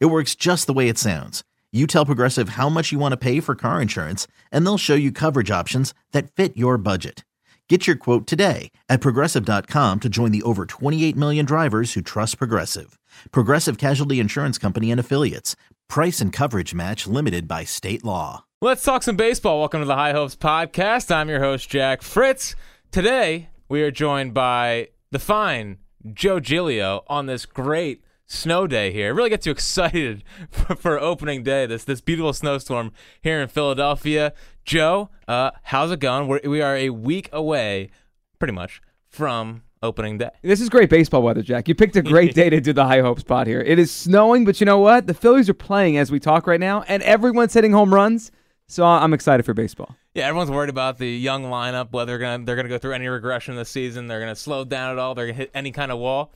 It 0.00 0.06
works 0.06 0.34
just 0.34 0.66
the 0.66 0.72
way 0.72 0.88
it 0.88 0.98
sounds. 0.98 1.42
You 1.72 1.86
tell 1.86 2.04
Progressive 2.06 2.50
how 2.50 2.68
much 2.68 2.92
you 2.92 2.98
want 2.98 3.12
to 3.12 3.16
pay 3.16 3.40
for 3.40 3.54
car 3.54 3.80
insurance, 3.80 4.26
and 4.50 4.66
they'll 4.66 4.78
show 4.78 4.94
you 4.94 5.10
coverage 5.10 5.50
options 5.50 5.94
that 6.12 6.30
fit 6.30 6.56
your 6.56 6.76
budget. 6.76 7.24
Get 7.68 7.86
your 7.86 7.96
quote 7.96 8.26
today 8.26 8.70
at 8.90 9.00
progressive.com 9.00 10.00
to 10.00 10.08
join 10.10 10.30
the 10.30 10.42
over 10.42 10.66
28 10.66 11.16
million 11.16 11.46
drivers 11.46 11.94
who 11.94 12.02
trust 12.02 12.36
Progressive. 12.36 12.98
Progressive 13.30 13.78
Casualty 13.78 14.20
Insurance 14.20 14.58
Company 14.58 14.90
and 14.90 15.00
Affiliates. 15.00 15.56
Price 15.88 16.20
and 16.20 16.34
coverage 16.34 16.74
match 16.74 17.06
limited 17.06 17.48
by 17.48 17.64
state 17.64 18.04
law. 18.04 18.44
Let's 18.60 18.82
talk 18.82 19.02
some 19.02 19.16
baseball. 19.16 19.60
Welcome 19.60 19.80
to 19.80 19.86
the 19.86 19.96
High 19.96 20.12
Hopes 20.12 20.36
Podcast. 20.36 21.10
I'm 21.10 21.30
your 21.30 21.40
host, 21.40 21.70
Jack 21.70 22.02
Fritz. 22.02 22.54
Today, 22.90 23.48
we 23.70 23.82
are 23.82 23.90
joined 23.90 24.34
by 24.34 24.88
the 25.10 25.18
fine 25.18 25.78
Joe 26.12 26.40
Giglio 26.40 27.04
on 27.08 27.24
this 27.24 27.46
great 27.46 28.04
snow 28.26 28.66
day 28.66 28.92
here. 28.92 29.14
Really 29.14 29.30
get 29.30 29.46
you 29.46 29.52
excited 29.52 30.24
for, 30.50 30.74
for, 30.76 31.00
opening 31.00 31.42
day. 31.42 31.66
This 31.66 31.84
this 31.84 32.00
beautiful 32.00 32.32
snowstorm 32.32 32.92
here 33.20 33.40
in 33.40 33.48
Philadelphia. 33.48 34.32
Joe, 34.64 35.10
uh, 35.28 35.50
how's 35.64 35.90
it 35.90 36.00
going? 36.00 36.28
We're, 36.28 36.40
we 36.44 36.62
are 36.62 36.76
a 36.76 36.90
week 36.90 37.28
away, 37.32 37.90
pretty 38.38 38.52
much, 38.52 38.80
from 39.08 39.62
opening 39.82 40.18
day. 40.18 40.30
This 40.42 40.60
is 40.60 40.68
great 40.68 40.88
baseball 40.88 41.22
weather, 41.22 41.42
Jack. 41.42 41.68
You 41.68 41.74
picked 41.74 41.96
a 41.96 42.02
great 42.02 42.34
day 42.36 42.48
to 42.48 42.60
do 42.60 42.72
the 42.72 42.84
High 42.84 43.00
Hopes 43.00 43.24
pod 43.24 43.46
here. 43.46 43.60
It 43.60 43.78
is 43.78 43.90
snowing, 43.90 44.44
but 44.44 44.60
you 44.60 44.66
know 44.66 44.78
what? 44.78 45.06
The 45.06 45.14
Phillies 45.14 45.48
are 45.48 45.54
playing 45.54 45.98
as 45.98 46.10
we 46.10 46.20
talk 46.20 46.46
right 46.46 46.60
now, 46.60 46.82
and 46.82 47.02
everyone's 47.02 47.52
hitting 47.52 47.72
home 47.72 47.92
runs. 47.92 48.30
So 48.68 48.86
I'm 48.86 49.12
excited 49.12 49.44
for 49.44 49.52
baseball. 49.52 49.96
Yeah, 50.14 50.28
everyone's 50.28 50.50
worried 50.50 50.70
about 50.70 50.96
the 50.96 51.08
young 51.08 51.44
lineup, 51.44 51.92
whether 51.92 52.12
they're 52.12 52.18
gonna 52.18 52.44
they're 52.44 52.56
gonna 52.56 52.68
go 52.70 52.78
through 52.78 52.92
any 52.92 53.06
regression 53.06 53.54
this 53.54 53.68
season. 53.68 54.06
They're 54.06 54.20
gonna 54.20 54.36
slow 54.36 54.64
down 54.64 54.92
at 54.92 54.98
all. 54.98 55.14
They're 55.14 55.26
gonna 55.26 55.36
hit 55.36 55.50
any 55.52 55.72
kind 55.72 55.92
of 55.92 55.98
wall 55.98 56.32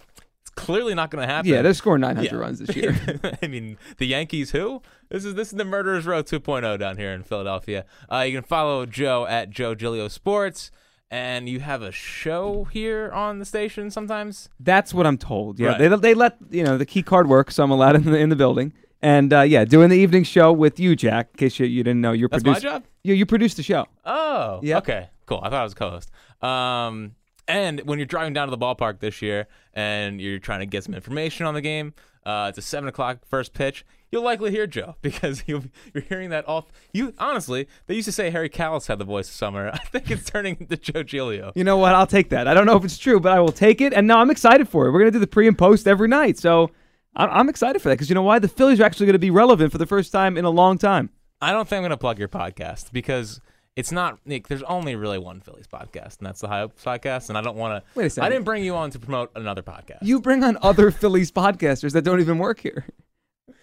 clearly 0.56 0.94
not 0.94 1.10
going 1.10 1.26
to 1.26 1.32
happen. 1.32 1.50
Yeah, 1.50 1.62
they're 1.62 1.74
scoring 1.74 2.00
900 2.00 2.32
yeah. 2.32 2.38
runs 2.38 2.58
this 2.58 2.74
year. 2.76 2.96
I 3.42 3.46
mean, 3.46 3.78
the 3.98 4.06
Yankees, 4.06 4.50
who? 4.50 4.82
This 5.08 5.24
is 5.24 5.34
this 5.34 5.52
is 5.52 5.58
the 5.58 5.64
Murderers 5.64 6.06
Row 6.06 6.22
2.0 6.22 6.78
down 6.78 6.96
here 6.96 7.12
in 7.12 7.22
Philadelphia. 7.22 7.84
Uh, 8.10 8.24
you 8.26 8.32
can 8.32 8.42
follow 8.42 8.86
Joe 8.86 9.26
at 9.26 9.50
Joe 9.50 9.74
Giglio 9.74 10.08
Sports, 10.08 10.72
and 11.10 11.48
you 11.48 11.60
have 11.60 11.82
a 11.82 11.92
show 11.92 12.64
here 12.64 13.12
on 13.12 13.38
the 13.38 13.44
station 13.44 13.90
sometimes. 13.90 14.48
That's 14.58 14.92
what 14.92 15.06
I'm 15.06 15.18
told. 15.18 15.60
Yeah, 15.60 15.68
right. 15.68 15.78
they 15.78 15.88
they 15.88 16.14
let 16.14 16.38
you 16.50 16.64
know 16.64 16.76
the 16.76 16.86
key 16.86 17.02
card 17.02 17.28
work, 17.28 17.52
so 17.52 17.62
I'm 17.62 17.70
allowed 17.70 17.96
in 17.96 18.04
the 18.04 18.18
in 18.18 18.30
the 18.30 18.36
building. 18.36 18.72
And 19.02 19.32
uh, 19.32 19.42
yeah, 19.42 19.64
doing 19.64 19.90
the 19.90 19.98
evening 19.98 20.24
show 20.24 20.52
with 20.52 20.80
you, 20.80 20.96
Jack. 20.96 21.28
In 21.32 21.38
case 21.38 21.58
you, 21.60 21.66
you 21.66 21.84
didn't 21.84 22.00
know, 22.00 22.12
you're 22.12 22.28
That's 22.28 22.42
produced. 22.42 22.64
my 22.64 22.70
job. 22.70 22.84
You 23.04 23.14
you 23.14 23.26
produced 23.26 23.56
the 23.58 23.62
show. 23.62 23.86
Oh, 24.04 24.60
yeah. 24.62 24.78
Okay, 24.78 25.10
cool. 25.26 25.40
I 25.42 25.50
thought 25.50 25.60
I 25.60 25.64
was 25.64 25.74
co-host. 25.74 26.10
Um, 26.42 27.14
and 27.48 27.80
when 27.80 27.98
you're 27.98 28.06
driving 28.06 28.32
down 28.32 28.48
to 28.48 28.50
the 28.50 28.58
ballpark 28.58 29.00
this 29.00 29.22
year 29.22 29.46
and 29.72 30.20
you're 30.20 30.38
trying 30.38 30.60
to 30.60 30.66
get 30.66 30.84
some 30.84 30.94
information 30.94 31.46
on 31.46 31.54
the 31.54 31.60
game, 31.60 31.94
uh, 32.24 32.46
it's 32.48 32.58
a 32.58 32.62
seven 32.62 32.88
o'clock 32.88 33.18
first 33.24 33.52
pitch. 33.54 33.86
You'll 34.10 34.24
likely 34.24 34.50
hear 34.50 34.66
Joe 34.66 34.96
because 35.02 35.44
you 35.46 35.70
are 35.94 36.00
hearing 36.00 36.30
that 36.30 36.44
all. 36.46 36.68
You 36.92 37.14
honestly, 37.18 37.68
they 37.86 37.94
used 37.94 38.06
to 38.06 38.12
say 38.12 38.30
Harry 38.30 38.50
Kalas 38.50 38.88
had 38.88 38.98
the 38.98 39.04
voice 39.04 39.28
of 39.28 39.34
summer. 39.34 39.70
I 39.72 39.78
think 39.78 40.10
it's 40.10 40.28
turning 40.28 40.56
into 40.58 40.76
Joe 40.76 41.02
Giglio. 41.02 41.52
You 41.54 41.64
know 41.64 41.76
what? 41.76 41.94
I'll 41.94 42.06
take 42.06 42.30
that. 42.30 42.48
I 42.48 42.54
don't 42.54 42.66
know 42.66 42.76
if 42.76 42.84
it's 42.84 42.98
true, 42.98 43.20
but 43.20 43.32
I 43.32 43.40
will 43.40 43.52
take 43.52 43.80
it. 43.80 43.92
And 43.92 44.06
now 44.06 44.18
I'm 44.18 44.30
excited 44.30 44.68
for 44.68 44.86
it. 44.86 44.92
We're 44.92 45.00
gonna 45.00 45.12
do 45.12 45.18
the 45.18 45.26
pre 45.26 45.46
and 45.46 45.56
post 45.56 45.86
every 45.86 46.08
night, 46.08 46.38
so 46.38 46.70
I'm 47.14 47.48
excited 47.48 47.80
for 47.80 47.88
that 47.88 47.94
because 47.94 48.10
you 48.10 48.14
know 48.14 48.22
why? 48.22 48.38
The 48.38 48.48
Phillies 48.48 48.80
are 48.80 48.84
actually 48.84 49.06
gonna 49.06 49.18
be 49.18 49.30
relevant 49.30 49.72
for 49.72 49.78
the 49.78 49.86
first 49.86 50.12
time 50.12 50.36
in 50.36 50.44
a 50.44 50.50
long 50.50 50.78
time. 50.78 51.10
I 51.40 51.52
don't 51.52 51.68
think 51.68 51.78
I'm 51.78 51.84
gonna 51.84 51.96
plug 51.96 52.18
your 52.18 52.28
podcast 52.28 52.92
because 52.92 53.40
it's 53.76 53.92
not 53.92 54.18
Nick. 54.24 54.48
There's 54.48 54.62
only 54.62 54.96
really 54.96 55.18
one 55.18 55.40
Phillies 55.40 55.66
podcast, 55.66 56.18
and 56.18 56.26
that's 56.26 56.40
the 56.40 56.48
High 56.48 56.60
Hopes 56.60 56.82
podcast. 56.82 57.28
And 57.28 57.36
I 57.38 57.42
don't 57.42 57.56
want 57.56 57.84
to. 57.84 57.90
Wait 57.94 58.06
a 58.06 58.10
second. 58.10 58.26
I 58.26 58.30
didn't 58.30 58.44
bring 58.44 58.64
you 58.64 58.74
on 58.74 58.90
to 58.90 58.98
promote 58.98 59.30
another 59.36 59.62
podcast. 59.62 59.98
You 60.00 60.20
bring 60.20 60.42
on 60.42 60.58
other 60.62 60.90
Phillies 60.90 61.30
podcasters 61.30 61.92
that 61.92 62.02
don't 62.02 62.20
even 62.20 62.38
work 62.38 62.60
here. 62.60 62.86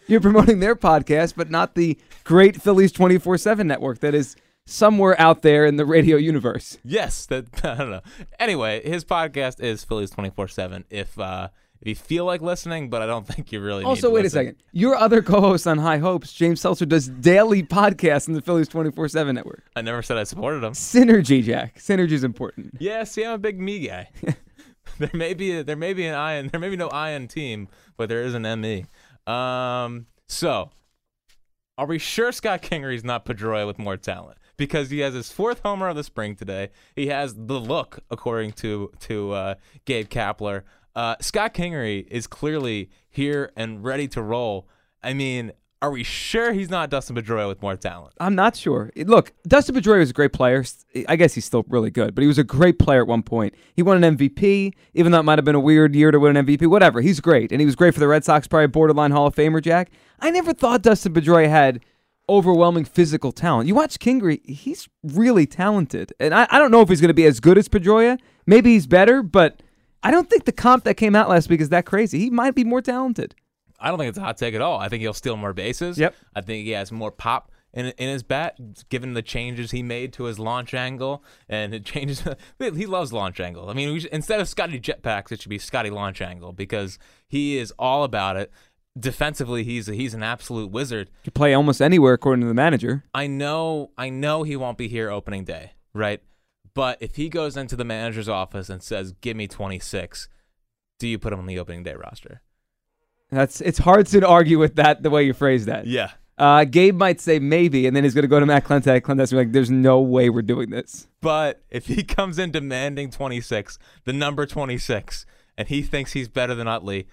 You're 0.07 0.21
promoting 0.21 0.59
their 0.59 0.75
podcast, 0.75 1.33
but 1.35 1.49
not 1.49 1.75
the 1.75 1.97
great 2.23 2.61
Phillies 2.61 2.91
24 2.91 3.37
7 3.37 3.65
network 3.65 3.99
that 3.99 4.13
is 4.13 4.35
somewhere 4.65 5.19
out 5.19 5.41
there 5.41 5.65
in 5.65 5.77
the 5.77 5.85
radio 5.85 6.17
universe. 6.17 6.77
Yes, 6.83 7.25
that 7.27 7.45
I 7.65 7.75
don't 7.75 7.89
know. 7.89 8.01
Anyway, 8.39 8.87
his 8.87 9.03
podcast 9.03 9.59
is 9.61 9.83
Phillies 9.83 10.11
24 10.11 10.47
7. 10.47 10.85
If 10.89 11.17
uh, 11.17 11.49
if 11.83 11.87
you 11.87 11.95
feel 11.95 12.23
like 12.23 12.41
listening, 12.41 12.89
but 12.89 13.01
I 13.01 13.05
don't 13.05 13.27
think 13.27 13.51
you 13.51 13.59
really. 13.59 13.83
Also, 13.83 14.09
wait 14.09 14.23
listen. 14.23 14.39
a 14.39 14.41
second. 14.45 14.63
Your 14.71 14.95
other 14.95 15.21
co-host 15.21 15.67
on 15.67 15.77
High 15.77 15.97
Hopes, 15.97 16.31
James 16.31 16.61
Seltzer, 16.61 16.85
does 16.85 17.09
daily 17.09 17.61
podcasts 17.61 18.29
in 18.29 18.33
the 18.33 18.41
Phillies 18.41 18.69
twenty 18.69 18.89
four 18.89 19.09
seven 19.09 19.35
network. 19.35 19.65
I 19.75 19.81
never 19.81 20.01
said 20.01 20.17
I 20.17 20.23
supported 20.23 20.63
him. 20.63 20.71
Synergy, 20.71 21.43
Jack. 21.43 21.79
Synergy 21.79 22.13
is 22.13 22.23
important. 22.23 22.77
Yeah, 22.79 23.03
see, 23.03 23.25
I'm 23.25 23.33
a 23.33 23.37
big 23.37 23.59
me 23.59 23.87
guy. 23.87 24.09
there 24.97 25.11
may 25.13 25.33
be 25.33 25.57
a, 25.57 25.63
there 25.63 25.75
may 25.75 25.93
be 25.93 26.05
an 26.05 26.15
ion 26.15 26.49
there 26.49 26.59
may 26.59 26.69
be 26.69 26.77
no 26.77 26.87
ion 26.87 27.27
team, 27.27 27.67
but 27.97 28.07
there 28.07 28.21
is 28.21 28.33
an 28.33 28.43
ME. 28.61 28.85
Um, 29.27 30.05
so 30.27 30.69
are 31.77 31.85
we 31.85 31.99
sure 31.99 32.31
Scott 32.31 32.61
Kingery's 32.61 33.03
not 33.03 33.25
Pedroia 33.25 33.67
with 33.67 33.77
more 33.77 33.97
talent? 33.97 34.37
Because 34.55 34.91
he 34.91 34.99
has 34.99 35.15
his 35.15 35.31
fourth 35.31 35.61
homer 35.63 35.89
of 35.89 35.95
the 35.95 36.03
spring 36.03 36.35
today. 36.35 36.69
He 36.95 37.07
has 37.07 37.33
the 37.33 37.59
look, 37.59 37.99
according 38.09 38.53
to 38.53 38.91
to 39.01 39.31
uh, 39.31 39.55
Gabe 39.85 40.07
Kapler. 40.07 40.61
Uh, 40.95 41.15
Scott 41.21 41.53
Kingery 41.53 42.07
is 42.09 42.27
clearly 42.27 42.89
here 43.09 43.51
and 43.55 43.83
ready 43.83 44.07
to 44.09 44.21
roll. 44.21 44.67
I 45.01 45.13
mean, 45.13 45.51
are 45.83 45.91
we 45.91 46.03
sure 46.03 46.53
he's 46.53 46.69
not 46.69 46.89
Dustin 46.89 47.13
Pedroia 47.13 47.47
with 47.47 47.61
more 47.61 47.75
talent? 47.75 48.13
I'm 48.17 48.35
not 48.35 48.55
sure. 48.55 48.89
Look, 48.95 49.33
Dustin 49.45 49.75
Pedroia 49.75 49.99
was 49.99 50.11
a 50.11 50.13
great 50.13 50.31
player. 50.31 50.63
I 51.09 51.17
guess 51.17 51.33
he's 51.33 51.43
still 51.43 51.65
really 51.67 51.91
good, 51.91 52.15
but 52.15 52.21
he 52.21 52.27
was 52.27 52.37
a 52.37 52.43
great 52.43 52.79
player 52.79 53.01
at 53.01 53.07
one 53.07 53.21
point. 53.21 53.53
He 53.75 53.83
won 53.83 54.01
an 54.01 54.17
MVP, 54.17 54.73
even 54.93 55.11
though 55.11 55.19
it 55.19 55.23
might 55.23 55.37
have 55.37 55.43
been 55.43 55.55
a 55.55 55.59
weird 55.59 55.93
year 55.93 56.09
to 56.11 56.19
win 56.21 56.37
an 56.37 56.45
MVP. 56.45 56.67
Whatever, 56.67 57.01
he's 57.01 57.19
great, 57.19 57.51
and 57.51 57.59
he 57.59 57.65
was 57.65 57.75
great 57.75 57.93
for 57.93 57.99
the 57.99 58.07
Red 58.07 58.23
Sox. 58.23 58.47
Probably 58.47 58.67
borderline 58.67 59.11
Hall 59.11 59.27
of 59.27 59.35
Famer, 59.35 59.61
Jack. 59.61 59.91
I 60.21 60.29
never 60.29 60.53
thought 60.53 60.83
Dustin 60.83 61.13
Pedroia 61.13 61.49
had 61.49 61.81
overwhelming 62.29 62.85
physical 62.85 63.33
talent. 63.33 63.67
You 63.67 63.75
watch 63.75 63.99
Kingery; 63.99 64.39
he's 64.49 64.87
really 65.03 65.45
talented, 65.45 66.13
and 66.17 66.33
I, 66.33 66.47
I 66.49 66.59
don't 66.59 66.71
know 66.71 66.79
if 66.79 66.87
he's 66.87 67.01
going 67.01 67.09
to 67.09 67.13
be 67.13 67.25
as 67.25 67.41
good 67.41 67.57
as 67.57 67.67
Pedroia. 67.67 68.17
Maybe 68.45 68.71
he's 68.71 68.87
better, 68.87 69.21
but 69.21 69.61
I 70.03 70.11
don't 70.11 70.29
think 70.29 70.45
the 70.45 70.51
comp 70.51 70.83
that 70.83 70.95
came 70.95 71.15
out 71.15 71.29
last 71.29 71.49
week 71.49 71.61
is 71.61 71.69
that 71.69 71.85
crazy. 71.85 72.19
He 72.19 72.29
might 72.29 72.55
be 72.55 72.63
more 72.63 72.81
talented. 72.81 73.35
I 73.79 73.89
don't 73.89 73.97
think 73.97 74.09
it's 74.09 74.17
a 74.17 74.21
hot 74.21 74.37
take 74.37 74.53
at 74.53 74.61
all. 74.61 74.79
I 74.79 74.89
think 74.89 75.01
he'll 75.01 75.13
steal 75.13 75.37
more 75.37 75.53
bases. 75.53 75.97
Yep. 75.97 76.15
I 76.35 76.41
think 76.41 76.65
he 76.65 76.71
has 76.71 76.91
more 76.91 77.11
pop 77.11 77.51
in 77.73 77.87
in 77.97 78.09
his 78.09 78.23
bat, 78.23 78.89
given 78.89 79.13
the 79.13 79.21
changes 79.21 79.71
he 79.71 79.81
made 79.81 80.13
to 80.13 80.25
his 80.25 80.39
launch 80.39 80.73
angle, 80.73 81.23
and 81.49 81.73
it 81.73 81.85
changes. 81.85 82.23
he 82.59 82.85
loves 82.85 83.11
launch 83.11 83.39
angle. 83.39 83.69
I 83.69 83.73
mean, 83.73 83.99
should, 83.99 84.11
instead 84.11 84.39
of 84.39 84.47
Scotty 84.47 84.79
Jetpacks, 84.79 85.31
it 85.31 85.41
should 85.41 85.49
be 85.49 85.57
Scotty 85.57 85.89
Launch 85.89 86.21
Angle 86.21 86.53
because 86.53 86.99
he 87.27 87.57
is 87.57 87.73
all 87.79 88.03
about 88.03 88.37
it. 88.37 88.51
Defensively, 88.97 89.63
he's 89.63 89.87
he's 89.87 90.13
an 90.13 90.21
absolute 90.21 90.69
wizard. 90.69 91.09
He 91.23 91.31
can 91.31 91.33
play 91.33 91.53
almost 91.53 91.81
anywhere, 91.81 92.13
according 92.13 92.41
to 92.41 92.47
the 92.47 92.53
manager. 92.53 93.03
I 93.13 93.25
know, 93.25 93.89
I 93.97 94.09
know 94.09 94.43
he 94.43 94.55
won't 94.55 94.77
be 94.77 94.87
here 94.87 95.09
opening 95.09 95.45
day, 95.45 95.71
right? 95.93 96.21
But 96.75 96.97
if 97.01 97.15
he 97.15 97.29
goes 97.29 97.55
into 97.55 97.75
the 97.75 97.83
manager's 97.83 98.29
office 98.29 98.69
and 98.69 98.81
says, 98.81 99.13
"Give 99.21 99.37
me 99.37 99.47
26," 99.47 100.27
do 100.99 101.07
you 101.07 101.19
put 101.19 101.33
him 101.33 101.39
on 101.39 101.45
the 101.45 101.59
opening 101.59 101.83
day 101.83 101.93
roster? 101.93 102.41
That's 103.31 103.61
it's 103.61 103.79
hard 103.79 104.07
to 104.07 104.27
argue 104.27 104.59
with 104.59 104.75
that 104.75 105.03
the 105.03 105.09
way 105.09 105.23
you 105.23 105.33
phrase 105.33 105.65
that. 105.65 105.87
Yeah. 105.87 106.11
Uh, 106.37 106.65
Gabe 106.65 106.95
might 106.95 107.21
say 107.21 107.37
maybe, 107.37 107.85
and 107.85 107.95
then 107.95 108.03
he's 108.03 108.15
going 108.15 108.23
to 108.23 108.27
go 108.27 108.39
to 108.39 108.45
Matt 108.45 108.65
Klentak. 108.65 109.01
Klentak's 109.01 109.31
like, 109.33 109.51
"There's 109.51 109.69
no 109.69 109.99
way 110.01 110.29
we're 110.29 110.41
doing 110.41 110.71
this." 110.71 111.07
But 111.21 111.63
if 111.69 111.85
he 111.87 112.03
comes 112.03 112.39
in 112.39 112.51
demanding 112.51 113.11
26, 113.11 113.77
the 114.05 114.13
number 114.13 114.45
26, 114.45 115.25
and 115.57 115.67
he 115.67 115.83
thinks 115.83 116.13
he's 116.13 116.27
better 116.27 116.55
than 116.55 116.67
Utley, 116.67 117.07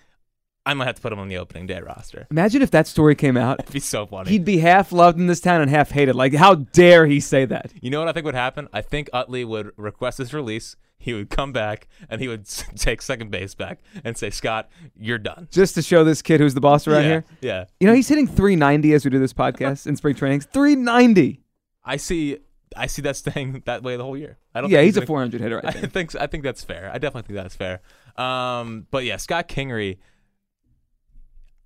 I 0.70 0.74
might 0.74 0.84
have 0.84 0.94
to 0.94 1.02
put 1.02 1.12
him 1.12 1.18
on 1.18 1.26
the 1.26 1.36
opening 1.36 1.66
day 1.66 1.80
roster. 1.80 2.28
Imagine 2.30 2.62
if 2.62 2.70
that 2.70 2.86
story 2.86 3.16
came 3.16 3.36
out. 3.36 3.58
It'd 3.58 3.72
be 3.72 3.80
so 3.80 4.06
funny. 4.06 4.30
He'd 4.30 4.44
be 4.44 4.58
half 4.58 4.92
loved 4.92 5.18
in 5.18 5.26
this 5.26 5.40
town 5.40 5.60
and 5.60 5.68
half 5.68 5.90
hated. 5.90 6.14
Like, 6.14 6.32
how 6.32 6.54
dare 6.54 7.06
he 7.06 7.18
say 7.18 7.44
that? 7.46 7.72
You 7.80 7.90
know 7.90 7.98
what 7.98 8.08
I 8.08 8.12
think 8.12 8.24
would 8.24 8.36
happen? 8.36 8.68
I 8.72 8.80
think 8.80 9.10
Utley 9.12 9.44
would 9.44 9.72
request 9.76 10.18
his 10.18 10.32
release. 10.32 10.76
He 10.96 11.12
would 11.12 11.28
come 11.28 11.52
back 11.52 11.88
and 12.08 12.20
he 12.20 12.28
would 12.28 12.46
take 12.76 13.02
second 13.02 13.32
base 13.32 13.56
back 13.56 13.80
and 14.04 14.16
say, 14.16 14.30
"Scott, 14.30 14.68
you're 14.96 15.18
done." 15.18 15.48
Just 15.50 15.74
to 15.74 15.82
show 15.82 16.04
this 16.04 16.22
kid 16.22 16.38
who's 16.38 16.54
the 16.54 16.60
boss 16.60 16.86
around 16.86 17.02
yeah, 17.02 17.08
here. 17.08 17.24
Yeah. 17.40 17.64
You 17.80 17.88
know, 17.88 17.94
he's 17.94 18.06
hitting 18.06 18.28
390 18.28 18.92
as 18.94 19.04
we 19.04 19.10
do 19.10 19.18
this 19.18 19.32
podcast 19.32 19.88
in 19.88 19.96
spring 19.96 20.14
trainings. 20.14 20.44
390. 20.52 21.42
I 21.84 21.96
see. 21.96 22.38
I 22.76 22.86
see 22.86 23.02
that 23.02 23.16
staying 23.16 23.62
that 23.64 23.82
way 23.82 23.96
the 23.96 24.04
whole 24.04 24.16
year. 24.16 24.38
I 24.54 24.60
don't. 24.60 24.70
Yeah, 24.70 24.82
he's, 24.82 24.94
he's 24.94 25.02
a 25.02 25.06
400 25.06 25.40
hitter. 25.40 25.60
I 25.64 25.72
think. 25.72 25.84
I 25.84 25.88
think. 25.88 26.14
I 26.14 26.26
think 26.28 26.44
that's 26.44 26.62
fair. 26.62 26.90
I 26.94 26.98
definitely 26.98 27.34
think 27.34 27.42
that's 27.42 27.56
fair. 27.56 27.80
Um, 28.16 28.86
but 28.92 29.04
yeah, 29.04 29.16
Scott 29.16 29.48
Kingery 29.48 29.96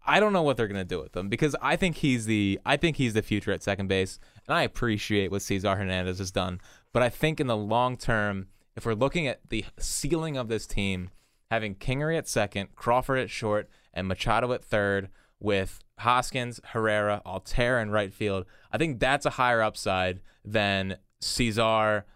I 0.07 0.21
don't 0.21 0.33
know 0.33 0.43
what 0.43 0.57
they're 0.57 0.69
gonna 0.69 0.85
do 0.85 1.01
with 1.01 1.17
him 1.17 1.29
because 1.29 1.57
I 1.63 1.77
think 1.77 1.97
he's 1.97 2.27
the 2.27 2.61
I 2.65 2.77
think 2.77 2.97
he's 2.97 3.15
the 3.15 3.23
future 3.23 3.53
at 3.53 3.63
second 3.63 3.89
base, 3.89 4.19
and 4.47 4.57
I 4.57 4.63
appreciate 4.63 5.31
what 5.31 5.43
Cesar 5.43 5.77
Hernandez 5.77 6.19
has 6.19 6.31
done. 6.31 6.61
But 6.93 7.03
I 7.03 7.09
think 7.09 7.41
in 7.41 7.47
the 7.47 7.57
long 7.57 7.97
term, 7.97 8.49
if 8.77 8.85
we're 8.85 8.95
looking 8.95 9.27
at 9.27 9.41
the 9.49 9.65
ceiling 9.79 10.37
of 10.37 10.49
this 10.49 10.67
team, 10.67 11.11
having 11.51 11.75
Kingery 11.75 12.19
at 12.19 12.29
second, 12.29 12.75
Crawford 12.75 13.19
at 13.19 13.31
short, 13.31 13.69
and 13.93 14.07
Machado 14.09 14.53
at 14.53 14.65
third, 14.65 15.09
with 15.45 15.81
Hoskins, 15.99 16.59
Herrera, 16.65 17.21
Altherr 17.27 17.81
in 17.81 17.91
right 17.91 18.13
field, 18.13 18.47
I 18.73 18.79
think 18.79 18.99
that's 18.99 19.27
a 19.27 19.31
higher 19.31 19.61
upside 19.61 20.21
than 20.45 20.97
Cesar, 21.21 22.07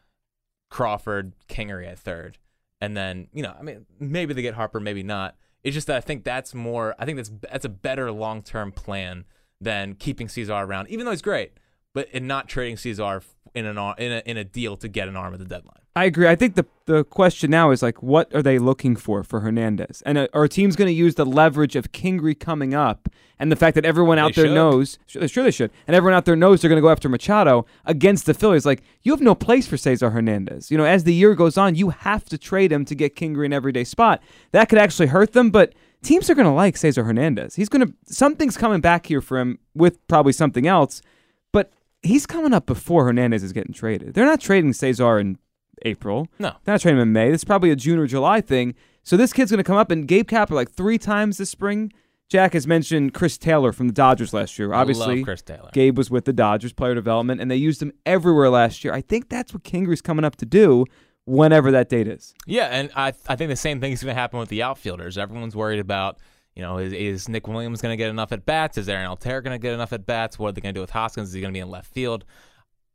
Crawford, 0.70 1.34
Kingery 1.48 1.86
at 1.86 1.98
third. 1.98 2.38
And 2.80 2.96
then, 2.96 3.28
you 3.32 3.42
know, 3.42 3.54
I 3.58 3.62
mean, 3.62 3.86
maybe 4.00 4.34
they 4.34 4.42
get 4.42 4.54
Harper, 4.54 4.80
maybe 4.80 5.02
not. 5.02 5.36
It's 5.64 5.74
just 5.74 5.86
that 5.88 5.96
I 5.96 6.00
think 6.00 6.24
that's 6.24 6.54
more. 6.54 6.94
I 6.98 7.04
think 7.04 7.16
that's 7.16 7.30
that's 7.50 7.64
a 7.64 7.70
better 7.70 8.10
long 8.12 8.42
term 8.42 8.72
plan 8.72 9.24
than 9.60 9.94
keeping 9.94 10.28
Cesar 10.28 10.54
around, 10.54 10.88
even 10.88 11.04
though 11.04 11.10
he's 11.10 11.22
great, 11.22 11.52
but 11.94 12.08
in 12.10 12.26
not 12.26 12.48
trading 12.48 12.76
Cesar 12.76 13.20
in 13.54 13.66
an 13.66 13.78
ar- 13.78 13.96
in 13.98 14.12
a 14.12 14.22
in 14.26 14.36
a 14.36 14.44
deal 14.44 14.76
to 14.76 14.88
get 14.88 15.08
an 15.08 15.16
arm 15.16 15.32
at 15.32 15.38
the 15.38 15.44
deadline. 15.44 15.80
I 15.96 16.04
agree. 16.04 16.28
I 16.28 16.36
think 16.36 16.54
the 16.54 16.66
the 16.86 17.04
question 17.04 17.50
now 17.50 17.70
is 17.70 17.82
like, 17.82 18.02
what 18.02 18.32
are 18.34 18.42
they 18.42 18.58
looking 18.58 18.94
for 18.94 19.24
for 19.24 19.40
Hernandez? 19.40 20.02
And 20.06 20.16
uh, 20.18 20.28
are 20.32 20.46
teams 20.46 20.76
going 20.76 20.86
to 20.88 20.94
use 20.94 21.16
the 21.16 21.26
leverage 21.26 21.74
of 21.76 21.90
Kingery 21.92 22.38
coming 22.38 22.72
up 22.72 23.08
and 23.40 23.50
the 23.50 23.56
fact 23.56 23.74
that 23.74 23.84
everyone 23.84 24.18
out 24.18 24.34
They 24.34 24.42
there 24.42 24.48
should. 24.50 24.54
knows, 24.54 24.98
sure, 25.06 25.26
sure 25.28 25.44
they 25.44 25.50
should, 25.50 25.70
and 25.86 25.96
everyone 25.96 26.16
out 26.16 26.24
there 26.24 26.36
knows 26.36 26.60
they're 26.60 26.68
going 26.68 26.78
to 26.78 26.82
go 26.82 26.90
after 26.90 27.08
Machado 27.08 27.66
against 27.84 28.26
the 28.26 28.34
Phillies? 28.34 28.64
Like, 28.66 28.82
you 29.02 29.12
have 29.12 29.20
no 29.20 29.34
place 29.34 29.66
for 29.66 29.76
Cesar 29.76 30.10
Hernandez. 30.10 30.70
You 30.70 30.78
know, 30.78 30.84
as 30.84 31.04
the 31.04 31.14
year 31.14 31.34
goes 31.34 31.56
on, 31.58 31.74
you 31.74 31.90
have 31.90 32.24
to 32.26 32.38
trade 32.38 32.72
him 32.72 32.84
to 32.84 32.94
get 32.94 33.16
Kingery 33.16 33.46
an 33.46 33.52
everyday 33.52 33.84
spot. 33.84 34.22
That 34.52 34.68
could 34.68 34.78
actually 34.78 35.08
hurt 35.08 35.32
them, 35.32 35.50
but 35.50 35.72
teams 36.02 36.30
are 36.30 36.34
going 36.34 36.46
to 36.46 36.52
like 36.52 36.76
Cesar 36.76 37.04
Hernandez. 37.04 37.56
He's 37.56 37.68
going 37.68 37.86
to 37.86 37.92
something's 38.06 38.56
coming 38.56 38.80
back 38.80 39.06
here 39.06 39.20
for 39.20 39.38
him 39.38 39.58
with 39.74 40.04
probably 40.08 40.32
something 40.32 40.66
else, 40.66 41.02
he's 42.02 42.26
coming 42.26 42.52
up 42.52 42.66
before 42.66 43.04
Hernandez 43.04 43.42
is 43.42 43.52
getting 43.52 43.72
traded. 43.72 44.14
They're 44.14 44.24
not 44.24 44.40
trading 44.40 44.72
Cesar 44.72 45.18
in 45.18 45.38
April. 45.82 46.28
No. 46.38 46.54
They're 46.64 46.74
not 46.74 46.80
trading 46.80 46.98
him 47.00 47.08
in 47.08 47.12
May. 47.12 47.30
This 47.30 47.40
is 47.40 47.44
probably 47.44 47.70
a 47.70 47.76
June 47.76 47.98
or 47.98 48.06
July 48.06 48.40
thing. 48.40 48.74
So 49.02 49.16
this 49.16 49.32
kid's 49.32 49.50
going 49.50 49.58
to 49.58 49.64
come 49.64 49.76
up, 49.76 49.90
and 49.90 50.06
Gabe 50.06 50.28
Kapler 50.28 50.50
like 50.50 50.70
three 50.70 50.98
times 50.98 51.38
this 51.38 51.50
spring. 51.50 51.92
Jack 52.28 52.52
has 52.52 52.66
mentioned 52.66 53.14
Chris 53.14 53.38
Taylor 53.38 53.72
from 53.72 53.86
the 53.86 53.94
Dodgers 53.94 54.34
last 54.34 54.58
year. 54.58 54.74
I 54.74 54.80
Obviously, 54.80 55.16
love 55.16 55.24
Chris 55.24 55.40
Taylor. 55.40 55.70
Gabe 55.72 55.96
was 55.96 56.10
with 56.10 56.26
the 56.26 56.32
Dodgers 56.34 56.74
player 56.74 56.94
development, 56.94 57.40
and 57.40 57.50
they 57.50 57.56
used 57.56 57.82
him 57.82 57.90
everywhere 58.04 58.50
last 58.50 58.84
year. 58.84 58.92
I 58.92 59.00
think 59.00 59.30
that's 59.30 59.54
what 59.54 59.64
Kingery's 59.64 60.02
coming 60.02 60.26
up 60.26 60.36
to 60.36 60.44
do 60.46 60.84
whenever 61.24 61.70
that 61.70 61.88
date 61.88 62.06
is. 62.06 62.34
Yeah, 62.46 62.66
and 62.66 62.90
I 62.94 63.14
I 63.28 63.36
think 63.36 63.48
the 63.48 63.56
same 63.56 63.80
thing 63.80 63.92
is 63.92 64.02
going 64.02 64.14
to 64.14 64.20
happen 64.20 64.38
with 64.38 64.50
the 64.50 64.62
outfielders. 64.62 65.16
Everyone's 65.16 65.56
worried 65.56 65.78
about, 65.78 66.18
you 66.58 66.64
know, 66.64 66.78
is, 66.78 66.92
is 66.92 67.28
Nick 67.28 67.46
Williams 67.46 67.80
going 67.80 67.92
to 67.92 67.96
get 67.96 68.10
enough 68.10 68.32
at 68.32 68.44
bats? 68.44 68.76
Is 68.76 68.88
Aaron 68.88 69.08
Altherr 69.08 69.44
going 69.44 69.54
to 69.54 69.58
get 69.58 69.74
enough 69.74 69.92
at 69.92 70.04
bats? 70.04 70.40
What 70.40 70.48
are 70.48 70.52
they 70.52 70.60
going 70.60 70.74
to 70.74 70.78
do 70.78 70.82
with 70.82 70.90
Hoskins? 70.90 71.28
Is 71.28 71.34
he 71.34 71.40
going 71.40 71.52
to 71.52 71.56
be 71.56 71.60
in 71.60 71.70
left 71.70 71.86
field? 71.94 72.24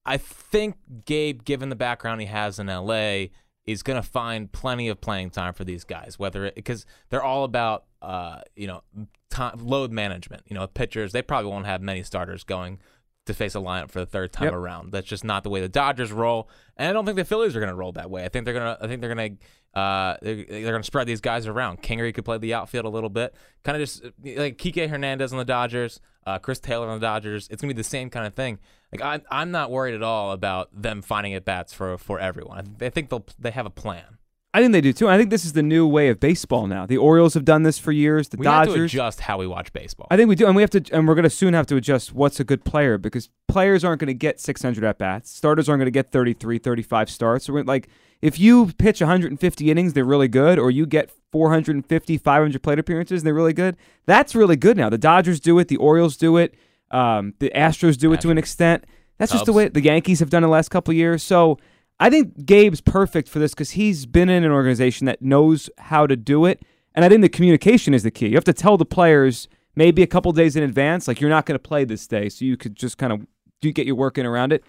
I 0.06 0.18
think 0.18 0.76
Gabe, 1.06 1.46
given 1.46 1.70
the 1.70 1.78
background 1.78 2.20
he 2.20 2.28
has 2.28 2.60
in 2.60 2.68
LA, 2.68 3.28
is 3.66 3.82
going 3.82 3.96
to 3.96 4.06
find 4.06 4.52
plenty 4.52 4.90
of 4.90 5.00
playing 5.00 5.30
time 5.30 5.54
for 5.54 5.64
these 5.64 5.86
guys. 5.86 6.20
Whether 6.20 6.52
because 6.54 6.86
they're 7.10 7.24
all 7.24 7.46
about, 7.46 7.86
uh, 8.02 8.42
you 8.54 8.68
know, 8.68 8.82
time, 9.30 9.66
load 9.66 9.94
management. 9.94 10.44
You 10.50 10.56
know, 10.56 10.68
pitchers 10.68 11.14
they 11.14 11.22
probably 11.22 11.50
won't 11.50 11.66
have 11.66 11.82
many 11.82 12.04
starters 12.04 12.44
going 12.44 12.80
to 13.26 13.34
face 13.34 13.56
a 13.56 13.60
lineup 13.60 13.90
for 13.90 14.00
the 14.00 14.06
third 14.06 14.34
time 14.34 14.46
Yep. 14.46 14.54
around. 14.54 14.92
That's 14.92 15.08
just 15.08 15.24
not 15.24 15.44
the 15.44 15.50
way 15.50 15.62
the 15.62 15.70
Dodgers 15.70 16.12
roll, 16.12 16.50
and 16.78 16.90
I 16.90 16.94
don't 16.94 17.06
think 17.06 17.16
the 17.18 17.26
Phillies 17.26 17.56
are 17.56 17.60
going 17.60 17.70
to 17.72 17.76
roll 17.76 17.94
that 17.94 18.10
way. 18.10 18.26
I 18.26 18.30
think 18.30 18.46
they're 18.46 18.54
gonna. 18.54 18.78
I 18.82 18.88
think 18.88 19.02
they're 19.02 19.14
gonna. 19.14 19.30
Uh, 19.74 20.18
they're, 20.22 20.46
they're 20.48 20.72
gonna 20.72 20.84
spread 20.84 21.08
these 21.08 21.22
guys 21.22 21.48
around. 21.48 21.82
Kingery 21.82 22.14
could 22.14 22.26
play 22.26 22.38
the 22.38 22.54
outfield 22.54 22.86
a 22.86 22.90
little 22.90 23.10
bit, 23.10 23.34
kind 23.64 23.76
of 23.82 23.88
just 23.88 24.04
like 24.24 24.58
Kike 24.58 24.90
Hernandez 24.90 25.32
on 25.32 25.40
the 25.40 25.46
Dodgers, 25.46 26.00
uh, 26.28 26.38
Chris 26.38 26.60
Taylor 26.60 26.88
on 26.90 27.00
the 27.00 27.06
Dodgers. 27.06 27.48
It's 27.50 27.62
gonna 27.62 27.74
be 27.74 27.78
the 27.78 27.84
same 27.84 28.10
kind 28.10 28.28
of 28.28 28.34
thing. 28.36 28.60
Like 28.92 29.02
I, 29.02 29.22
I'm 29.36 29.50
not 29.52 29.72
worried 29.72 29.96
at 29.96 30.04
all 30.04 30.32
about 30.32 30.70
them 30.80 31.02
finding 31.02 31.34
at 31.34 31.44
bats 31.46 31.74
for 31.74 31.98
for 31.98 32.20
everyone. 32.20 32.76
I 32.82 32.90
think 32.90 33.10
they'll 33.10 33.26
they 33.40 33.52
have 33.52 33.66
a 33.66 33.72
plan. 33.72 34.20
I 34.56 34.62
think 34.62 34.72
they 34.72 34.82
do 34.82 34.94
too. 34.94 35.10
I 35.10 35.18
think 35.18 35.32
this 35.32 35.46
is 35.46 35.54
the 35.54 35.64
new 35.64 35.88
way 35.88 36.10
of 36.10 36.20
baseball 36.20 36.68
now. 36.68 36.86
The 36.86 36.98
Orioles 36.98 37.34
have 37.34 37.44
done 37.44 37.64
this 37.64 37.80
for 37.80 37.92
years. 37.92 38.30
The 38.30 38.38
We 38.38 38.46
have 38.46 38.66
to 38.66 38.72
Dodgers. 38.72 38.94
adjust 38.94 39.22
how 39.22 39.40
we 39.40 39.48
watch 39.48 39.74
baseball. 39.74 40.06
I 40.12 40.18
think 40.18 40.30
we 40.30 40.36
do, 40.36 40.46
and 40.46 40.56
we 40.56 40.62
have 40.62 40.70
to, 40.72 40.84
and 40.92 41.08
we're 41.08 41.16
going 41.16 41.24
to 41.24 41.30
soon 41.30 41.56
have 41.56 41.66
to 41.68 41.76
adjust 41.76 42.14
what's 42.14 42.40
a 42.40 42.44
good 42.44 42.64
player 42.64 43.00
because 43.00 43.30
players 43.48 43.84
aren't 43.84 44.00
going 44.00 44.08
to 44.10 44.14
get 44.14 44.40
600 44.40 44.84
at 44.84 45.00
bats. 45.00 45.32
Starters 45.32 45.68
aren't 45.68 45.80
going 45.80 45.88
to 45.88 45.92
get 45.92 46.12
33, 46.12 46.60
35 46.60 47.10
starts. 47.10 47.46
So 47.46 47.54
like, 47.54 47.88
if 48.22 48.40
you 48.40 48.68
pitch 48.78 49.02
150 49.02 49.72
innings, 49.72 49.94
they're 49.94 50.06
really 50.06 50.28
good, 50.28 50.60
or 50.60 50.70
you 50.70 50.86
get 50.86 51.10
450, 51.32 52.18
500 52.20 52.62
plate 52.62 52.78
appearances, 52.78 53.22
and 53.22 53.28
they're 53.28 53.34
really 53.34 53.54
good. 53.54 53.76
That's 54.06 54.36
really 54.36 54.56
good 54.56 54.78
now. 54.78 54.90
The 54.90 55.00
Dodgers 55.00 55.40
do 55.40 55.58
it, 55.58 55.68
the 55.68 55.78
Orioles 55.78 56.16
do 56.16 56.38
it, 56.38 56.54
um, 56.92 57.34
the 57.40 57.52
Astros 57.56 57.98
do 57.98 58.14
it 58.14 58.22
to 58.22 58.30
an 58.30 58.38
extent. 58.38 58.86
That's 59.18 59.32
just 59.32 59.46
the 59.46 59.54
way 59.54 59.68
the 59.68 59.82
Yankees 59.82 60.20
have 60.20 60.30
done 60.30 60.44
it 60.44 60.48
the 60.48 60.52
last 60.52 60.70
couple 60.70 60.92
of 60.92 60.98
years. 60.98 61.24
So 61.24 61.58
I 62.00 62.10
think 62.10 62.46
Gabe's 62.46 62.82
perfect 62.82 63.30
for 63.30 63.40
this 63.40 63.54
because 63.54 63.72
he's 63.72 64.06
been 64.06 64.30
in 64.30 64.44
an 64.44 64.52
organization 64.52 65.06
that 65.06 65.22
knows 65.22 65.70
how 65.78 66.08
to 66.08 66.16
do 66.16 66.46
it. 66.46 66.62
And 66.96 67.06
I 67.06 67.10
think 67.10 67.22
the 67.22 67.30
communication 67.30 67.94
is 67.94 68.04
the 68.04 68.12
key. 68.12 68.28
You 68.28 68.36
have 68.36 68.44
to 68.46 68.54
tell 68.54 68.78
the 68.78 68.86
players 68.86 69.48
maybe 69.76 70.04
a 70.04 70.08
couple 70.08 70.32
days 70.32 70.56
in 70.56 70.64
advance, 70.64 71.08
like 71.08 71.20
you're 71.20 71.30
not 71.30 71.46
going 71.46 71.56
to 71.56 71.68
play 71.68 71.86
this 71.86 72.06
day, 72.08 72.30
so 72.30 72.46
you 72.46 72.58
could 72.58 72.76
just 72.76 72.98
kind 72.98 73.12
of 73.14 73.26
do 73.62 73.72
get 73.72 73.88
your 73.88 73.96
work 73.96 74.18
in 74.18 74.26
around 74.26 74.54
it, 74.54 74.64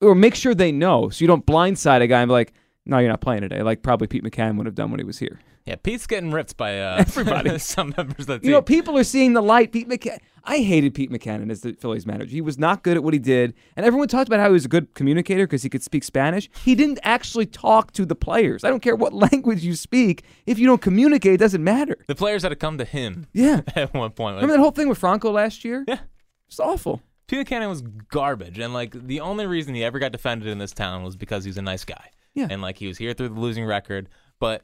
or 0.00 0.14
make 0.14 0.34
sure 0.34 0.54
they 0.54 0.72
know 0.72 1.08
so 1.08 1.22
you 1.22 1.26
don't 1.26 1.46
blindside 1.46 2.00
a 2.00 2.06
guy 2.06 2.22
and 2.22 2.28
be 2.28 2.32
like, 2.32 2.52
"No, 2.88 2.98
you're 2.98 3.08
not 3.10 3.20
playing 3.20 3.42
today." 3.42 3.62
Like 3.62 3.82
probably 3.82 4.06
Pete 4.06 4.24
Mackanin 4.24 4.56
would 4.56 4.66
have 4.66 4.74
done 4.74 4.90
when 4.90 4.98
he 5.00 5.04
was 5.04 5.18
here. 5.18 5.38
yeah, 5.66 5.76
Pete's 5.76 6.06
getting 6.06 6.30
ripped 6.32 6.56
by 6.56 6.80
uh, 6.80 6.96
Everybody. 6.98 7.58
some 7.58 7.92
members 7.96 8.20
of 8.20 8.26
the 8.26 8.38
team. 8.38 8.44
You 8.48 8.50
know, 8.52 8.62
people 8.62 8.96
are 8.98 9.04
seeing 9.04 9.34
the 9.34 9.42
light. 9.42 9.72
Pete 9.72 9.88
Mackanin. 9.88 10.18
I 10.44 10.58
hated 10.60 10.94
Pete 10.94 11.10
Mackanin 11.10 11.50
as 11.50 11.60
the 11.60 11.74
Phillies 11.74 12.06
manager. 12.06 12.30
He 12.30 12.40
was 12.40 12.58
not 12.58 12.82
good 12.82 12.96
at 12.96 13.02
what 13.04 13.12
he 13.12 13.20
did, 13.20 13.52
and 13.76 13.84
everyone 13.84 14.08
talked 14.08 14.28
about 14.30 14.40
how 14.40 14.46
he 14.46 14.52
was 14.54 14.64
a 14.64 14.68
good 14.68 14.94
communicator 14.94 15.46
because 15.46 15.62
he 15.62 15.68
could 15.68 15.82
speak 15.82 16.02
Spanish. 16.04 16.48
He 16.64 16.74
didn't 16.74 16.98
actually 17.02 17.44
talk 17.44 17.92
to 17.92 18.06
the 18.06 18.14
players. 18.14 18.64
I 18.64 18.70
don't 18.70 18.80
care 18.80 18.96
what 18.96 19.12
language 19.30 19.62
you 19.62 19.74
speak. 19.74 20.24
If 20.46 20.58
you 20.58 20.66
don't 20.66 20.80
communicate, 20.80 21.34
it 21.34 21.36
doesn't 21.36 21.62
matter. 21.62 21.98
the 22.06 22.14
players 22.14 22.42
had 22.44 22.48
to 22.48 22.56
come 22.56 22.78
to 22.78 22.86
him 22.86 23.26
Yeah. 23.34 23.60
at 23.76 23.92
one 23.92 24.12
point. 24.12 24.36
Like, 24.36 24.42
Remember 24.42 24.54
that 24.56 24.62
whole 24.62 24.70
thing 24.70 24.88
with 24.88 24.96
Franco 24.96 25.30
last 25.30 25.66
year? 25.66 25.84
Yeah. 25.86 25.98
It's 26.46 26.58
awful. 26.60 27.02
Pete 27.26 27.46
Mackanin 27.46 27.68
was 27.68 27.82
garbage, 28.08 28.58
and 28.58 28.72
like 28.72 28.92
the 28.92 29.20
only 29.20 29.44
reason 29.44 29.74
he 29.74 29.84
ever 29.84 29.98
got 29.98 30.12
defended 30.12 30.48
in 30.48 30.56
this 30.56 30.72
town 30.72 31.02
was 31.02 31.14
because 31.14 31.44
he's 31.44 31.58
a 31.58 31.62
nice 31.62 31.84
guy. 31.84 32.08
Yeah. 32.38 32.48
and 32.50 32.62
like 32.62 32.78
he 32.78 32.86
was 32.86 32.98
here 32.98 33.12
through 33.12 33.30
the 33.30 33.40
losing 33.40 33.64
record, 33.64 34.08
but 34.40 34.62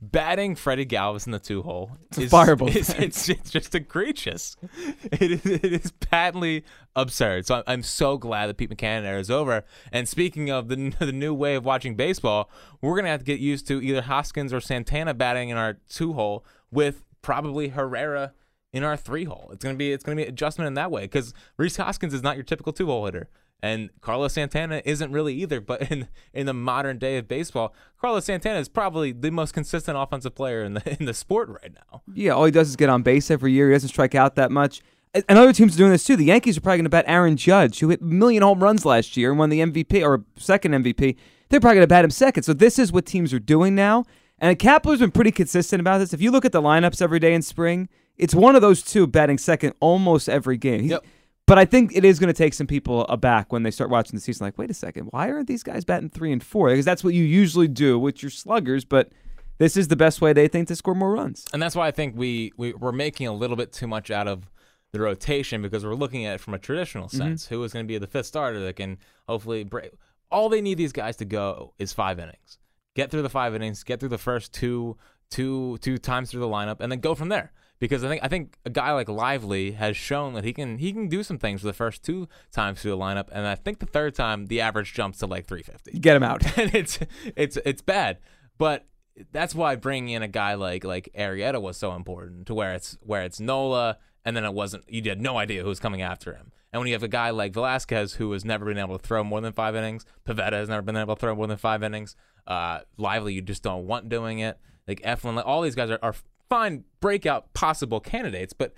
batting 0.00 0.54
Freddie 0.54 0.86
Galvis 0.86 1.26
in 1.26 1.32
the 1.32 1.38
two 1.38 1.62
hole 1.62 1.90
a 2.16 2.20
is 2.22 2.30
fireball 2.30 2.68
is- 2.74 2.90
it's, 2.90 3.28
it's 3.28 3.50
just 3.50 3.74
egregious. 3.74 4.56
It 5.12 5.32
is, 5.32 5.44
it 5.46 5.64
is 5.64 5.90
patently 5.92 6.64
absurd. 6.94 7.44
So 7.46 7.56
I'm, 7.56 7.62
I'm 7.66 7.82
so 7.82 8.16
glad 8.16 8.46
that 8.46 8.56
Pete 8.56 8.70
Mackanin 8.70 9.04
era 9.04 9.18
is 9.18 9.30
over. 9.30 9.64
And 9.92 10.08
speaking 10.08 10.50
of 10.50 10.68
the 10.68 10.94
the 10.98 11.12
new 11.12 11.34
way 11.34 11.56
of 11.56 11.64
watching 11.64 11.96
baseball, 11.96 12.48
we're 12.80 12.96
gonna 12.96 13.08
have 13.08 13.20
to 13.20 13.24
get 13.26 13.40
used 13.40 13.66
to 13.68 13.82
either 13.82 14.02
Hoskins 14.02 14.52
or 14.52 14.60
Santana 14.60 15.12
batting 15.14 15.48
in 15.48 15.56
our 15.56 15.78
two 15.88 16.12
hole 16.12 16.44
with 16.70 17.02
probably 17.22 17.68
Herrera 17.68 18.32
in 18.72 18.84
our 18.84 18.96
three 18.96 19.24
hole. 19.24 19.50
It's 19.52 19.64
gonna 19.64 19.76
be 19.76 19.92
it's 19.92 20.04
gonna 20.04 20.16
be 20.16 20.22
adjustment 20.22 20.68
in 20.68 20.74
that 20.74 20.90
way 20.90 21.02
because 21.02 21.34
Rhys 21.58 21.76
Hoskins 21.76 22.14
is 22.14 22.22
not 22.22 22.36
your 22.36 22.44
typical 22.44 22.72
two 22.72 22.86
hole 22.86 23.04
hitter. 23.06 23.28
And 23.62 23.90
Carlos 24.00 24.32
Santana 24.32 24.80
isn't 24.84 25.12
really 25.12 25.34
either, 25.34 25.60
but 25.60 25.82
in 25.90 26.08
in 26.32 26.46
the 26.46 26.54
modern 26.54 26.98
day 26.98 27.18
of 27.18 27.28
baseball, 27.28 27.74
Carlos 28.00 28.24
Santana 28.24 28.58
is 28.58 28.68
probably 28.68 29.12
the 29.12 29.30
most 29.30 29.52
consistent 29.52 29.98
offensive 29.98 30.34
player 30.34 30.62
in 30.62 30.74
the 30.74 30.96
in 31.00 31.06
the 31.06 31.14
sport 31.14 31.48
right 31.48 31.72
now. 31.74 32.02
Yeah, 32.14 32.32
all 32.32 32.44
he 32.44 32.50
does 32.50 32.68
is 32.70 32.76
get 32.76 32.88
on 32.88 33.02
base 33.02 33.30
every 33.30 33.52
year. 33.52 33.68
He 33.68 33.74
doesn't 33.74 33.88
strike 33.90 34.14
out 34.14 34.34
that 34.36 34.50
much. 34.50 34.80
And 35.12 35.24
other 35.28 35.52
teams 35.52 35.74
are 35.74 35.78
doing 35.78 35.90
this 35.90 36.04
too. 36.04 36.14
The 36.14 36.24
Yankees 36.26 36.56
are 36.56 36.60
probably 36.60 36.78
going 36.78 36.84
to 36.84 36.90
bat 36.90 37.04
Aaron 37.08 37.36
Judge, 37.36 37.80
who 37.80 37.88
hit 37.88 38.00
a 38.00 38.04
million 38.04 38.44
home 38.44 38.62
runs 38.62 38.84
last 38.86 39.16
year 39.16 39.30
and 39.30 39.40
won 39.40 39.50
the 39.50 39.58
MVP 39.58 40.06
or 40.06 40.24
second 40.36 40.72
MVP. 40.72 41.16
They're 41.48 41.58
probably 41.58 41.74
going 41.78 41.82
to 41.82 41.88
bat 41.88 42.04
him 42.04 42.10
second. 42.12 42.44
So 42.44 42.52
this 42.52 42.78
is 42.78 42.92
what 42.92 43.06
teams 43.06 43.34
are 43.34 43.40
doing 43.40 43.74
now. 43.74 44.04
And 44.38 44.56
Kapler's 44.56 45.00
been 45.00 45.10
pretty 45.10 45.32
consistent 45.32 45.80
about 45.80 45.98
this. 45.98 46.12
If 46.14 46.22
you 46.22 46.30
look 46.30 46.44
at 46.44 46.52
the 46.52 46.62
lineups 46.62 47.02
every 47.02 47.18
day 47.18 47.34
in 47.34 47.42
spring, 47.42 47.88
it's 48.18 48.36
one 48.36 48.54
of 48.54 48.62
those 48.62 48.82
two 48.82 49.08
batting 49.08 49.36
second 49.38 49.74
almost 49.80 50.28
every 50.28 50.56
game. 50.56 50.82
He- 50.82 50.88
Yep. 50.90 51.04
But 51.50 51.58
I 51.58 51.64
think 51.64 51.96
it 51.96 52.04
is 52.04 52.20
going 52.20 52.28
to 52.28 52.32
take 52.32 52.54
some 52.54 52.68
people 52.68 53.04
aback 53.06 53.52
when 53.52 53.64
they 53.64 53.72
start 53.72 53.90
watching 53.90 54.14
the 54.14 54.20
season. 54.20 54.46
Like, 54.46 54.56
wait 54.56 54.70
a 54.70 54.74
second, 54.74 55.08
why 55.10 55.32
aren't 55.32 55.48
these 55.48 55.64
guys 55.64 55.84
batting 55.84 56.08
three 56.08 56.30
and 56.30 56.40
four? 56.40 56.70
Because 56.70 56.84
that's 56.84 57.02
what 57.02 57.12
you 57.12 57.24
usually 57.24 57.66
do 57.66 57.98
with 57.98 58.22
your 58.22 58.30
sluggers. 58.30 58.84
But 58.84 59.10
this 59.58 59.76
is 59.76 59.88
the 59.88 59.96
best 59.96 60.20
way 60.20 60.32
they 60.32 60.46
think 60.46 60.68
to 60.68 60.76
score 60.76 60.94
more 60.94 61.10
runs. 61.10 61.44
And 61.52 61.60
that's 61.60 61.74
why 61.74 61.88
I 61.88 61.90
think 61.90 62.14
we, 62.16 62.52
we 62.56 62.72
we're 62.74 62.92
making 62.92 63.26
a 63.26 63.32
little 63.32 63.56
bit 63.56 63.72
too 63.72 63.88
much 63.88 64.12
out 64.12 64.28
of 64.28 64.48
the 64.92 65.00
rotation 65.00 65.60
because 65.60 65.84
we're 65.84 65.96
looking 65.96 66.24
at 66.24 66.36
it 66.36 66.40
from 66.40 66.54
a 66.54 66.58
traditional 66.60 67.08
mm-hmm. 67.08 67.16
sense. 67.16 67.48
Who 67.48 67.64
is 67.64 67.72
going 67.72 67.84
to 67.84 67.88
be 67.88 67.98
the 67.98 68.06
fifth 68.06 68.26
starter 68.26 68.60
that 68.60 68.76
can 68.76 68.98
hopefully 69.26 69.64
break? 69.64 69.90
All 70.30 70.50
they 70.50 70.60
need 70.60 70.78
these 70.78 70.92
guys 70.92 71.16
to 71.16 71.24
go 71.24 71.74
is 71.80 71.92
five 71.92 72.20
innings. 72.20 72.58
Get 72.94 73.10
through 73.10 73.22
the 73.22 73.28
five 73.28 73.56
innings. 73.56 73.82
Get 73.82 73.98
through 73.98 74.10
the 74.10 74.18
first 74.18 74.54
two 74.54 74.98
two 75.30 75.78
two 75.78 75.98
times 75.98 76.30
through 76.30 76.42
the 76.42 76.46
lineup, 76.46 76.76
and 76.78 76.92
then 76.92 77.00
go 77.00 77.16
from 77.16 77.28
there. 77.28 77.50
Because 77.80 78.04
I 78.04 78.08
think 78.08 78.22
I 78.22 78.28
think 78.28 78.56
a 78.64 78.70
guy 78.70 78.92
like 78.92 79.08
Lively 79.08 79.72
has 79.72 79.96
shown 79.96 80.34
that 80.34 80.44
he 80.44 80.52
can 80.52 80.78
he 80.78 80.92
can 80.92 81.08
do 81.08 81.22
some 81.22 81.38
things 81.38 81.62
for 81.62 81.66
the 81.66 81.72
first 81.72 82.04
two 82.04 82.28
times 82.52 82.80
through 82.80 82.92
the 82.92 82.98
lineup, 82.98 83.28
and 83.32 83.46
I 83.46 83.56
think 83.56 83.80
the 83.80 83.86
third 83.86 84.14
time 84.14 84.46
the 84.46 84.60
average 84.60 84.92
jumps 84.92 85.18
to 85.18 85.26
like 85.26 85.46
350 85.46 85.98
Get 85.98 86.14
him 86.14 86.22
out. 86.22 86.44
and 86.58 86.74
it's 86.74 86.98
it's 87.36 87.56
it's 87.64 87.82
bad. 87.82 88.18
But 88.58 88.86
that's 89.32 89.54
why 89.54 89.76
bringing 89.76 90.14
in 90.14 90.22
a 90.22 90.28
guy 90.28 90.54
like 90.54 90.84
like 90.84 91.08
Arrieta 91.18 91.60
was 91.60 91.76
so 91.76 91.94
important 91.94 92.46
to 92.46 92.54
where 92.54 92.74
it's 92.74 92.98
where 93.02 93.22
it's 93.22 93.40
Nola 93.40 93.98
and 94.24 94.36
then 94.36 94.44
it 94.44 94.52
wasn't. 94.52 94.84
You 94.88 95.02
had 95.08 95.20
no 95.20 95.38
idea 95.38 95.62
who 95.62 95.68
was 95.68 95.80
coming 95.80 96.02
after 96.02 96.34
him. 96.34 96.52
And 96.72 96.80
when 96.80 96.86
you 96.86 96.94
have 96.94 97.02
a 97.02 97.08
guy 97.08 97.30
like 97.30 97.52
Velasquez 97.52 98.14
who 98.14 98.30
has 98.32 98.44
never 98.44 98.64
been 98.64 98.78
able 98.78 98.98
to 98.98 99.04
throw 99.04 99.24
more 99.24 99.40
than 99.40 99.52
five 99.52 99.74
innings, 99.74 100.04
Pivetta 100.24 100.52
has 100.52 100.68
never 100.68 100.82
been 100.82 100.96
able 100.96 101.16
to 101.16 101.20
throw 101.20 101.34
more 101.34 101.46
than 101.46 101.56
five 101.56 101.82
innings. 101.82 102.14
Uh, 102.46 102.80
Lively, 102.96 103.34
you 103.34 103.42
just 103.42 103.62
don't 103.62 103.86
want 103.86 104.08
doing 104.08 104.38
it. 104.38 104.58
Like 104.86 105.00
Eflin, 105.02 105.34
like 105.34 105.46
all 105.46 105.62
these 105.62 105.74
guys 105.74 105.90
are, 105.90 105.98
are 106.02 106.14
fine 106.50 106.84
breakout 107.00 107.54
possible 107.54 108.00
candidates, 108.00 108.52
but 108.52 108.74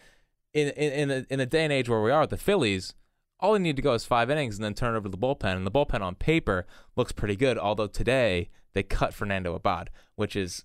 in 0.55 0.69
in 0.69 0.93
in 0.93 1.11
a, 1.11 1.27
in 1.29 1.41
a 1.41 1.47
day 1.47 1.65
and 1.65 1.73
age 1.73 1.89
where 1.89 2.01
we 2.01 2.13
are 2.13 2.21
with 2.21 2.31
the 2.31 2.37
Phillies, 2.37 2.95
all 3.41 3.55
they 3.55 3.59
need 3.59 3.77
to 3.77 3.83
go 3.83 3.95
is 3.95 4.05
five 4.05 4.31
innings 4.31 4.57
and 4.57 4.65
then 4.65 4.75
turn 4.75 4.95
over 4.95 5.05
to 5.05 5.11
the 5.11 5.19
bullpen. 5.19 5.57
And 5.57 5.67
the 5.67 5.71
bullpen 5.71 6.01
on 6.01 6.15
paper 6.15 6.67
looks 6.95 7.11
pretty 7.11 7.35
good. 7.35 7.59
Although 7.59 7.89
today 7.89 8.51
they 8.73 8.85
cut 8.85 9.13
Fernando 9.13 9.55
Abad, 9.55 9.91
which 10.15 10.37
is, 10.37 10.65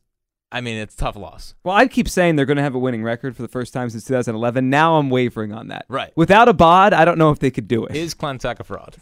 I 0.52 0.62
mean, 0.62 0.78
it's 0.78 0.94
a 0.94 0.98
tough 0.98 1.16
loss. 1.16 1.56
Well, 1.64 1.76
I 1.76 1.88
keep 1.88 2.08
saying 2.08 2.36
they're 2.36 2.46
going 2.46 2.58
to 2.58 2.64
have 2.64 2.76
a 2.76 2.80
winning 2.80 3.04
record 3.04 3.36
for 3.36 3.42
the 3.42 3.48
first 3.48 3.74
time 3.74 3.90
since 3.90 4.04
2011. 4.04 4.70
Now 4.70 4.98
I'm 4.98 5.10
wavering 5.10 5.54
on 5.54 5.70
that. 5.70 5.86
Right. 5.90 6.12
Without 6.16 6.48
Abad, 6.48 6.94
I 6.94 7.04
don't 7.04 7.18
know 7.18 7.32
if 7.32 7.40
they 7.40 7.52
could 7.52 7.68
do 7.68 7.86
it. 7.86 7.96
Is 7.96 8.14
Klentak 8.14 8.60
a 8.60 8.64
fraud? 8.64 8.98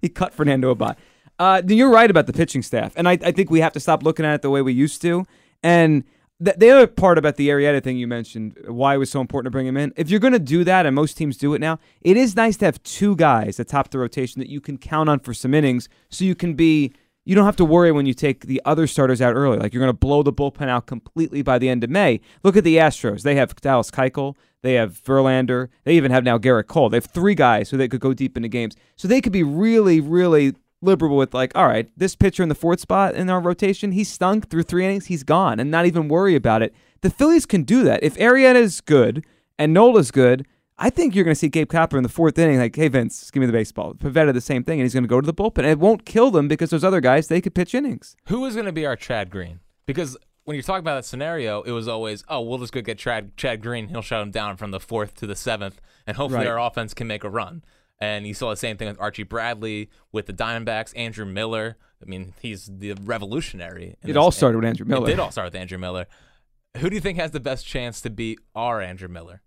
he 0.00 0.08
cut 0.08 0.32
Fernando 0.32 0.70
Abad. 0.70 0.96
Uh, 1.40 1.62
you're 1.66 1.90
right 1.90 2.10
about 2.10 2.26
the 2.26 2.32
pitching 2.32 2.62
staff, 2.62 2.92
and 2.96 3.08
I, 3.08 3.12
I 3.12 3.30
think 3.30 3.48
we 3.48 3.60
have 3.60 3.72
to 3.74 3.80
stop 3.80 4.02
looking 4.02 4.24
at 4.24 4.34
it 4.34 4.42
the 4.42 4.50
way 4.50 4.60
we 4.60 4.72
used 4.72 5.00
to. 5.02 5.24
And 5.62 6.02
the, 6.40 6.54
the 6.56 6.70
other 6.70 6.86
part 6.86 7.18
about 7.18 7.36
the 7.36 7.48
Arrieta 7.48 7.82
thing 7.82 7.96
you 7.96 8.06
mentioned, 8.06 8.56
why 8.66 8.94
it 8.94 8.98
was 8.98 9.10
so 9.10 9.20
important 9.20 9.46
to 9.46 9.50
bring 9.50 9.66
him 9.66 9.76
in. 9.76 9.92
If 9.96 10.08
you're 10.08 10.20
going 10.20 10.32
to 10.32 10.38
do 10.38 10.64
that, 10.64 10.86
and 10.86 10.94
most 10.94 11.16
teams 11.16 11.36
do 11.36 11.54
it 11.54 11.60
now, 11.60 11.78
it 12.00 12.16
is 12.16 12.36
nice 12.36 12.56
to 12.58 12.64
have 12.64 12.82
two 12.82 13.16
guys 13.16 13.58
atop 13.58 13.90
the 13.90 13.98
rotation 13.98 14.38
that 14.40 14.48
you 14.48 14.60
can 14.60 14.78
count 14.78 15.08
on 15.08 15.18
for 15.18 15.34
some 15.34 15.54
innings, 15.54 15.88
so 16.08 16.24
you 16.24 16.34
can 16.34 16.54
be. 16.54 16.92
You 17.24 17.34
don't 17.34 17.44
have 17.44 17.56
to 17.56 17.64
worry 17.66 17.92
when 17.92 18.06
you 18.06 18.14
take 18.14 18.46
the 18.46 18.62
other 18.64 18.86
starters 18.86 19.20
out 19.20 19.34
early. 19.34 19.58
Like 19.58 19.74
you're 19.74 19.82
going 19.82 19.92
to 19.92 19.98
blow 19.98 20.22
the 20.22 20.32
bullpen 20.32 20.68
out 20.70 20.86
completely 20.86 21.42
by 21.42 21.58
the 21.58 21.68
end 21.68 21.84
of 21.84 21.90
May. 21.90 22.22
Look 22.42 22.56
at 22.56 22.64
the 22.64 22.78
Astros. 22.78 23.20
They 23.20 23.34
have 23.34 23.54
Dallas 23.56 23.90
Keuchel. 23.90 24.34
They 24.62 24.74
have 24.74 24.98
Verlander. 24.98 25.68
They 25.84 25.94
even 25.94 26.10
have 26.10 26.24
now 26.24 26.38
Gerrit 26.38 26.68
Cole. 26.68 26.88
They 26.88 26.96
have 26.96 27.04
three 27.04 27.34
guys 27.34 27.68
who 27.68 27.76
they 27.76 27.86
could 27.86 28.00
go 28.00 28.14
deep 28.14 28.38
into 28.38 28.48
games. 28.48 28.76
So 28.96 29.06
they 29.06 29.20
could 29.20 29.32
be 29.32 29.42
really, 29.42 30.00
really 30.00 30.54
liberal 30.80 31.16
with 31.16 31.34
like, 31.34 31.52
all 31.56 31.66
right, 31.66 31.88
this 31.96 32.14
pitcher 32.16 32.42
in 32.42 32.48
the 32.48 32.54
fourth 32.54 32.80
spot 32.80 33.14
in 33.14 33.28
our 33.30 33.40
rotation, 33.40 33.92
he 33.92 34.04
stunk 34.04 34.48
through 34.50 34.62
three 34.64 34.84
innings, 34.84 35.06
he's 35.06 35.22
gone, 35.24 35.58
and 35.60 35.70
not 35.70 35.86
even 35.86 36.08
worry 36.08 36.34
about 36.34 36.62
it. 36.62 36.74
The 37.00 37.10
Phillies 37.10 37.46
can 37.46 37.62
do 37.62 37.82
that. 37.84 38.02
If 38.02 38.16
Arrieta 38.16 38.56
is 38.56 38.80
good 38.80 39.24
and 39.58 39.72
Nola's 39.74 40.10
good, 40.10 40.46
I 40.80 40.90
think 40.90 41.14
you're 41.14 41.24
going 41.24 41.34
to 41.34 41.38
see 41.38 41.48
Gabe 41.48 41.68
Kapler 41.68 41.96
in 41.96 42.04
the 42.04 42.08
fourth 42.08 42.38
inning, 42.38 42.58
like, 42.58 42.76
hey, 42.76 42.86
Vince, 42.86 43.30
give 43.32 43.40
me 43.40 43.46
the 43.46 43.52
baseball. 43.52 43.94
Pivetta, 43.94 44.32
the 44.32 44.40
same 44.40 44.62
thing, 44.62 44.78
and 44.78 44.84
he's 44.84 44.94
going 44.94 45.02
to 45.02 45.08
go 45.08 45.20
to 45.20 45.26
the 45.26 45.34
bullpen. 45.34 45.58
And 45.58 45.66
it 45.66 45.80
won't 45.80 46.04
kill 46.04 46.30
them 46.30 46.46
because 46.46 46.70
those 46.70 46.84
other 46.84 47.00
guys, 47.00 47.26
they 47.26 47.40
could 47.40 47.54
pitch 47.54 47.74
innings. 47.74 48.14
Who 48.28 48.44
is 48.46 48.54
going 48.54 48.66
to 48.66 48.72
be 48.72 48.86
our 48.86 48.94
Chad 48.94 49.30
Green? 49.30 49.58
Because 49.86 50.16
when 50.44 50.54
you're 50.54 50.62
talking 50.62 50.78
about 50.80 50.94
that 50.94 51.04
scenario, 51.04 51.62
it 51.62 51.72
was 51.72 51.88
always, 51.88 52.22
oh, 52.28 52.40
we'll 52.42 52.58
just 52.58 52.72
go 52.72 52.80
get 52.80 52.96
Chad, 52.96 53.36
Chad 53.36 53.60
Green. 53.60 53.88
He'll 53.88 54.02
shut 54.02 54.22
him 54.22 54.30
down 54.30 54.56
from 54.56 54.70
the 54.70 54.78
fourth 54.78 55.14
to 55.16 55.26
the 55.26 55.34
seventh, 55.34 55.80
and 56.06 56.16
hopefully 56.16 56.46
Right. 56.46 56.50
our 56.52 56.60
offense 56.60 56.94
can 56.94 57.08
make 57.08 57.24
a 57.24 57.28
run. 57.28 57.64
And 58.00 58.26
you 58.26 58.34
saw 58.34 58.50
the 58.50 58.56
same 58.56 58.76
thing 58.76 58.88
with 58.88 59.00
Archie 59.00 59.24
Bradley, 59.24 59.90
with 60.12 60.26
the 60.26 60.32
Diamondbacks, 60.32 60.92
Andrew 60.96 61.24
Miller. 61.24 61.76
I 62.00 62.08
mean, 62.08 62.32
he's 62.40 62.70
the 62.72 62.94
revolutionary. 63.04 63.96
It 64.02 64.16
all 64.16 64.30
started 64.30 64.58
with 64.58 64.66
Andrew 64.66 64.86
Miller. 64.86 65.06
It 65.08 65.10
did 65.10 65.18
all 65.18 65.32
start 65.32 65.46
with 65.46 65.56
Andrew 65.56 65.78
Miller. 65.78 66.06
Who 66.76 66.88
do 66.90 66.94
you 66.94 67.00
think 67.00 67.18
has 67.18 67.32
the 67.32 67.40
best 67.40 67.66
chance 67.66 68.00
to 68.02 68.10
be 68.10 68.38
our 68.54 68.80
Andrew 68.80 69.08
Miller? 69.08 69.42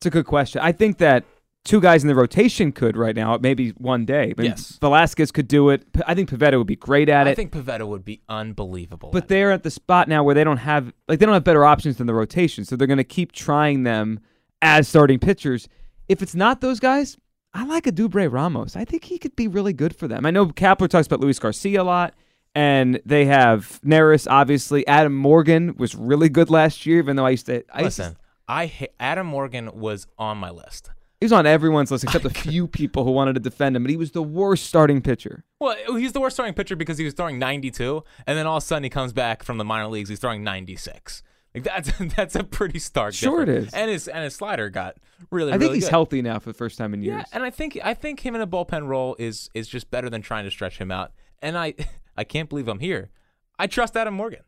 It's 0.00 0.06
a 0.06 0.10
good 0.10 0.26
question. 0.26 0.60
I 0.62 0.72
think 0.72 0.98
that 0.98 1.24
two 1.64 1.80
guys 1.80 2.02
in 2.02 2.08
the 2.08 2.14
rotation 2.16 2.72
could 2.72 2.96
right 2.96 3.14
now, 3.14 3.38
maybe 3.40 3.70
one 3.70 4.04
day. 4.04 4.32
But 4.32 4.46
Yes. 4.46 4.78
Velasquez 4.80 5.30
could 5.30 5.46
do 5.46 5.70
it. 5.70 5.84
I 6.06 6.14
think 6.14 6.28
Pivetta 6.28 6.58
would 6.58 6.66
be 6.66 6.74
great 6.74 7.08
at 7.08 7.28
it. 7.28 7.30
I 7.30 7.34
think 7.34 7.52
Pivetta 7.52 7.86
would 7.86 8.04
be 8.04 8.20
unbelievable. 8.28 9.10
But 9.12 9.24
at 9.24 9.28
they're 9.28 9.52
at 9.52 9.62
the 9.62 9.70
spot 9.70 10.08
now 10.08 10.24
where 10.24 10.34
they 10.34 10.42
don't 10.44 10.56
have 10.56 10.92
like 11.06 11.20
they 11.20 11.26
don't 11.26 11.34
have 11.34 11.44
better 11.44 11.64
options 11.64 11.98
than 11.98 12.08
the 12.08 12.14
rotation, 12.14 12.64
so 12.64 12.74
they're 12.74 12.88
going 12.88 12.96
to 12.98 13.04
keep 13.04 13.30
trying 13.30 13.84
them 13.84 14.18
as 14.60 14.88
starting 14.88 15.20
pitchers. 15.20 15.68
If 16.08 16.20
it's 16.20 16.34
not 16.34 16.60
those 16.60 16.80
guys, 16.80 17.16
I 17.54 17.64
like 17.64 17.84
Edubray 17.84 18.32
Ramos. 18.32 18.76
I 18.76 18.84
think 18.84 19.04
he 19.04 19.18
could 19.18 19.36
be 19.36 19.46
really 19.48 19.72
good 19.72 19.94
for 19.94 20.08
them. 20.08 20.24
I 20.24 20.30
know 20.30 20.46
Kapler 20.46 20.88
talks 20.88 21.06
about 21.06 21.20
Luis 21.20 21.38
Garcia 21.38 21.82
a 21.82 21.84
lot, 21.84 22.14
and 22.54 23.00
they 23.04 23.26
have 23.26 23.80
Neris. 23.84 24.26
Obviously, 24.30 24.86
Adam 24.86 25.14
Morgan 25.14 25.74
was 25.76 25.94
really 25.94 26.28
good 26.28 26.48
last 26.50 26.86
year, 26.86 26.98
even 26.98 27.16
though 27.16 27.26
I 27.26 27.30
used 27.30 27.46
to. 27.46 27.62
I 27.74 27.82
used 27.82 27.96
to- 27.96 28.02
Listen, 28.02 28.16
I 28.48 28.66
ha- 28.66 28.86
Adam 28.98 29.26
Morgan 29.26 29.70
was 29.78 30.06
on 30.18 30.38
my 30.38 30.50
list. 30.50 30.90
he 31.20 31.24
was 31.26 31.32
on 31.32 31.46
everyone's 31.46 31.90
list 31.90 32.04
except 32.04 32.24
a 32.24 32.30
few 32.30 32.66
people 32.66 33.04
who 33.04 33.10
wanted 33.12 33.34
to 33.34 33.40
defend 33.40 33.76
him, 33.76 33.82
but 33.84 33.90
he 33.90 33.96
was 33.96 34.12
the 34.12 34.22
worst 34.22 34.64
starting 34.66 35.00
pitcher. 35.02 35.44
Well, 35.60 35.76
he's 35.96 36.12
the 36.12 36.20
worst 36.20 36.36
starting 36.36 36.54
pitcher 36.54 36.74
because 36.74 36.96
he 36.98 37.04
was 37.04 37.14
throwing 37.14 37.38
92, 37.38 38.02
and 38.26 38.36
then 38.38 38.46
all 38.46 38.56
of 38.56 38.62
a 38.62 38.66
sudden 38.66 38.82
he 38.84 38.90
comes 38.90 39.12
back 39.12 39.42
from 39.42 39.58
the 39.58 39.64
minor 39.64 39.88
leagues. 39.88 40.08
He's 40.08 40.18
throwing 40.18 40.42
96. 40.42 41.22
Like 41.54 41.64
that's 41.64 41.92
that's 42.16 42.34
a 42.34 42.44
pretty 42.44 42.78
stark. 42.78 43.14
Sure 43.14 43.42
it 43.42 43.46
difference. 43.46 43.68
is. 43.68 43.74
And 43.74 43.90
his 43.90 44.08
and 44.08 44.24
his 44.24 44.34
slider 44.34 44.70
got 44.70 44.96
really. 45.30 45.50
I 45.50 45.54
think 45.54 45.62
really 45.62 45.74
he's 45.76 45.84
good. 45.84 45.90
healthy 45.90 46.22
now 46.22 46.38
for 46.38 46.48
the 46.50 46.54
first 46.54 46.78
time 46.78 46.94
in 46.94 47.02
years. 47.02 47.18
Yeah, 47.18 47.24
and 47.32 47.42
I 47.42 47.50
think 47.50 47.78
I 47.84 47.94
think 47.94 48.20
him 48.20 48.34
in 48.34 48.40
a 48.40 48.46
bullpen 48.46 48.86
role 48.88 49.16
is 49.18 49.50
is 49.54 49.68
just 49.68 49.90
better 49.90 50.08
than 50.08 50.22
trying 50.22 50.44
to 50.44 50.50
stretch 50.50 50.78
him 50.78 50.90
out. 50.90 51.12
And 51.40 51.56
I 51.58 51.74
I 52.16 52.24
can't 52.24 52.48
believe 52.48 52.68
I'm 52.68 52.78
here. 52.80 53.10
I 53.58 53.66
trust 53.66 53.96
Adam 53.96 54.14
Morgan, 54.14 54.40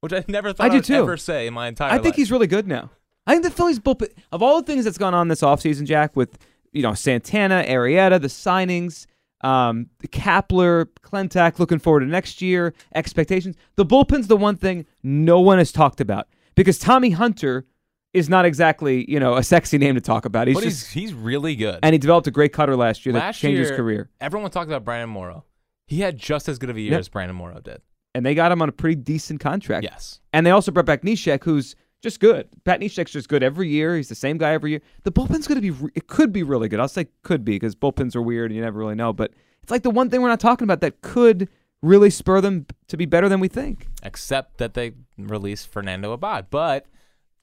which 0.00 0.12
I 0.12 0.24
never 0.28 0.52
thought 0.52 0.66
I 0.66 0.68
do 0.70 0.76
would 0.76 0.84
too. 0.84 0.94
ever 0.94 1.16
say 1.16 1.46
in 1.46 1.54
my 1.54 1.68
entire 1.68 1.90
I 1.90 1.94
think 1.94 2.06
life. 2.06 2.16
he's 2.16 2.30
really 2.32 2.46
good 2.46 2.66
now. 2.66 2.90
I 3.26 3.32
think 3.32 3.44
the 3.44 3.50
Phillies 3.50 3.78
bullpen 3.78 4.08
of 4.32 4.42
all 4.42 4.60
the 4.60 4.66
things 4.66 4.84
that's 4.84 4.98
gone 4.98 5.14
on 5.14 5.28
this 5.28 5.42
offseason, 5.42 5.84
Jack, 5.84 6.16
with 6.16 6.38
you 6.72 6.82
know 6.82 6.94
Santana, 6.94 7.64
Arrieta, 7.68 8.20
the 8.20 8.28
signings, 8.28 9.06
um, 9.42 9.90
Kapler, 10.08 10.86
Klentak, 11.02 11.58
looking 11.58 11.78
forward 11.78 12.00
to 12.00 12.06
next 12.06 12.40
year, 12.40 12.72
expectations. 12.94 13.56
The 13.76 13.84
bullpen's 13.84 14.28
the 14.28 14.36
one 14.36 14.56
thing 14.56 14.86
no 15.02 15.40
one 15.40 15.58
has 15.58 15.70
talked 15.70 16.00
about 16.00 16.28
because 16.56 16.78
Tommy 16.78 17.10
Hunter 17.10 17.66
is 18.12 18.28
not 18.28 18.44
exactly 18.44 19.08
you 19.10 19.20
know 19.20 19.34
a 19.36 19.42
sexy 19.42 19.78
name 19.78 19.94
to 19.94 20.00
talk 20.00 20.24
about. 20.24 20.48
He's 20.48 20.56
but 20.56 20.64
just 20.64 20.92
he's 20.92 21.10
he's 21.10 21.14
really 21.14 21.54
good. 21.54 21.78
and 21.82 21.92
he 21.92 21.98
developed 21.98 22.26
a 22.26 22.30
great 22.30 22.52
cutter 22.52 22.74
last 22.76 23.06
year 23.06 23.12
that 23.12 23.18
Last 23.20 23.38
changed 23.38 23.60
his 23.60 23.70
career. 23.70 24.10
Everyone 24.20 24.50
talked 24.50 24.68
about 24.68 24.84
Brandon 24.84 25.10
Morrow. 25.10 25.44
He 25.86 26.00
had 26.00 26.16
just 26.18 26.48
as 26.48 26.58
good 26.58 26.70
of 26.70 26.76
a 26.76 26.80
year 26.80 26.92
Yep. 26.92 27.00
as 27.00 27.08
Brandon 27.08 27.36
Morrow 27.36 27.60
did. 27.60 27.80
And 28.14 28.24
they 28.26 28.34
got 28.34 28.50
him 28.50 28.60
on 28.62 28.68
a 28.68 28.72
pretty 28.72 28.96
decent 28.96 29.40
contract. 29.40 29.84
Yes. 29.84 30.20
And 30.32 30.44
they 30.46 30.50
also 30.50 30.72
brought 30.72 30.86
back 30.86 31.02
Neshek, 31.02 31.44
who's 31.44 31.76
just 32.02 32.18
good. 32.18 32.48
Pat 32.64 32.80
Neshek's 32.80 33.10
just 33.12 33.28
good 33.28 33.42
every 33.42 33.68
year. 33.68 33.94
He's 33.94 34.08
the 34.08 34.14
same 34.14 34.38
guy 34.38 34.52
every 34.54 34.70
year. 34.70 34.80
The 35.04 35.12
bullpen's 35.12 35.46
going 35.46 35.60
to 35.60 35.72
be, 35.72 35.90
it 35.94 36.06
could 36.08 36.32
be 36.32 36.42
really 36.42 36.68
good. 36.68 36.80
I'll 36.80 36.88
say 36.88 37.06
could 37.22 37.44
be 37.44 37.56
because 37.56 37.76
bullpens 37.76 38.16
are 38.16 38.22
weird 38.22 38.50
and 38.50 38.56
you 38.56 38.62
never 38.62 38.78
really 38.78 38.94
know. 38.94 39.12
But 39.12 39.32
it's 39.62 39.70
like 39.70 39.82
the 39.82 39.90
one 39.90 40.08
thing 40.08 40.22
we're 40.22 40.28
not 40.28 40.40
talking 40.40 40.64
about 40.64 40.80
that 40.80 41.02
could 41.02 41.48
really 41.82 42.10
spur 42.10 42.40
them 42.40 42.66
to 42.88 42.96
be 42.96 43.06
better 43.06 43.28
than 43.28 43.40
we 43.40 43.48
think. 43.48 43.88
Except 44.02 44.58
that 44.58 44.74
they 44.74 44.92
released 45.18 45.68
Fernando 45.70 46.12
Abad. 46.12 46.46
But 46.50 46.86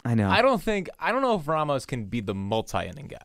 I 0.06 0.16
know. 0.16 0.30
I 0.30 0.42
don't 0.42 0.62
think 0.62 0.90
I 1.00 1.12
don't 1.12 1.22
know 1.22 1.36
if 1.36 1.48
Ramos 1.48 1.86
can 1.86 2.06
be 2.06 2.20
the 2.22 2.36
multi-inning 2.36 3.08
guy. 3.08 3.18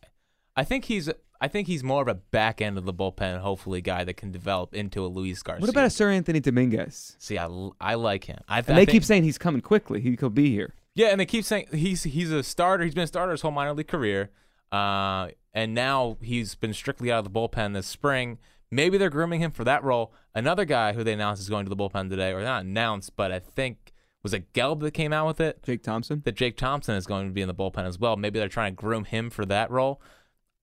I 0.57 0.65
think 0.65 0.85
he's 0.87 1.11
I 1.41 1.47
think 1.49 1.69
he's 1.69 1.85
more 1.85 2.03
of 2.03 2.09
a 2.09 2.15
back 2.15 2.61
end 2.61 2.79
of 2.79 2.85
the 2.85 2.93
bullpen, 2.93 3.41
hopefully 3.41 3.81
guy 3.81 4.03
that 4.05 4.15
can 4.15 4.33
develop 4.33 4.75
into 4.75 5.05
a 5.05 5.09
Luis 5.09 5.41
Garcia. 5.43 5.61
what 5.61 5.71
about 5.71 5.85
a 5.85 5.89
Seranthony 5.89 6.43
Dominguez? 6.43 7.15
See, 7.21 7.39
I, 7.39 7.49
I 7.81 7.95
like 7.95 8.25
him. 8.25 8.39
I, 8.49 8.59
And 8.59 8.71
I 8.71 8.73
they 8.73 8.77
think- 8.87 8.91
keep 8.91 9.05
saying 9.05 9.23
he's 9.23 9.39
coming 9.39 9.61
quickly. 9.61 10.01
He 10.01 10.17
could 10.17 10.35
be 10.35 10.51
here. 10.51 10.75
yeah, 10.97 11.09
and 11.09 11.21
they 11.21 11.27
keep 11.27 11.45
saying 11.45 11.67
he's 11.73 12.03
he's 12.03 12.33
a 12.33 12.43
starter. 12.43 12.85
He's 12.85 12.95
been 12.95 13.05
a 13.05 13.09
starter 13.09 13.33
his 13.33 13.43
whole 13.43 13.53
minor 13.53 13.73
league 13.73 13.87
career, 13.89 14.31
uh, 14.73 15.29
and 15.55 15.75
now 15.75 16.17
he's 16.21 16.55
been 16.57 16.75
strictly 16.75 17.11
out 17.13 17.25
of 17.25 17.33
the 17.33 17.39
bullpen 17.39 17.73
this 17.75 17.87
spring. 17.87 18.39
Maybe 18.71 18.99
they're 18.99 19.11
grooming 19.11 19.41
him 19.41 19.51
for 19.51 19.65
that 19.65 19.83
role. 19.83 20.13
Another 20.35 20.65
guy 20.65 20.93
who 20.93 21.03
they 21.03 21.15
announced 21.15 21.41
is 21.41 21.49
going 21.49 21.65
to 21.65 21.71
the 21.71 21.77
bullpen 21.77 22.11
today, 22.11 22.33
or 22.33 22.43
not 22.43 22.65
announced, 22.65 23.17
but 23.17 23.33
I 23.33 23.39
think 23.39 23.93
was 24.23 24.35
it 24.35 24.53
Gelb 24.53 24.81
that 24.81 24.93
came 24.93 25.13
out 25.13 25.27
with 25.27 25.41
it. 25.41 25.63
Jake 25.63 25.83
Thompson. 25.83 26.23
that 26.25 26.35
Jake 26.35 26.57
Thompson 26.57 26.97
is 26.97 27.07
going 27.07 27.29
to 27.29 27.33
be 27.33 27.41
in 27.41 27.49
the 27.49 27.55
bullpen 27.55 27.87
as 27.87 27.99
well. 27.99 28.17
Maybe 28.17 28.39
they're 28.39 28.49
trying 28.49 28.73
to 28.73 28.77
groom 28.77 29.05
him 29.05 29.31
for 29.31 29.47
that 29.47 29.71
role. 29.71 30.03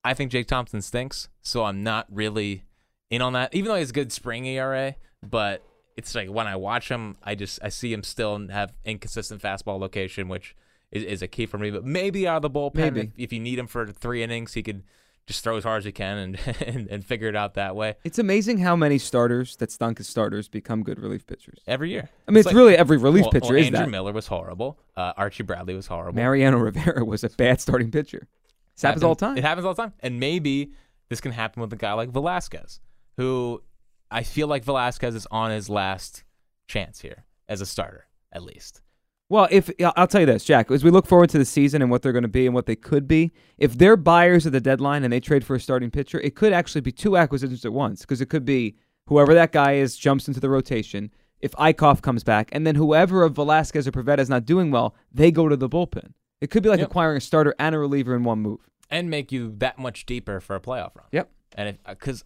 I 0.03 0.13
think 0.13 0.31
Jake 0.31 0.47
Thompson 0.47 0.81
stinks, 0.81 1.29
so 1.41 1.63
I'm 1.63 1.81
not 1.81 2.05
really 2.11 2.65
in 3.09 3.21
on 3.21 3.33
that. 3.33 3.55
Even 3.55 3.69
though 3.69 3.75
he 3.75 3.79
has 3.79 3.89
a 3.89 3.93
good 3.93 4.11
spring 4.11 4.45
ERA, 4.45 4.95
but 5.23 5.63
it's 5.97 6.13
like 6.13 6.29
when 6.29 6.45
I 6.47 6.55
watch 6.57 6.89
him, 6.89 7.17
I 7.23 7.33
just 7.33 7.59
I 7.63 7.69
see 7.69 7.91
him 7.91 8.03
still 8.03 8.47
have 8.49 8.73
inconsistent 8.83 9.41
fastball 9.41 9.79
location, 9.79 10.27
which 10.27 10.55
is, 10.91 11.03
is 11.03 11.21
a 11.21 11.27
key 11.27 11.45
for 11.45 11.57
me. 11.57 11.71
But 11.71 11.85
maybe 11.85 12.27
out 12.27 12.37
of 12.37 12.41
the 12.43 12.51
bullpen, 12.51 12.75
Maybe. 12.75 12.99
if, 13.01 13.09
if 13.17 13.33
you 13.33 13.39
need 13.39 13.57
him 13.57 13.67
for 13.67 13.87
three 13.87 14.21
innings, 14.21 14.53
he 14.53 14.61
could 14.61 14.83
just 15.27 15.43
throw 15.43 15.57
as 15.57 15.63
hard 15.63 15.79
as 15.79 15.85
he 15.85 15.91
can 15.91 16.17
and 16.17 16.39
and, 16.65 16.87
and 16.87 17.05
figure 17.05 17.27
it 17.27 17.35
out 17.35 17.55
that 17.55 17.75
way 17.75 17.95
It's 18.03 18.19
amazing 18.19 18.59
how 18.59 18.75
many 18.75 18.97
starters 18.97 19.55
that 19.57 19.71
stunk 19.71 19.99
as 19.99 20.07
starters 20.07 20.47
become 20.47 20.83
good 20.83 20.99
relief 20.99 21.25
pitchers. 21.25 21.59
every 21.67 21.89
year. 21.89 22.09
I 22.27 22.31
mean, 22.31 22.39
it's, 22.39 22.47
like- 22.47 22.55
really 22.55 22.77
every 22.77 22.97
relief 22.97 23.23
well, 23.23 23.31
pitcher 23.31 23.53
well, 23.53 23.57
is 23.57 23.67
Andrew 23.67 23.79
that. 23.85 23.89
Miller 23.89 24.13
was 24.13 24.27
horrible. 24.27 24.79
Uh, 24.95 25.13
Archie 25.17 25.43
Bradley 25.43 25.75
was 25.75 25.87
horrible. 25.87 26.15
Mariano 26.15 26.57
Rivera 26.69 27.03
was 27.03 27.23
a 27.23 27.29
bad 27.29 27.59
starting 27.61 27.91
pitcher. 27.91 28.27
This 28.75 28.81
happens 28.83 29.03
all 29.03 29.15
the 29.15 29.25
time. 29.25 29.37
It 29.37 29.43
happens 29.43 29.65
all 29.65 29.73
the 29.73 29.81
time. 29.83 29.93
And 30.01 30.19
maybe 30.19 30.73
this 31.09 31.21
can 31.21 31.31
happen 31.31 31.61
with 31.61 31.71
a 31.71 31.77
guy 31.77 31.93
like 31.93 32.09
Velasquez, 32.09 32.79
who 33.17 33.63
I 34.11 34.23
feel 34.23 34.47
like 34.47 34.63
Velasquez 34.63 35.15
is 35.15 35.27
on 35.31 35.51
his 35.51 35.69
last 35.69 36.23
chance 36.67 36.99
here 36.99 37.25
as 37.47 37.61
a 37.61 37.65
starter, 37.65 38.05
at 38.31 38.43
least. 38.43 38.81
Well, 39.27 39.47
if 39.49 39.71
I'll 39.95 40.05
tell 40.07 40.21
you 40.21 40.27
this, 40.27 40.43
Jack, 40.43 40.69
as 40.69 40.83
we 40.83 40.91
look 40.91 41.07
forward 41.07 41.29
to 41.31 41.39
the 41.39 41.45
season 41.45 41.81
and 41.81 41.89
what 41.89 42.03
they're 42.03 42.11
going 42.11 42.21
to 42.21 42.27
be 42.27 42.45
and 42.45 42.53
what 42.53 42.67
they 42.67 42.75
could 42.75 43.07
be, 43.07 43.31
if 43.57 43.75
they're 43.75 43.97
buyers 43.97 44.45
at 44.45 44.51
the 44.51 44.61
deadline 44.61 45.03
and 45.03 45.11
they 45.11 45.19
trade 45.19 45.43
for 45.43 45.55
a 45.55 45.59
starting 45.59 45.89
pitcher, 45.89 46.19
it 46.19 46.35
could 46.35 46.53
actually 46.53 46.81
be 46.81 46.91
two 46.91 47.17
acquisitions 47.17 47.65
at 47.65 47.73
once 47.73 48.01
because 48.01 48.21
it 48.21 48.27
could 48.29 48.45
be 48.45 48.75
whoever 49.07 49.33
that 49.33 49.51
guy 49.51 49.73
is 49.73 49.97
jumps 49.97 50.27
into 50.27 50.39
the 50.39 50.49
rotation. 50.49 51.09
If 51.39 51.51
Eickhoff 51.53 52.01
comes 52.01 52.23
back, 52.23 52.49
and 52.51 52.65
then 52.67 52.75
whoever 52.75 53.23
of 53.23 53.33
Velasquez 53.35 53.87
or 53.87 53.91
Pivetta 53.91 54.19
is 54.19 54.29
not 54.29 54.45
doing 54.45 54.69
well, 54.71 54.95
they 55.11 55.31
go 55.31 55.49
to 55.49 55.57
the 55.57 55.67
bullpen. 55.69 56.13
It 56.39 56.49
could 56.51 56.61
be 56.63 56.69
like 56.69 56.79
Yep. 56.79 56.89
acquiring 56.89 57.17
a 57.17 57.21
starter 57.21 57.55
and 57.59 57.73
a 57.73 57.79
reliever 57.79 58.15
in 58.15 58.23
one 58.23 58.39
move. 58.39 58.59
and 58.91 59.09
make 59.09 59.31
you 59.31 59.51
that 59.57 59.79
much 59.79 60.05
deeper 60.05 60.39
for 60.39 60.55
a 60.55 60.59
playoff 60.59 60.95
run. 60.95 61.07
Yep. 61.11 61.31
And 61.55 61.77
because 61.89 62.21
uh, 62.21 62.25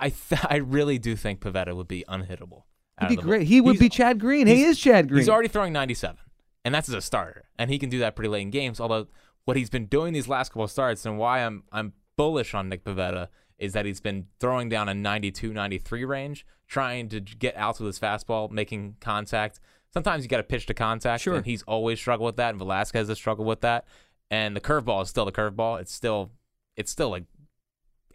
I 0.00 0.08
th- 0.10 0.44
I 0.50 0.56
really 0.56 0.98
do 0.98 1.14
think 1.14 1.38
Pivetta 1.40 1.74
would 1.76 1.86
be 1.88 2.04
unhittable. 2.08 2.62
He'd 3.00 3.08
be 3.08 3.16
great. 3.16 3.46
He 3.46 3.60
would 3.60 3.72
He's- 3.76 3.80
be 3.80 3.88
Chad 3.88 4.18
Green. 4.18 4.46
He 4.46 4.62
is 4.64 4.78
Chad 4.78 5.08
Green. 5.08 5.18
He's 5.18 5.28
already 5.28 5.48
throwing 5.48 5.72
97, 5.72 6.16
and 6.64 6.74
that's 6.74 6.88
as 6.88 6.94
a 6.94 7.00
starter, 7.00 7.44
and 7.58 7.70
he 7.70 7.78
can 7.78 7.88
do 7.90 7.98
that 8.00 8.16
pretty 8.16 8.28
late 8.28 8.42
in 8.42 8.50
games. 8.50 8.80
Although 8.80 9.06
what 9.44 9.56
he's 9.56 9.70
been 9.70 9.86
doing 9.86 10.12
these 10.12 10.28
last 10.28 10.50
couple 10.50 10.64
of 10.64 10.70
starts, 10.70 11.04
and 11.06 11.18
why 11.18 11.40
I'm 11.44 11.64
I'm 11.72 11.92
bullish 12.16 12.54
on 12.54 12.68
Nick 12.68 12.84
Pivetta 12.84 13.28
is 13.58 13.72
that 13.72 13.84
he's 13.86 14.00
been 14.00 14.26
throwing 14.40 14.68
down 14.68 14.88
a 14.88 14.94
92, 14.94 15.52
93 15.52 16.04
range, 16.04 16.46
trying 16.68 17.08
to 17.08 17.20
get 17.20 17.56
outs 17.56 17.80
with 17.80 17.86
his 17.88 17.98
fastball, 17.98 18.50
making 18.50 18.96
contact. 19.00 19.58
Sometimes 19.92 20.22
you 20.22 20.28
got 20.28 20.36
to 20.36 20.42
pitch 20.44 20.66
to 20.66 20.74
contact, 20.74 21.22
Sure. 21.22 21.34
and 21.36 21.46
he's 21.46 21.62
always 21.62 21.98
struggled 21.98 22.26
with 22.26 22.36
that, 22.36 22.50
and 22.50 22.58
Velasquez 22.58 23.08
has 23.08 23.16
struggled 23.18 23.48
with 23.48 23.60
that. 23.62 23.84
And 24.30 24.54
the 24.54 24.60
curveball 24.60 25.02
is 25.02 25.08
still 25.08 25.24
the 25.24 25.32
curveball. 25.32 25.80
It's 25.80 25.92
still, 25.92 26.30
it's 26.76 26.90
still 26.92 27.08
like, 27.10 27.24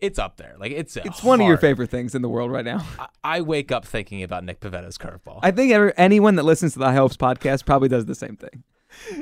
it's 0.03 0.19
up 0.19 0.35
there. 0.35 0.55
Like 0.59 0.73
it's 0.73 0.97
it's 0.97 1.23
one 1.23 1.39
of 1.39 1.47
your 1.47 1.57
favorite 1.57 1.89
things 1.89 2.13
in 2.13 2.21
the 2.21 2.29
world 2.29 2.51
right 2.51 2.65
now. 2.65 2.85
I, 2.99 3.37
I 3.37 3.41
wake 3.41 3.71
up 3.71 3.85
thinking 3.85 4.21
about 4.21 4.43
Nick 4.43 4.59
Pivetta's 4.59 4.97
curveball. 4.97 5.39
I 5.41 5.51
think 5.51 5.71
ever, 5.71 5.93
anyone 5.95 6.35
that 6.35 6.43
listens 6.43 6.73
to 6.73 6.79
the 6.79 6.85
High 6.85 6.95
Hopes 6.95 7.15
podcast 7.15 7.65
probably 7.65 7.87
does 7.87 8.05
the 8.05 8.13
same 8.13 8.35
thing. 8.35 8.63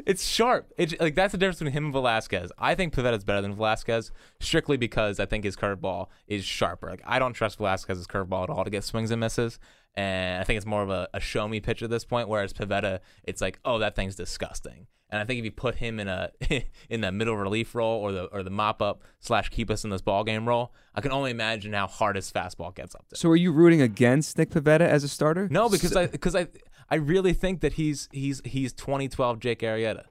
It's 0.06 0.26
sharp. 0.26 0.74
It's 0.78 0.96
like 1.00 1.14
that's 1.14 1.34
the 1.34 1.38
difference 1.38 1.60
between 1.60 1.74
him 1.74 1.86
and 1.86 1.94
Velasquez. 1.94 2.52
I 2.58 2.74
think 2.74 2.94
Pivetta's 2.94 3.24
better 3.24 3.42
than 3.42 3.54
Velasquez 3.54 4.12
strictly 4.40 4.76
because 4.76 5.20
I 5.20 5.28
think 5.28 5.44
his 5.46 5.56
curveball 5.56 6.08
is 6.28 6.44
sharper. 6.44 6.90
Like 6.90 7.04
I 7.06 7.20
don't 7.20 7.34
trust 7.34 7.60
Velasquez's 7.60 8.08
curveball 8.08 8.44
at 8.44 8.50
all 8.50 8.64
to 8.64 8.72
get 8.72 8.84
swings 8.84 9.12
and 9.12 9.20
misses, 9.20 9.60
and 9.94 10.42
I 10.42 10.44
think 10.44 10.58
it's 10.58 10.66
more 10.66 10.82
of 10.82 10.90
a, 10.90 11.08
a 11.14 11.20
show 11.20 11.48
me 11.48 11.60
pitch 11.60 11.84
at 11.84 11.92
this 11.92 12.04
point. 12.04 12.28
Whereas 12.28 12.54
Pivetta, 12.54 13.00
it's 13.24 13.40
like, 13.40 13.60
oh, 13.64 13.78
that 13.78 13.96
thing's 13.96 14.16
disgusting. 14.16 14.88
And 15.12 15.20
I 15.22 15.26
think 15.26 15.40
if 15.40 15.46
you 15.46 15.52
put 15.52 15.76
him 15.76 16.00
in 16.00 16.08
a 16.08 16.32
in 16.90 17.02
that 17.02 17.14
middle 17.14 17.36
relief 17.36 17.76
role 17.76 18.00
or 18.00 18.12
the 18.14 18.24
or 18.26 18.44
the 18.44 18.50
mop 18.50 18.82
up 18.82 19.04
slash 19.20 19.50
keep 19.50 19.70
us 19.70 19.84
in 19.84 19.90
this 19.90 20.02
ball 20.02 20.24
game 20.24 20.48
role, 20.48 20.74
I 20.96 21.02
can 21.02 21.12
only 21.12 21.32
imagine 21.32 21.74
how 21.74 21.88
hard 21.88 22.16
his 22.16 22.32
fastball 22.32 22.74
gets 22.74 22.96
up 22.96 23.06
there. 23.10 23.18
So 23.18 23.30
are 23.30 23.36
you 23.36 23.52
rooting 23.52 23.82
against 23.82 24.38
Nick 24.38 24.52
Pivetta 24.52 24.82
as 24.82 25.04
a 25.04 25.10
starter? 25.10 25.48
No, 25.52 25.68
because 25.68 25.92
S- 25.92 25.98
I 25.98 26.08
because 26.08 26.36
I 26.36 26.48
I 26.90 26.96
really 26.96 27.34
think 27.34 27.60
that 27.62 27.74
he's 27.74 28.08
he's 28.14 28.42
he's 28.46 28.72
2012 28.74 29.40
Jake 29.40 29.60
Arrieta. 29.60 30.04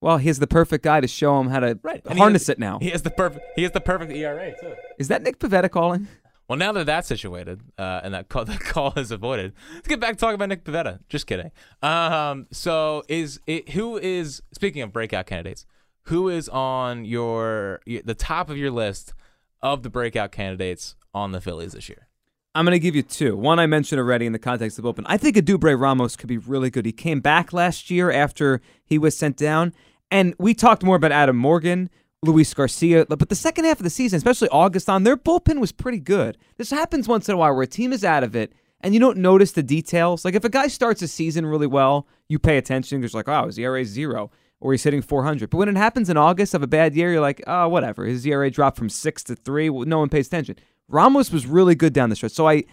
well, 0.00 0.18
he's 0.18 0.40
the 0.40 0.48
perfect 0.48 0.82
guy 0.82 1.00
to 1.00 1.06
show 1.06 1.38
him 1.40 1.48
how 1.48 1.60
to 1.60 1.78
Right. 1.82 2.04
Harness 2.06 2.42
has- 2.42 2.48
it 2.50 2.58
now. 2.58 2.80
He 2.80 2.90
has 2.90 3.02
the 3.02 3.10
perfect 3.10 3.44
he 3.54 3.62
has 3.62 3.70
the 3.70 3.80
perfect 3.80 4.10
ERA 4.12 4.52
too. 4.60 4.74
Is 4.98 5.06
that 5.08 5.22
Nick 5.22 5.38
Pivetta 5.38 5.70
calling? 5.70 6.08
Well, 6.52 6.58
now 6.58 6.72
that 6.72 6.84
that's 6.84 7.08
situated 7.08 7.62
uh, 7.78 8.02
and 8.04 8.12
that 8.12 8.28
call, 8.28 8.44
that 8.44 8.60
call 8.60 8.92
is 8.98 9.10
avoided, 9.10 9.54
let's 9.72 9.88
get 9.88 10.00
back 10.00 10.10
to 10.10 10.16
talking 10.16 10.34
about 10.34 10.50
Nick 10.50 10.64
Pivetta. 10.64 10.98
Just 11.08 11.26
kidding. 11.26 11.50
Um, 11.80 12.46
so 12.52 13.04
is 13.08 13.40
it 13.46 13.70
who 13.70 13.96
is 13.96 14.42
speaking 14.52 14.82
of 14.82 14.92
breakout 14.92 15.24
candidates? 15.24 15.64
Who 16.08 16.28
is 16.28 16.50
on 16.50 17.06
your 17.06 17.80
the 17.86 18.14
top 18.14 18.50
of 18.50 18.58
your 18.58 18.70
list 18.70 19.14
of 19.62 19.82
the 19.82 19.88
breakout 19.88 20.30
candidates 20.30 20.94
on 21.14 21.32
the 21.32 21.40
Phillies 21.40 21.72
this 21.72 21.88
year? 21.88 22.08
I'm 22.54 22.66
going 22.66 22.74
to 22.74 22.78
give 22.78 22.94
you 22.94 23.02
two. 23.02 23.34
One 23.34 23.58
I 23.58 23.64
mentioned 23.64 23.98
already 23.98 24.26
in 24.26 24.32
the 24.32 24.38
context 24.38 24.78
of 24.78 24.84
open. 24.84 25.06
I 25.08 25.16
think 25.16 25.36
Edubray 25.36 25.80
Ramos 25.80 26.16
could 26.16 26.28
be 26.28 26.36
really 26.36 26.68
good. 26.68 26.84
He 26.84 26.92
came 26.92 27.20
back 27.20 27.54
last 27.54 27.90
year 27.90 28.10
after 28.10 28.60
he 28.84 28.98
was 28.98 29.16
sent 29.16 29.38
down, 29.38 29.72
and 30.10 30.34
we 30.38 30.52
talked 30.52 30.84
more 30.84 30.96
about 30.96 31.12
Adam 31.12 31.38
Morgan, 31.38 31.88
Luis 32.24 32.54
Garcia, 32.54 33.04
but 33.06 33.28
the 33.28 33.34
second 33.34 33.64
half 33.64 33.80
of 33.80 33.84
the 33.84 33.90
season, 33.90 34.16
especially 34.16 34.48
August 34.50 34.88
on, 34.88 35.02
their 35.02 35.16
bullpen 35.16 35.58
was 35.58 35.72
pretty 35.72 35.98
good. 35.98 36.38
This 36.56 36.70
happens 36.70 37.08
once 37.08 37.28
in 37.28 37.34
a 37.34 37.36
while 37.36 37.52
where 37.52 37.64
a 37.64 37.66
team 37.66 37.92
is 37.92 38.04
out 38.04 38.22
of 38.22 38.36
it 38.36 38.52
and 38.80 38.94
you 38.94 39.00
don't 39.00 39.18
notice 39.18 39.52
the 39.52 39.62
details. 39.62 40.24
Like 40.24 40.34
if 40.34 40.44
a 40.44 40.48
guy 40.48 40.68
starts 40.68 41.02
a 41.02 41.08
season 41.08 41.46
really 41.46 41.66
well, 41.66 42.06
you 42.28 42.38
pay 42.38 42.58
attention 42.58 43.00
because 43.00 43.12
like, 43.14 43.28
oh, 43.28 43.46
his 43.46 43.58
ERA 43.58 43.80
is 43.80 43.88
zero 43.88 44.30
or 44.60 44.72
he's 44.72 44.84
hitting 44.84 45.02
400. 45.02 45.50
But 45.50 45.58
when 45.58 45.68
it 45.68 45.76
happens 45.76 46.08
in 46.08 46.16
August 46.16 46.54
of 46.54 46.62
a 46.62 46.68
bad 46.68 46.94
year, 46.94 47.10
you're 47.10 47.20
like, 47.20 47.42
oh, 47.48 47.68
whatever. 47.68 48.04
His 48.04 48.24
ERA 48.24 48.50
dropped 48.50 48.78
from 48.78 48.88
six 48.88 49.24
to 49.24 49.34
three. 49.34 49.68
Well, 49.68 49.86
No 49.86 49.98
one 49.98 50.08
pays 50.08 50.28
attention. 50.28 50.56
Ramos 50.88 51.32
was 51.32 51.46
really 51.46 51.74
good 51.74 51.92
down 51.92 52.10
the 52.10 52.16
stretch. 52.16 52.32
So 52.32 52.48
I, 52.48 52.64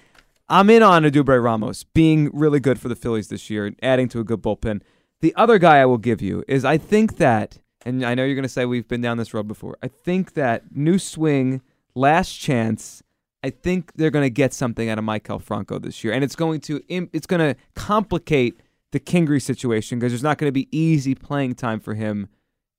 I'm 0.48 0.70
in 0.70 0.84
on 0.84 1.04
Edubray 1.04 1.44
Ramos 1.44 1.84
being 1.84 2.30
really 2.34 2.60
good 2.60 2.80
for 2.80 2.90
the 2.90 2.96
Phillies 2.96 3.30
this 3.30 3.50
year, 3.50 3.74
adding 3.82 4.10
to 4.10 4.20
a 4.20 4.24
good 4.24 4.44
bullpen. 4.44 4.82
The 5.22 5.34
other 5.36 5.58
guy 5.58 5.78
I 5.78 5.86
will 5.86 5.98
give 5.98 6.22
you 6.22 6.44
is 6.48 6.64
I 6.64 6.78
think 6.78 7.18
that, 7.18 7.58
and 7.86 8.04
I 8.06 8.16
know 8.16 8.26
you're 8.26 8.36
going 8.36 8.44
to 8.44 8.50
say 8.50 8.66
we've 8.66 8.88
been 8.88 9.02
down 9.02 9.18
this 9.18 9.34
road 9.34 9.48
before. 9.48 9.78
I 9.82 9.88
think 9.88 10.34
that 10.34 10.76
new 10.76 11.00
swing, 11.00 11.62
last 11.96 12.34
chance. 12.34 13.04
I 13.44 13.50
think 13.52 13.94
they're 13.96 14.10
going 14.12 14.26
to 14.26 14.30
get 14.30 14.54
something 14.54 14.90
out 14.90 14.98
of 15.00 15.06
Maikel 15.06 15.42
Franco 15.42 15.80
this 15.80 16.04
year, 16.04 16.14
and 16.14 16.24
it's 16.24 16.36
going 16.36 16.60
to 16.62 16.82
it's 16.90 17.26
going 17.26 17.40
to 17.40 17.60
complicate 17.76 18.60
the 18.92 19.00
Kingery 19.00 19.42
situation 19.42 19.98
because 20.00 20.12
there's 20.12 20.24
not 20.24 20.38
going 20.38 20.50
to 20.50 20.54
be 20.54 20.68
easy 20.78 21.16
playing 21.16 21.56
time 21.56 21.80
for 21.80 21.94
him 21.94 22.28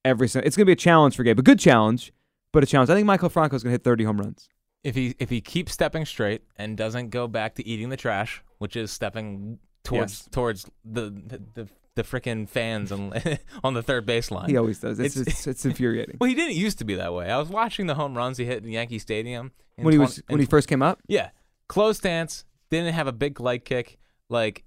every. 0.05 0.25
It's 0.25 0.33
going 0.35 0.51
to 0.51 0.65
be 0.65 0.71
a 0.71 0.75
challenge 0.75 1.15
for 1.15 1.23
Gabe, 1.23 1.39
a 1.39 1.41
good 1.41 1.59
challenge, 1.59 2.13
but 2.51 2.63
a 2.63 2.67
challenge. 2.67 2.89
I 2.91 2.95
think 2.95 3.07
Maikel 3.07 3.31
Franco 3.31 3.55
is 3.55 3.63
going 3.63 3.71
to 3.71 3.75
hit 3.75 3.83
30 3.83 4.03
home 4.03 4.19
runs. 4.19 4.49
If 4.83 4.95
he 4.95 5.15
if 5.19 5.29
he 5.29 5.41
keeps 5.41 5.71
stepping 5.71 6.05
straight 6.05 6.43
and 6.57 6.77
doesn't 6.77 7.09
go 7.09 7.27
back 7.27 7.55
to 7.55 7.67
eating 7.67 7.89
the 7.89 7.97
trash, 7.97 8.43
which 8.59 8.75
is 8.75 8.91
stepping 8.91 9.57
towards 9.83 10.21
Yes. 10.21 10.27
towards 10.31 10.65
the 10.85 11.09
the 11.09 11.41
the, 11.55 11.67
the 11.95 12.03
freaking 12.03 12.47
fans 12.47 12.91
on 12.91 13.13
on 13.63 13.73
the 13.73 13.83
third 13.83 14.05
baseline. 14.07 14.47
He 14.49 14.57
always 14.57 14.79
does. 14.79 14.99
It's 14.99 15.17
It's- 15.17 15.35
it's, 15.35 15.47
it's 15.47 15.65
infuriating. 15.65 16.17
Well, 16.21 16.29
he 16.29 16.35
didn't 16.35 16.55
used 16.55 16.77
to 16.79 16.85
be 16.85 16.95
that 16.95 17.13
way. 17.13 17.29
I 17.29 17.37
was 17.37 17.49
watching 17.49 17.87
the 17.87 17.95
home 17.95 18.15
runs 18.15 18.37
he 18.37 18.45
hit 18.45 18.63
in 18.63 18.69
Yankee 18.69 18.99
Stadium 18.99 19.51
in 19.77 19.83
when 19.83 19.93
he 19.93 19.97
20 19.97 19.99
was 20.07 20.23
when 20.27 20.39
he 20.39 20.45
first 20.45 20.67
came 20.67 20.81
up. 20.81 20.99
yeah, 21.07 21.29
close 21.67 21.97
stance, 21.97 22.45
didn't 22.69 22.93
have 22.93 23.07
a 23.07 23.11
big 23.11 23.39
leg 23.39 23.65
kick. 23.65 23.97
Like, 24.29 24.63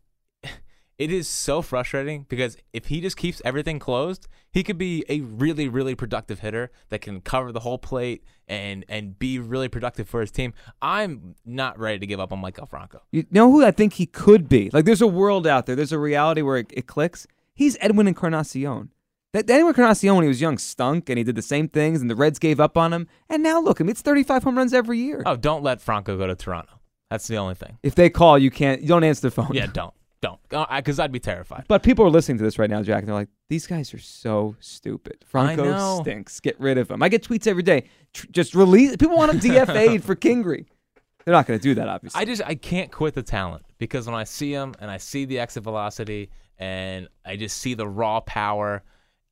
it 0.99 1.11
is 1.11 1.27
so 1.27 1.61
frustrating 1.63 2.25
because 2.29 2.57
if 2.73 2.87
he 2.87 3.01
just 3.01 3.17
keeps 3.17 3.43
everything 3.45 3.79
closed, 3.79 4.29
he 4.51 4.63
could 4.63 4.79
be 4.79 5.05
a 5.09 5.21
really, 5.21 5.69
really 5.69 5.95
productive 5.95 6.41
hitter 6.41 6.71
that 6.91 7.01
can 7.01 7.21
cover 7.21 7.51
the 7.51 7.61
whole 7.61 7.79
plate 7.79 8.25
and 8.47 8.85
and 8.89 9.19
be 9.19 9.39
really 9.39 9.69
productive 9.69 10.09
for 10.09 10.21
his 10.21 10.31
team. 10.31 10.55
I'm 10.81 11.35
not 11.45 11.79
ready 11.79 11.99
to 11.99 12.07
give 12.07 12.21
up 12.21 12.33
on 12.33 12.41
Maikel 12.41 12.69
Franco. 12.69 13.03
You 13.11 13.27
know 13.31 13.51
who 13.51 13.65
I 13.65 13.71
think 13.71 13.95
he 13.95 14.07
could 14.07 14.49
be? 14.49 14.71
Like, 14.73 14.85
there's 14.85 15.03
a 15.03 15.07
world 15.07 15.47
out 15.47 15.67
there. 15.67 15.75
There's 15.75 15.93
a 15.93 15.99
reality 15.99 16.43
where 16.43 16.59
it, 16.59 16.71
it 16.73 16.87
clicks. 16.87 17.27
He's 17.55 17.77
Edwin 17.81 18.07
Encarnacion. 18.07 18.91
That 19.33 19.51
Edwin 19.51 19.69
Encarnacion, 19.69 20.15
when 20.15 20.23
he 20.23 20.29
was 20.29 20.41
young, 20.41 20.59
stunk, 20.59 21.09
and 21.09 21.19
he 21.19 21.25
did 21.25 21.35
the 21.35 21.43
same 21.43 21.69
things, 21.69 22.01
and 22.01 22.09
the 22.09 22.15
Reds 22.15 22.39
gave 22.39 22.61
up 22.61 22.79
on 22.79 22.93
him. 22.93 23.09
And 23.29 23.43
now 23.43 23.61
look, 23.61 23.81
him. 23.81 23.89
It's 23.89 24.01
35 24.01 24.45
home 24.45 24.57
runs 24.57 24.73
every 24.73 24.99
year. 24.99 25.25
Oh, 25.27 25.35
don't 25.35 25.65
let 25.65 25.81
Franco 25.81 26.17
go 26.17 26.29
to 26.29 26.37
Toronto. 26.37 26.81
That's 27.11 27.27
the 27.27 27.37
only 27.37 27.57
thing. 27.57 27.79
If 27.83 27.97
they 27.97 28.11
call, 28.11 28.39
you 28.39 28.51
can't. 28.51 28.81
You 28.81 28.89
don't 28.89 29.03
answer 29.03 29.23
the 29.23 29.31
phone. 29.33 29.51
Yeah, 29.53 29.67
don't, 29.67 29.95
don't, 30.25 30.41
uh, 30.53 30.67
because 30.77 30.99
I'd 30.99 31.13
be 31.13 31.21
terrified. 31.21 31.65
But 31.69 31.83
people 31.83 32.05
are 32.05 32.11
listening 32.11 32.39
to 32.39 32.45
this 32.45 32.59
right 32.59 32.71
now, 32.71 32.83
Jack, 32.83 33.01
and 33.01 33.09
they're 33.09 33.15
like, 33.15 33.29
"These 33.49 33.67
guys 33.67 33.93
are 33.93 33.99
so 33.99 34.57
stupid. 34.61 35.19
Franco 35.27 36.01
stinks. 36.03 36.41
Get 36.41 36.59
rid 36.59 36.79
of 36.79 36.91
him." 36.91 37.03
I 37.03 37.09
get 37.09 37.23
tweets 37.23 37.47
every 37.47 37.63
day. 37.63 37.85
Tr- 38.13 38.27
just 38.31 38.55
release. 38.55 38.97
People 38.97 39.17
want 39.17 39.33
him 39.33 39.41
DFA'd 39.41 40.03
for 40.09 40.17
Kingery. 40.17 40.67
They're 41.25 41.33
not 41.33 41.47
going 41.47 41.59
to 41.59 41.63
do 41.63 41.75
that, 41.75 41.89
obviously. 41.89 42.21
I 42.21 42.25
just 42.25 42.43
I 42.45 42.55
can't 42.55 42.91
quit 42.91 43.15
the 43.15 43.23
talent 43.23 43.65
because 43.79 44.07
when 44.07 44.15
I 44.15 44.25
see 44.25 44.53
him 44.53 44.75
and 44.79 44.91
I 44.91 44.99
see 44.99 45.25
the 45.25 45.39
exit 45.39 45.63
velocity 45.63 46.31
and 46.59 47.09
I 47.25 47.37
just 47.37 47.59
see 47.59 47.75
the 47.75 47.89
raw 47.89 48.21
power, 48.21 48.83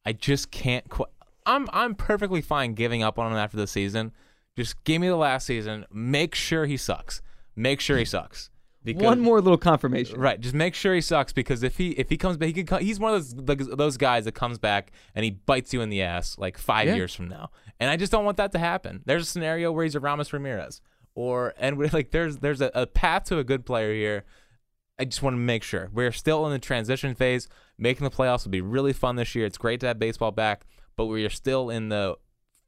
I 0.04 0.12
just 0.12 0.50
can't 0.50 0.88
quit. 0.88 1.08
I'm 1.44 1.68
I'm 1.72 1.94
perfectly 1.94 2.40
fine 2.40 2.74
giving 2.74 3.02
up 3.02 3.18
on 3.18 3.32
him 3.32 3.38
after 3.38 3.56
the 3.56 3.66
season. 3.66 4.12
Just 4.56 4.82
give 4.84 5.00
me 5.00 5.08
the 5.08 5.16
last 5.16 5.46
season. 5.46 5.86
Make 5.90 6.34
sure 6.34 6.66
he 6.66 6.76
sucks. 6.76 7.22
Make 7.56 7.80
sure 7.80 7.98
he 7.98 8.04
sucks. 8.04 8.50
Because, 8.84 9.02
One 9.02 9.20
more 9.20 9.40
little 9.40 9.56
confirmation. 9.58 10.18
Right, 10.18 10.40
just 10.40 10.54
make 10.54 10.74
sure 10.74 10.92
he 10.94 11.00
sucks 11.00 11.32
because 11.32 11.62
if 11.62 11.76
he 11.78 11.90
if 11.90 12.08
he 12.10 12.16
comes 12.16 12.36
back, 12.36 12.48
he 12.48 12.52
could. 12.52 12.66
co- 12.66 12.78
He's 12.78 12.98
one 12.98 13.14
of 13.14 13.46
those 13.46 13.68
those 13.68 13.96
guys 13.96 14.24
that 14.24 14.32
comes 14.32 14.58
back 14.58 14.90
and 15.14 15.24
he 15.24 15.30
bites 15.30 15.72
you 15.72 15.80
in 15.82 15.88
the 15.88 16.02
ass 16.02 16.36
like 16.38 16.58
five 16.58 16.88
Yeah. 16.88 16.94
years 16.96 17.14
from 17.14 17.28
now. 17.28 17.50
And 17.78 17.90
I 17.90 17.96
just 17.96 18.10
don't 18.10 18.24
want 18.24 18.36
that 18.38 18.50
to 18.52 18.58
happen. 18.58 19.02
There's 19.06 19.22
a 19.22 19.26
scenario 19.30 19.70
where 19.72 19.84
he's 19.84 19.94
a 19.94 20.00
Ramos 20.00 20.32
Ramirez, 20.32 20.80
or 21.14 21.54
and 21.58 21.78
we're 21.78 21.90
like 21.92 22.10
there's 22.10 22.38
there's 22.38 22.60
a, 22.60 22.70
a 22.74 22.86
path 22.86 23.24
to 23.26 23.38
a 23.38 23.44
good 23.44 23.64
player 23.64 23.92
here. 23.94 24.24
I 24.98 25.04
just 25.04 25.22
want 25.22 25.34
to 25.34 25.38
make 25.38 25.62
sure 25.62 25.88
we're 25.92 26.12
still 26.12 26.44
in 26.46 26.52
the 26.52 26.58
transition 26.58 27.14
phase. 27.14 27.48
Making 27.78 28.04
the 28.04 28.10
playoffs 28.10 28.44
will 28.44 28.50
be 28.52 28.60
really 28.60 28.92
fun 28.92 29.16
this 29.16 29.34
year. 29.34 29.46
It's 29.46 29.58
great 29.58 29.80
to 29.80 29.86
have 29.86 29.98
baseball 29.98 30.30
back, 30.32 30.64
but 30.96 31.06
we 31.06 31.24
are 31.24 31.30
still 31.30 31.70
in 31.70 31.88
the 31.88 32.16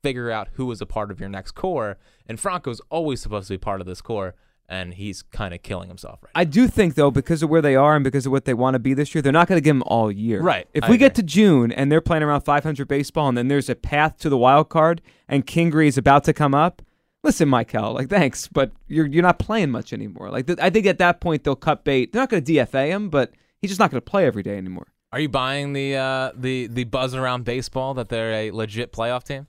figure 0.03 0.31
out 0.31 0.49
who 0.55 0.71
is 0.71 0.81
a 0.81 0.87
part 0.87 1.11
of 1.11 1.21
your 1.21 1.29
next 1.29 1.53
core. 1.53 1.99
And 2.27 2.39
Franco's 2.41 2.81
always 2.91 3.21
supposed 3.21 3.49
to 3.49 3.55
be 3.55 3.59
part 3.59 3.81
of 3.81 3.87
this 3.87 4.01
core, 4.01 4.35
and 4.69 4.95
he's 4.95 5.23
kind 5.23 5.55
of 5.55 5.63
killing 5.63 5.89
himself 5.89 6.21
right. 6.23 6.31
now. 6.35 6.41
I 6.41 6.45
do 6.45 6.69
think 6.69 6.95
though, 6.95 7.11
because 7.11 7.43
of 7.43 7.51
where 7.51 7.63
they 7.63 7.77
are 7.77 7.95
and 7.95 8.05
because 8.05 8.27
of 8.27 8.33
what 8.33 8.45
they 8.45 8.55
want 8.55 8.75
to 8.75 8.79
be 8.79 8.95
this 8.95 9.15
year, 9.15 9.23
they're 9.23 9.33
not 9.33 9.49
going 9.49 9.57
to 9.57 9.63
give 9.65 9.77
them 9.77 9.83
all 9.87 10.11
year. 10.11 10.41
Right, 10.41 10.67
If 10.75 10.85
I 10.85 10.91
we 10.91 10.97
get 10.97 11.15
to 11.17 11.23
June 11.23 11.73
and 11.73 11.91
they're 11.91 12.01
playing 12.01 12.23
around 12.23 12.43
500 12.43 12.89
baseball, 12.89 13.29
and 13.29 13.37
then 13.37 13.49
there's 13.49 13.69
a 13.69 13.75
path 13.75 14.19
to 14.19 14.29
the 14.29 14.39
wild 14.39 14.69
card, 14.69 15.03
and 15.29 15.47
Kingery 15.47 15.87
is 15.87 15.99
about 15.99 16.25
to 16.25 16.33
come 16.33 16.55
up. 16.55 16.83
Listen, 17.23 17.49
Maikel, 17.49 17.95
like 17.95 18.11
thanks, 18.11 18.49
but 18.49 18.73
you're 18.87 19.07
you're 19.07 19.23
not 19.23 19.39
playing 19.39 19.71
much 19.71 19.95
anymore. 19.95 20.31
Like 20.31 20.47
th- 20.47 20.59
I 20.61 20.69
think 20.69 20.85
at 20.85 20.99
that 20.99 21.21
point 21.21 21.43
they'll 21.43 21.57
cut 21.57 21.83
bait. 21.83 22.13
They're 22.13 22.21
not 22.21 22.29
going 22.29 22.45
to 22.45 22.53
DFA 22.53 22.89
him, 22.89 23.09
but 23.09 23.33
he's 23.63 23.71
just 23.71 23.81
not 23.81 23.91
going 23.91 24.01
to 24.01 24.05
play 24.05 24.27
every 24.27 24.43
day 24.43 24.59
anymore. 24.59 24.89
Are 25.11 25.21
you 25.21 25.31
buying 25.31 25.73
the 25.73 25.97
uh, 25.97 26.33
the 26.35 26.67
the 26.67 26.85
buzz 26.85 27.15
around 27.15 27.45
baseball 27.45 27.95
that 27.95 28.11
they're 28.11 28.33
a 28.33 28.51
legit 28.51 28.93
playoff 28.93 29.25
team? 29.25 29.47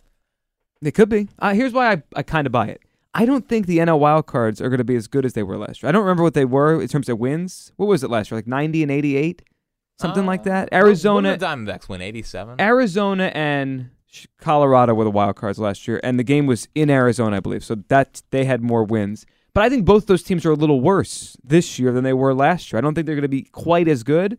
They 0.82 0.92
could 0.92 1.10
be. 1.10 1.28
Uh, 1.40 1.54
here's 1.54 1.74
why 1.74 1.92
I, 1.92 2.04
I 2.16 2.24
kind 2.24 2.46
of 2.46 2.54
buy 2.54 2.68
it. 2.68 2.82
I 3.16 3.26
don't 3.26 3.48
think 3.48 3.66
the 3.66 3.78
NL 3.78 3.98
wild 3.98 4.26
cards 4.26 4.62
are 4.62 4.68
going 4.68 4.80
to 4.80 4.84
be 4.84 4.98
as 4.98 5.08
good 5.08 5.26
as 5.26 5.34
they 5.34 5.42
were 5.42 5.58
last 5.58 5.82
year. 5.82 5.88
I 5.88 5.94
don't 5.94 6.04
remember 6.04 6.22
what 6.22 6.34
they 6.34 6.44
were 6.44 6.82
in 6.82 6.88
terms 6.90 7.08
of 7.08 7.18
wins. 7.18 7.72
What 7.78 7.86
was 7.86 8.04
it 8.04 8.10
last 8.10 8.30
year? 8.30 8.38
Like 8.38 8.46
90 8.46 8.84
and 8.84 8.92
88, 8.92 9.42
something 10.00 10.26
like 10.26 10.44
that. 10.44 10.68
Uh, 10.72 10.76
Arizona, 10.76 11.38
the 11.38 11.46
Diamondbacks 11.46 11.88
win? 11.88 12.02
Eighty-seven. 12.02 12.60
Arizona 12.60 13.32
and 13.34 13.90
Colorado 14.40 14.94
were 14.94 15.06
the 15.06 15.12
wild 15.12 15.38
cards 15.38 15.60
last 15.60 15.88
year, 15.88 16.02
and 16.04 16.20
the 16.20 16.24
game 16.24 16.46
was 16.46 16.68
in 16.76 16.90
Arizona, 16.90 17.38
I 17.38 17.40
believe. 17.40 17.64
So 17.64 17.76
that 17.88 18.22
they 18.32 18.44
had 18.44 18.62
more 18.62 18.84
wins. 18.84 19.26
But 19.54 19.64
I 19.64 19.70
think 19.70 19.86
both 19.86 20.08
those 20.08 20.22
teams 20.22 20.46
are 20.46 20.52
a 20.52 20.56
little 20.56 20.82
worse 20.82 21.38
this 21.42 21.80
year 21.80 21.94
than 21.94 22.04
they 22.04 22.12
were 22.12 22.34
last 22.34 22.72
year. 22.74 22.78
I 22.78 22.82
don't 22.82 22.94
think 22.94 23.06
they're 23.08 23.16
going 23.16 23.22
to 23.22 23.30
be 23.30 23.44
quite 23.44 23.88
as 23.88 24.04
good. 24.04 24.38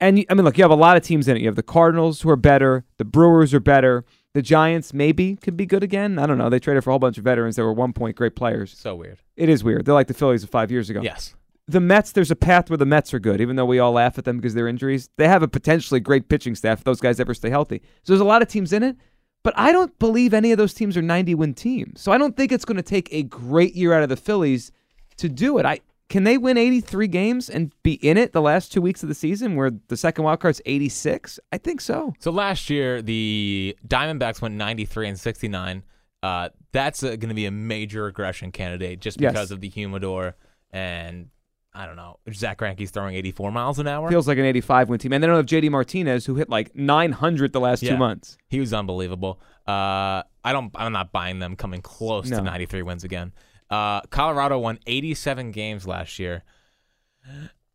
And 0.00 0.24
I 0.28 0.34
mean, 0.34 0.44
look, 0.44 0.58
you 0.58 0.64
have 0.64 0.72
a 0.72 0.74
lot 0.74 0.96
of 0.96 1.04
teams 1.04 1.28
in 1.28 1.36
it. 1.36 1.40
You 1.40 1.46
have 1.46 1.54
the 1.54 1.62
Cardinals 1.62 2.22
who 2.22 2.30
are 2.30 2.36
better, 2.36 2.84
the 2.96 3.04
Brewers 3.04 3.54
are 3.54 3.60
better, 3.60 4.04
the 4.34 4.42
Giants 4.42 4.94
maybe 4.94 5.36
could 5.36 5.56
be 5.56 5.66
good 5.66 5.82
again. 5.82 6.18
I 6.18 6.26
don't 6.26 6.38
know. 6.38 6.48
They 6.48 6.60
traded 6.60 6.84
for 6.84 6.90
a 6.90 6.92
whole 6.92 6.98
bunch 6.98 7.18
of 7.18 7.24
veterans 7.24 7.56
that 7.56 7.62
were 7.62 7.72
one 7.72 7.92
point 7.92 8.16
great 8.16 8.36
players. 8.36 8.76
So 8.78 8.94
weird. 8.94 9.18
It 9.36 9.48
is 9.48 9.64
weird. 9.64 9.84
They're 9.84 9.94
like 9.94 10.06
the 10.06 10.14
Phillies 10.14 10.42
of 10.42 10.50
five 10.50 10.70
years 10.70 10.90
ago. 10.90 11.00
Yes. 11.02 11.34
The 11.66 11.80
Mets, 11.80 12.12
there's 12.12 12.30
a 12.30 12.36
path 12.36 12.68
where 12.68 12.76
the 12.76 12.86
Mets 12.86 13.14
are 13.14 13.20
good, 13.20 13.40
even 13.40 13.56
though 13.56 13.64
we 13.64 13.78
all 13.78 13.92
laugh 13.92 14.18
at 14.18 14.24
them 14.24 14.38
because 14.38 14.54
their 14.54 14.66
injuries. 14.66 15.08
They 15.16 15.28
have 15.28 15.42
a 15.42 15.48
potentially 15.48 16.00
great 16.00 16.28
pitching 16.28 16.54
staff 16.54 16.78
if 16.78 16.84
those 16.84 17.00
guys 17.00 17.20
ever 17.20 17.34
stay 17.34 17.50
healthy. 17.50 17.80
So 18.02 18.12
there's 18.12 18.20
a 18.20 18.24
lot 18.24 18.42
of 18.42 18.48
teams 18.48 18.72
in 18.72 18.82
it, 18.82 18.96
but 19.42 19.54
I 19.56 19.70
don't 19.72 19.96
believe 19.98 20.34
any 20.34 20.52
of 20.52 20.58
those 20.58 20.74
teams 20.74 20.96
are 20.96 21.02
90 21.02 21.34
win 21.36 21.54
teams. 21.54 22.00
So 22.00 22.12
I 22.12 22.18
don't 22.18 22.36
think 22.36 22.50
it's 22.50 22.64
going 22.64 22.76
to 22.76 22.82
take 22.82 23.08
a 23.12 23.22
great 23.22 23.74
year 23.74 23.92
out 23.92 24.02
of 24.02 24.08
the 24.08 24.16
Phillies 24.16 24.72
to 25.18 25.28
do 25.28 25.58
it. 25.58 25.66
I 25.66 25.80
can 26.10 26.24
they 26.24 26.36
win 26.36 26.58
83 26.58 27.06
games 27.08 27.48
and 27.48 27.72
be 27.82 27.94
in 27.94 28.18
it 28.18 28.32
the 28.32 28.42
last 28.42 28.70
two 28.72 28.82
weeks 28.82 29.02
of 29.02 29.08
the 29.08 29.14
season 29.14 29.56
where 29.56 29.70
the 29.88 29.96
second 29.96 30.24
wild 30.24 30.40
card's 30.40 30.60
86? 30.66 31.40
I 31.52 31.56
think 31.58 31.80
so. 31.80 32.12
So 32.18 32.30
last 32.30 32.68
year, 32.68 33.00
the 33.00 33.74
Diamondbacks 33.88 34.42
went 34.42 34.56
93 34.56 35.08
and 35.08 35.18
69. 35.18 35.82
Uh, 36.22 36.50
that's 36.72 37.00
going 37.02 37.20
to 37.28 37.34
be 37.34 37.46
a 37.46 37.50
major 37.50 38.02
regression 38.04 38.52
candidate 38.52 39.00
just 39.00 39.18
Yes. 39.20 39.32
because 39.32 39.50
of 39.50 39.60
the 39.62 39.68
humidor 39.70 40.36
and 40.70 41.28
I 41.72 41.86
don't 41.86 41.94
know. 41.94 42.18
Zack 42.32 42.58
Greinke's 42.58 42.90
throwing 42.90 43.14
84 43.14 43.52
miles 43.52 43.78
an 43.78 43.86
hour. 43.86 44.10
Feels 44.10 44.26
like 44.26 44.38
an 44.38 44.44
85 44.44 44.88
win 44.88 44.98
team. 44.98 45.12
And 45.12 45.22
they 45.22 45.28
don't 45.28 45.36
have 45.36 45.46
JD 45.46 45.70
Martinez 45.70 46.26
who 46.26 46.34
hit 46.34 46.48
like 46.50 46.74
900 46.74 47.52
the 47.52 47.60
last 47.60 47.82
Yeah. 47.84 47.92
two 47.92 47.96
months. 47.96 48.36
He 48.48 48.58
was 48.58 48.74
unbelievable. 48.74 49.40
Uh, 49.68 50.24
I 50.44 50.52
don't. 50.52 50.72
I'm 50.74 50.92
not 50.92 51.12
buying 51.12 51.38
them 51.38 51.54
coming 51.54 51.80
close 51.80 52.28
No. 52.28 52.38
to 52.38 52.42
93 52.42 52.82
wins 52.82 53.04
again. 53.04 53.32
Uh, 53.70 54.00
Colorado 54.02 54.58
won 54.58 54.78
87 54.86 55.52
games 55.52 55.86
last 55.86 56.18
year. 56.18 56.42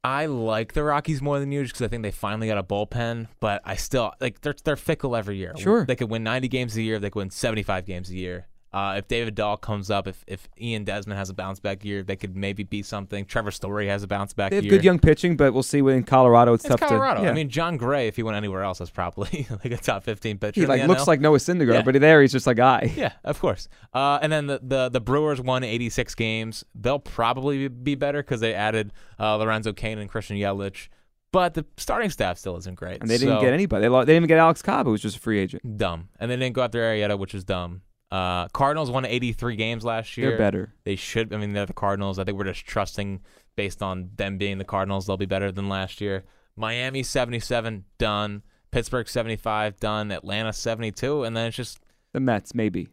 I 0.03 0.27
like 0.27 0.73
the 0.73 0.83
Rockies 0.83 1.21
more 1.21 1.39
than 1.39 1.51
usual 1.51 1.69
because 1.73 1.81
I 1.81 1.87
think 1.87 2.03
they 2.03 2.11
finally 2.11 2.47
got 2.47 2.57
a 2.57 2.63
bullpen, 2.63 3.27
but 3.39 3.61
I 3.65 3.75
still 3.75 4.13
like 4.19 4.41
they're 4.41 4.55
they're 4.63 4.75
fickle 4.75 5.15
every 5.15 5.37
year. 5.37 5.53
Sure. 5.57 5.85
they 5.85 5.95
could 5.95 6.11
win 6.11 6.23
90 6.23 6.47
games 6.47 6.77
a 6.77 6.81
year. 6.81 6.99
They 6.99 7.09
could 7.09 7.19
win 7.19 7.29
75 7.31 7.85
games 7.85 8.09
a 8.11 8.15
year. 8.15 8.47
Uh, 8.75 8.95
if 8.97 9.07
David 9.07 9.35
Dahl 9.35 9.55
comes 9.55 9.89
up, 9.89 10.05
if 10.05 10.25
if 10.27 10.49
Ian 10.59 10.83
Desmond 10.83 11.17
has 11.17 11.29
a 11.29 11.33
bounce 11.33 11.61
back 11.61 11.85
year, 11.85 12.03
they 12.03 12.17
could 12.17 12.35
maybe 12.35 12.63
be 12.63 12.83
something. 12.83 13.23
Trevor 13.23 13.51
Story 13.51 13.87
has 13.87 14.03
a 14.03 14.07
bounce 14.07 14.33
back 14.33 14.49
They 14.49 14.57
have 14.57 14.65
year. 14.65 14.71
good 14.71 14.83
young 14.83 14.99
pitching, 14.99 15.37
but 15.37 15.53
we'll 15.53 15.63
see 15.63 15.79
in 15.79 16.03
Colorado. 16.03 16.53
It's, 16.53 16.65
it's 16.65 16.71
tough 16.75 16.81
Colorado. 16.89 17.21
to. 17.21 17.25
yeah. 17.25 17.31
I 17.31 17.33
mean, 17.33 17.47
Jon 17.49 17.77
Gray, 17.77 18.09
if 18.09 18.17
he 18.17 18.23
went 18.23 18.35
anywhere 18.35 18.63
else, 18.63 18.81
is 18.81 18.89
probably 18.89 19.47
like 19.63 19.71
a 19.71 19.77
top 19.77 20.03
15 20.03 20.39
pitcher. 20.39 20.59
he 20.59 20.67
like 20.67 20.85
looks 20.87 21.03
NL. 21.03 21.07
like 21.07 21.21
Noah 21.21 21.37
Syndergaard, 21.37 21.73
Yeah. 21.73 21.81
but 21.83 22.01
there 22.01 22.21
he's 22.21 22.33
just 22.33 22.47
a 22.47 22.53
guy. 22.53 22.91
Yeah, 22.97 23.13
of 23.23 23.39
course. 23.39 23.69
Uh, 23.93 24.19
and 24.21 24.29
then 24.29 24.47
the, 24.47 24.59
the 24.61 24.89
the 24.89 24.99
Brewers 24.99 25.39
won 25.39 25.63
86 25.63 26.13
games. 26.15 26.65
They'll 26.75 26.99
probably 26.99 27.69
be 27.69 27.95
better 27.95 28.21
because 28.23 28.41
they 28.41 28.53
added 28.53 28.91
uh, 29.17 29.37
Lorenzo 29.37 29.71
Cain 29.71 29.99
and 29.99 30.09
Christian 30.09 30.35
Yelich, 30.35 30.89
but 31.31 31.53
the 31.53 31.65
starting 31.77 32.09
staff 32.09 32.37
still 32.37 32.57
isn't 32.57 32.75
great. 32.75 32.99
And 32.99 33.09
they 33.09 33.17
didn't 33.17 33.37
So, 33.37 33.41
get 33.41 33.53
anybody. 33.53 33.83
They, 33.87 33.89
they 33.89 33.99
didn't 34.01 34.15
even 34.17 34.27
get 34.27 34.37
Alex 34.37 34.61
Cobb, 34.61 34.85
who 34.85 34.91
was 34.91 35.01
just 35.01 35.15
a 35.15 35.19
free 35.21 35.39
agent. 35.39 35.77
dumb, 35.77 36.09
and 36.19 36.29
they 36.29 36.35
didn't 36.35 36.55
go 36.55 36.61
after 36.61 36.79
Arrieta, 36.81 37.17
which 37.17 37.33
is 37.33 37.45
dumb. 37.45 37.81
Uh, 38.11 38.47
Cardinals 38.49 38.91
won 38.91 39.05
83 39.05 39.55
games 39.55 39.83
last 39.83 40.15
year. 40.17 40.29
They're 40.29 40.37
better. 40.37 40.73
They 40.83 40.95
should. 40.95 41.33
I 41.33 41.37
mean, 41.37 41.53
they're 41.53 41.65
the 41.65 41.73
Cardinals. 41.73 42.19
I 42.19 42.23
think 42.23 42.37
we're 42.37 42.45
just 42.45 42.65
trusting 42.65 43.21
based 43.55 43.81
on 43.81 44.09
them 44.15 44.37
being 44.37 44.57
the 44.57 44.63
Cardinals, 44.65 45.07
they'll 45.07 45.17
be 45.17 45.25
better 45.25 45.51
than 45.51 45.69
last 45.69 46.01
year. 46.01 46.23
Miami 46.55 47.03
77 47.03 47.85
done. 47.97 48.43
Pittsburgh 48.71 49.07
75 49.07 49.79
done. 49.79 50.11
Atlanta 50.11 50.51
72, 50.53 51.23
and 51.23 51.35
then 51.35 51.47
it's 51.47 51.55
just 51.57 51.79
The 52.13 52.19
Mets, 52.19 52.53
maybe. 52.53 52.89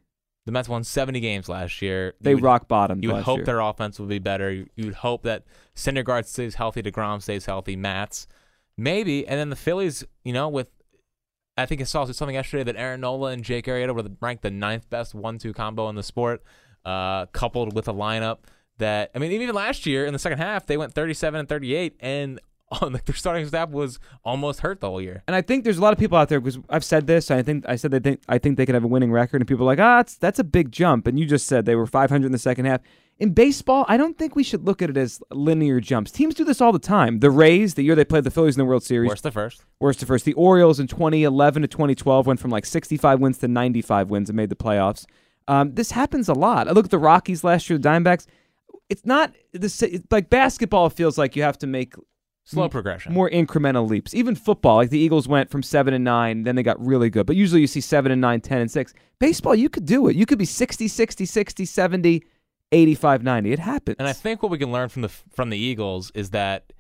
the 0.47 0.53
Mets 0.53 0.69
won 0.69 0.85
70 0.85 1.21
games 1.21 1.49
last 1.49 1.83
year. 1.83 2.15
They 2.21 2.35
would- 2.35 2.45
rock 2.45 2.69
bottom. 2.69 3.03
You 3.03 3.13
would 3.13 3.25
hope 3.25 3.39
year. 3.39 3.45
their 3.47 3.61
offense 3.61 3.99
will 3.99 4.07
be 4.07 4.19
better. 4.21 4.51
You 4.53 4.67
you 4.77 4.85
would 4.87 4.95
hope 4.95 5.23
that 5.25 5.45
Syndergaard 5.75 6.27
stays 6.27 6.55
healthy, 6.55 6.83
Degrom 6.83 7.21
stays 7.23 7.47
healthy, 7.47 7.75
Matz, 7.77 8.27
maybe, 8.77 9.27
and 9.27 9.39
then 9.39 9.51
the 9.51 9.57
Phillies. 9.57 10.05
You 10.25 10.33
know, 10.33 10.49
with 10.49 10.69
I 11.57 11.67
think 11.67 11.81
I 11.81 11.85
saw 11.85 12.05
something 12.07 12.35
yesterday 12.35 12.65
that 12.65 12.77
Aaron 12.77 13.03
Nola 13.03 13.31
and 13.31 13.45
Jake 13.45 13.67
Arrieta 13.67 13.95
were 13.95 14.09
ranked 14.21 14.43
the 14.43 14.51
ninth 14.51 14.89
best 14.89 15.15
one-two 15.15 15.53
combo 15.53 15.89
in 15.89 15.97
the 15.97 16.03
sport, 16.03 16.43
uh, 16.85 17.27
coupled 17.27 17.75
with 17.75 17.89
a 17.89 17.93
lineup 17.93 18.39
that 18.79 19.11
I 19.15 19.19
mean, 19.19 19.33
even 19.33 19.55
last 19.55 19.85
year 19.87 20.07
in 20.07 20.13
the 20.13 20.19
second 20.19 20.39
half 20.39 20.67
they 20.67 20.77
went 20.77 20.95
37 20.95 21.41
and 21.41 21.49
38, 21.49 21.97
and 22.01 22.41
on 22.81 22.93
their 22.93 23.15
starting 23.15 23.47
staff 23.47 23.69
was 23.69 23.99
almost 24.25 24.61
hurt 24.61 24.81
the 24.81 24.89
whole 24.89 25.01
year. 25.01 25.23
And 25.27 25.37
I 25.37 25.43
think 25.43 25.65
there's 25.65 25.79
a 25.79 25.83
lot 25.83 25.93
of 25.93 25.99
people 25.99 26.17
out 26.17 26.31
there 26.31 26.41
because 26.41 26.59
I've 26.71 26.85
said 26.85 27.07
this. 27.07 27.31
I 27.31 27.43
think 27.43 27.65
I 27.69 27.77
said 27.77 27.91
they 27.91 28.01
think 28.01 28.23
I 28.29 28.39
think 28.39 28.57
they 28.57 28.65
could 28.65 28.75
have 28.75 28.85
a 28.85 28.89
winning 28.89 29.13
record, 29.13 29.41
and 29.43 29.49
people 29.49 29.65
are 29.65 29.67
like, 29.67 29.79
ah, 29.79 29.99
that's 29.99 30.17
that's 30.17 30.39
a 30.39 30.45
big 30.45 30.73
jump. 30.73 31.07
And 31.07 31.19
you 31.19 31.27
just 31.27 31.47
said 31.47 31.67
they 31.67 31.77
were 31.77 31.87
500 31.87 32.25
in 32.25 32.33
the 32.33 32.39
second 32.39 32.65
half. 32.65 32.81
In 33.19 33.33
baseball, 33.35 33.85
I 33.89 33.97
don't 33.97 34.19
think 34.19 34.35
we 34.35 34.43
should 34.43 34.65
look 34.65 34.83
at 34.83 34.91
it 34.91 34.97
as 34.97 35.21
linear 35.31 35.79
jumps. 35.81 36.11
Teams 36.11 36.35
do 36.35 36.45
this 36.45 36.61
all 36.61 36.73
the 36.73 36.79
time. 36.81 37.21
The 37.21 37.31
Rays, 37.31 37.75
the 37.75 37.83
year 37.83 37.95
they 37.95 38.05
played 38.05 38.25
the 38.25 38.31
Phillies 38.33 38.57
in 38.57 38.59
the 38.59 38.65
World 38.65 38.83
Series, 38.83 39.09
Worst 39.11 39.23
to 39.23 39.31
first. 39.31 39.65
worst 39.81 40.01
to 40.01 40.07
first. 40.07 40.25
The 40.25 40.33
Orioles 40.33 40.81
in 40.81 40.89
2011 40.89 41.63
to 41.63 41.69
2012 41.69 42.27
went 42.27 42.41
from 42.41 42.51
like 42.51 42.67
65 42.67 43.21
wins 43.21 43.39
to 43.39 43.49
95 43.49 44.11
wins 44.11 44.29
and 44.29 44.37
made 44.37 44.49
the 44.49 44.57
playoffs. 44.57 45.07
Um, 45.47 45.75
this 45.75 45.93
happens 45.93 46.29
a 46.29 46.33
lot. 46.35 46.67
I 46.67 46.73
look 46.73 46.87
at 46.87 46.91
the 46.91 46.99
Rockies 46.99 47.45
last 47.45 47.69
year, 47.71 47.79
the 47.79 47.89
Diamondbacks. 47.89 48.27
It's 48.89 49.05
not 49.07 49.33
the 49.53 49.67
it's 49.93 50.07
like 50.11 50.29
basketball. 50.29 50.91
Feels 50.91 51.17
like 51.17 51.37
you 51.37 51.43
have 51.43 51.59
to 51.59 51.67
make 51.67 51.95
Slow 52.45 52.65
m- 52.65 52.71
progression. 52.71 53.13
more 53.13 53.31
incremental 53.31 53.89
leaps. 53.89 54.15
Even 54.15 54.35
football, 54.35 54.77
like 54.77 54.91
the 54.91 54.99
Eagles 54.99 55.29
went 55.29 55.49
from 55.49 55.63
seven 55.63 55.95
and 55.95 56.03
nine, 56.05 56.43
then 56.43 56.57
they 56.57 56.63
got 56.65 56.85
really 56.85 57.09
good. 57.09 57.27
But 57.27 57.37
usually 57.37 57.61
you 57.61 57.67
see 57.69 57.81
seven 57.81 58.11
and 58.11 58.21
nine, 58.21 58.41
10 58.41 58.61
and 58.63 58.71
six. 58.71 58.93
Baseball, 59.21 59.55
you 59.55 59.69
could 59.69 59.85
do 59.87 60.09
it. 60.09 60.17
You 60.17 60.27
could 60.27 60.39
be 60.39 60.45
60, 60.45 60.89
60, 60.89 61.25
60, 61.25 61.65
70, 61.65 62.23
85, 62.73 63.23
90. 63.23 63.53
It 63.53 63.59
happens. 63.59 63.97
And 63.99 64.09
I 64.09 64.13
think 64.13 64.43
what 64.43 64.51
we 64.51 64.59
can 64.59 64.73
learn 64.73 64.89
from 64.89 65.03
the 65.03 65.09
from 65.09 65.51
the 65.51 65.59
Eagles 65.59 66.11
is 66.15 66.31
that 66.31 66.73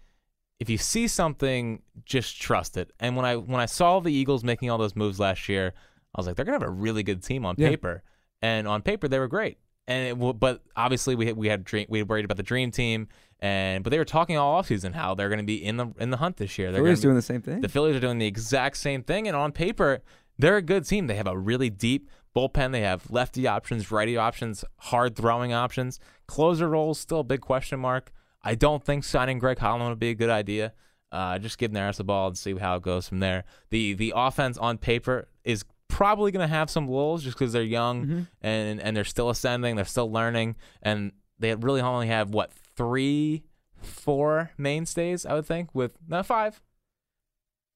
if 0.59 0.71
you 0.71 0.79
see 0.79 1.07
something, 1.09 1.83
just 2.05 2.41
trust 2.41 2.77
it. 2.77 2.93
And 3.01 3.17
when 3.17 3.25
I 3.25 3.37
when 3.37 3.61
I 3.61 3.67
saw 3.67 4.01
the 4.01 4.13
Eagles 4.13 4.43
making 4.45 4.71
all 4.71 4.79
those 4.79 4.97
moves 4.97 5.21
last 5.21 5.49
year, 5.49 5.73
I 6.15 6.19
was 6.21 6.27
like, 6.27 6.37
they're 6.37 6.45
gonna 6.45 6.59
have 6.59 6.67
a 6.69 6.71
really 6.71 7.03
good 7.03 7.23
team 7.23 7.45
on 7.45 7.55
Yeah. 7.59 7.69
paper. 7.71 8.03
And 8.41 8.67
on 8.67 8.83
paper, 8.83 9.07
they 9.09 9.19
were 9.19 9.29
great. 9.29 9.59
And 9.89 10.09
it, 10.23 10.39
but 10.41 10.63
obviously 10.77 11.15
we 11.17 11.27
had, 11.27 11.37
we 11.37 11.49
had 11.49 11.65
dream, 11.65 11.87
we 11.89 12.03
worried 12.05 12.25
about 12.25 12.37
the 12.37 12.43
dream 12.45 12.71
team, 12.71 13.09
and 13.41 13.83
but 13.83 13.91
they 13.91 13.99
were 13.99 14.05
talking 14.05 14.37
all 14.37 14.63
offseason 14.63 14.95
how 14.95 15.15
they're 15.15 15.29
going 15.29 15.41
to 15.41 15.45
be 15.45 15.63
in 15.63 15.77
the 15.77 15.89
in 15.99 16.11
the 16.11 16.19
hunt 16.19 16.37
this 16.37 16.57
year. 16.57 16.71
They're 16.71 16.81
Phillies 16.83 17.01
gonna 17.01 17.01
be- 17.01 17.03
doing 17.07 17.17
the 17.17 17.23
same 17.23 17.43
thing. 17.43 17.61
the 17.61 17.69
Phillies 17.69 17.97
are 17.97 18.01
doing 18.01 18.19
the 18.19 18.27
exact 18.27 18.77
same 18.77 19.03
thing, 19.03 19.27
and 19.27 19.37
on 19.37 19.51
paper, 19.53 20.01
they're 20.39 20.57
a 20.57 20.63
good 20.63 20.87
team. 20.87 21.09
They 21.09 21.17
have 21.17 21.27
a 21.27 21.37
really 21.37 21.69
deep 21.71 22.09
bullpen. 22.35 22.73
They 22.73 22.83
have 22.83 23.11
lefty 23.11 23.47
options, 23.47 23.91
righty 23.91 24.17
options, 24.17 24.65
hard 24.79 25.17
throwing 25.17 25.53
options. 25.53 26.01
Closer 26.27 26.69
roles 26.69 26.99
still 26.99 27.21
a 27.21 27.25
big 27.25 27.41
question 27.41 27.81
mark. 27.81 28.13
I 28.43 28.55
don't 28.55 28.85
think 28.85 29.05
signing 29.05 29.39
Greg 29.39 29.59
Holland 29.59 29.89
would 29.89 29.99
be 29.99 30.11
a 30.11 30.15
good 30.15 30.31
idea. 30.31 30.73
Uh, 31.13 31.39
just 31.39 31.59
give 31.59 31.71
Neris 31.71 31.97
the 31.97 32.05
ball 32.05 32.29
and 32.29 32.39
see 32.39 32.57
how 32.57 32.77
it 32.77 32.83
goes 32.83 33.09
from 33.09 33.21
there. 33.21 33.45
The 33.71 33.93
the 33.95 34.13
offense 34.17 34.57
on 34.57 34.79
paper 34.79 35.29
is 35.45 35.65
probably 35.89 36.33
going 36.33 36.47
to 36.49 36.53
have 36.55 36.71
some 36.71 36.89
lulls 36.89 37.23
just 37.23 37.37
because 37.39 37.53
they're 37.53 37.63
young 37.63 38.07
and 38.41 38.81
and 38.81 38.97
they're 38.97 39.05
still 39.05 39.29
ascending, 39.29 39.77
they're 39.77 39.85
still 39.85 40.11
learning, 40.11 40.57
and 40.83 41.13
they 41.39 41.55
really 41.55 41.83
only 41.83 42.07
have 42.07 42.31
what 42.31 42.51
three, 42.77 43.43
four 43.77 44.53
mainstays. 44.57 45.27
I 45.27 45.35
would 45.35 45.45
think 45.47 45.75
with 45.75 45.99
no 46.09 46.23
five 46.23 46.63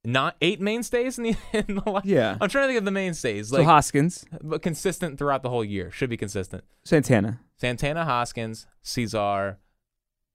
not 0.06 0.36
eight 0.40 0.60
mainstays 0.60 1.18
in 1.18 1.24
the, 1.24 1.36
in 1.52 1.74
the 1.76 2.00
Yeah. 2.04 2.36
I'm 2.40 2.48
trying 2.48 2.64
to 2.64 2.68
think 2.68 2.78
of 2.78 2.84
the 2.84 2.90
mainstays, 2.90 3.48
so 3.48 3.56
like 3.56 3.66
Hoskins, 3.66 4.24
but 4.42 4.62
consistent 4.62 5.18
throughout 5.18 5.42
the 5.42 5.50
whole 5.50 5.64
year. 5.64 5.90
Should 5.90 6.10
be 6.10 6.16
consistent. 6.16 6.64
Santana. 6.84 7.40
Santana, 7.56 8.04
Hoskins, 8.04 8.66
Cesar, 8.82 9.58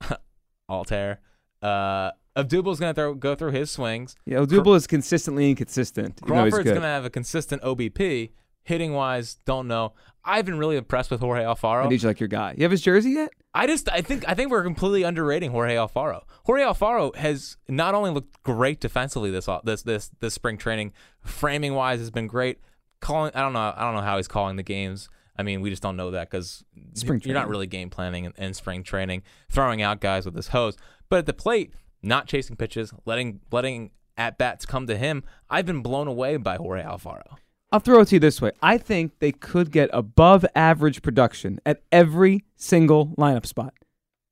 Altherr. 0.69 1.17
Uh, 1.61 2.11
Odubel's 2.35 2.79
gonna 2.79 2.93
throw, 2.93 3.13
go 3.13 3.35
through 3.35 3.51
his 3.51 3.71
swings. 3.71 4.15
Yeah, 4.25 4.39
Odubel 4.39 4.75
is 4.75 4.87
consistently 4.87 5.49
inconsistent. 5.49 6.19
even 6.23 6.35
though 6.35 6.45
he's 6.45 6.53
Crawford's 6.53 6.71
gonna 6.73 6.87
have 6.87 7.05
a 7.05 7.09
consistent 7.09 7.61
OBP. 7.61 8.31
Hitting 8.63 8.93
wise, 8.93 9.37
don't 9.45 9.67
know. 9.67 9.93
I've 10.23 10.45
been 10.45 10.57
really 10.57 10.77
impressed 10.77 11.09
with 11.09 11.19
Jorge 11.19 11.43
Alfaro. 11.43 11.89
Need 11.89 12.03
you 12.03 12.07
like 12.07 12.19
your 12.19 12.27
guy. 12.27 12.53
You 12.57 12.63
have 12.63 12.71
his 12.71 12.81
jersey 12.81 13.11
yet? 13.11 13.31
I 13.53 13.67
just 13.67 13.89
I 13.91 14.01
think 14.01 14.27
I 14.27 14.33
think 14.33 14.51
we're 14.51 14.63
completely 14.63 15.03
underrating 15.03 15.51
Jorge 15.51 15.75
Alfaro. 15.75 16.21
Jorge 16.45 16.63
Alfaro 16.63 17.15
has 17.15 17.57
not 17.67 17.95
only 17.95 18.11
looked 18.11 18.41
great 18.43 18.79
defensively 18.79 19.31
this 19.31 19.47
this 19.63 19.83
this 19.83 20.11
this 20.19 20.33
spring 20.33 20.57
training, 20.57 20.93
framing 21.21 21.73
wise 21.73 21.99
has 21.99 22.11
been 22.11 22.27
great. 22.27 22.59
Calling 22.99 23.31
I 23.33 23.41
don't 23.41 23.53
know 23.53 23.73
I 23.75 23.81
don't 23.81 23.95
know 23.95 24.01
how 24.01 24.17
he's 24.17 24.27
calling 24.27 24.55
the 24.55 24.63
games. 24.63 25.09
I 25.37 25.43
mean, 25.43 25.61
we 25.61 25.69
just 25.69 25.81
don't 25.81 25.95
know 25.95 26.11
that 26.11 26.29
because 26.29 26.63
you're 27.03 27.33
not 27.33 27.47
really 27.47 27.65
game 27.65 27.89
planning 27.89 28.25
in, 28.25 28.33
in 28.37 28.53
spring 28.53 28.83
training, 28.83 29.23
throwing 29.49 29.81
out 29.81 29.99
guys 30.01 30.25
with 30.25 30.35
his 30.35 30.49
hose. 30.49 30.77
But 31.09 31.19
at 31.19 31.25
the 31.25 31.33
plate, 31.33 31.73
not 32.03 32.27
chasing 32.27 32.55
pitches, 32.55 32.93
letting 33.05 33.39
letting 33.51 33.91
at 34.17 34.37
bats 34.37 34.65
come 34.65 34.87
to 34.87 34.97
him. 34.97 35.23
I've 35.49 35.65
been 35.65 35.81
blown 35.81 36.07
away 36.07 36.37
by 36.37 36.57
Jorge 36.57 36.83
Alfaro. 36.83 37.37
I'll 37.71 37.79
throw 37.79 38.01
it 38.01 38.09
to 38.09 38.15
you 38.15 38.19
this 38.19 38.41
way. 38.41 38.51
I 38.61 38.77
think 38.77 39.19
they 39.19 39.31
could 39.31 39.71
get 39.71 39.89
above 39.93 40.45
average 40.55 41.01
production 41.01 41.59
at 41.65 41.81
every 41.91 42.43
single 42.55 43.07
lineup 43.17 43.45
spot. 43.45 43.73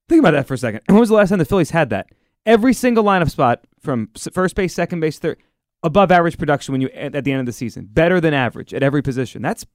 Think 0.10 0.20
about 0.20 0.32
that 0.32 0.48
for 0.48 0.56
a 0.56 0.58
second. 0.58 0.82
When 0.88 1.00
was 1.00 1.10
the 1.10 1.16
last 1.16 1.30
time 1.30 1.40
the 1.40 1.46
Phillies 1.46 1.70
had 1.70 1.90
that? 1.92 2.08
Every 2.46 2.74
single 2.74 3.04
lineup 3.04 3.30
spot 3.30 3.64
from 3.80 4.10
first 4.34 4.56
base, 4.56 4.74
second 4.74 5.00
base, 5.00 5.20
third, 5.20 5.38
above 5.84 6.12
average 6.12 6.38
production 6.38 6.72
when 6.74 6.82
you 6.82 6.90
at, 6.90 7.12
the 7.24 7.32
end 7.32 7.40
of 7.40 7.46
the 7.46 7.54
season, 7.54 7.88
better 7.90 8.20
than 8.20 8.34
average 8.34 8.74
at 8.74 8.84
every 8.84 9.02
position. 9.02 9.42
That's 9.42 9.66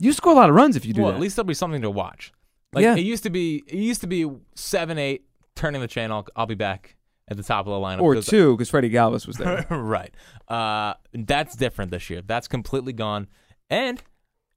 you 0.00 0.12
score 0.12 0.32
a 0.32 0.36
lot 0.36 0.48
of 0.48 0.56
runs 0.56 0.74
if 0.74 0.84
you 0.84 0.92
do 0.92 1.02
well, 1.02 1.10
that. 1.12 1.16
at 1.16 1.20
least 1.20 1.36
there'll 1.36 1.46
be 1.46 1.54
something 1.54 1.82
to 1.82 1.90
watch. 1.90 2.32
Like 2.72 2.82
Yeah. 2.82 2.96
it 2.96 3.00
used 3.04 3.22
to 3.24 3.30
be. 3.30 3.62
It 3.68 3.76
used 3.78 4.00
to 4.00 4.06
be 4.08 4.28
seven, 4.56 4.98
eight, 4.98 5.24
turning 5.54 5.80
the 5.80 5.86
channel. 5.86 6.26
I'll 6.34 6.46
be 6.46 6.56
back 6.56 6.96
at 7.28 7.36
the 7.36 7.42
top 7.42 7.66
of 7.66 7.72
the 7.72 7.78
lineup. 7.86 8.02
or 8.02 8.20
two 8.20 8.54
because 8.56 8.68
Freddie 8.70 8.90
Galvis 8.90 9.26
was 9.26 9.36
there. 9.36 9.66
right. 9.70 10.14
Uh, 10.48 10.94
that's 11.12 11.56
different 11.56 11.90
this 11.90 12.10
year. 12.10 12.22
That's 12.22 12.48
completely 12.48 12.92
gone. 12.92 13.28
And 13.70 14.02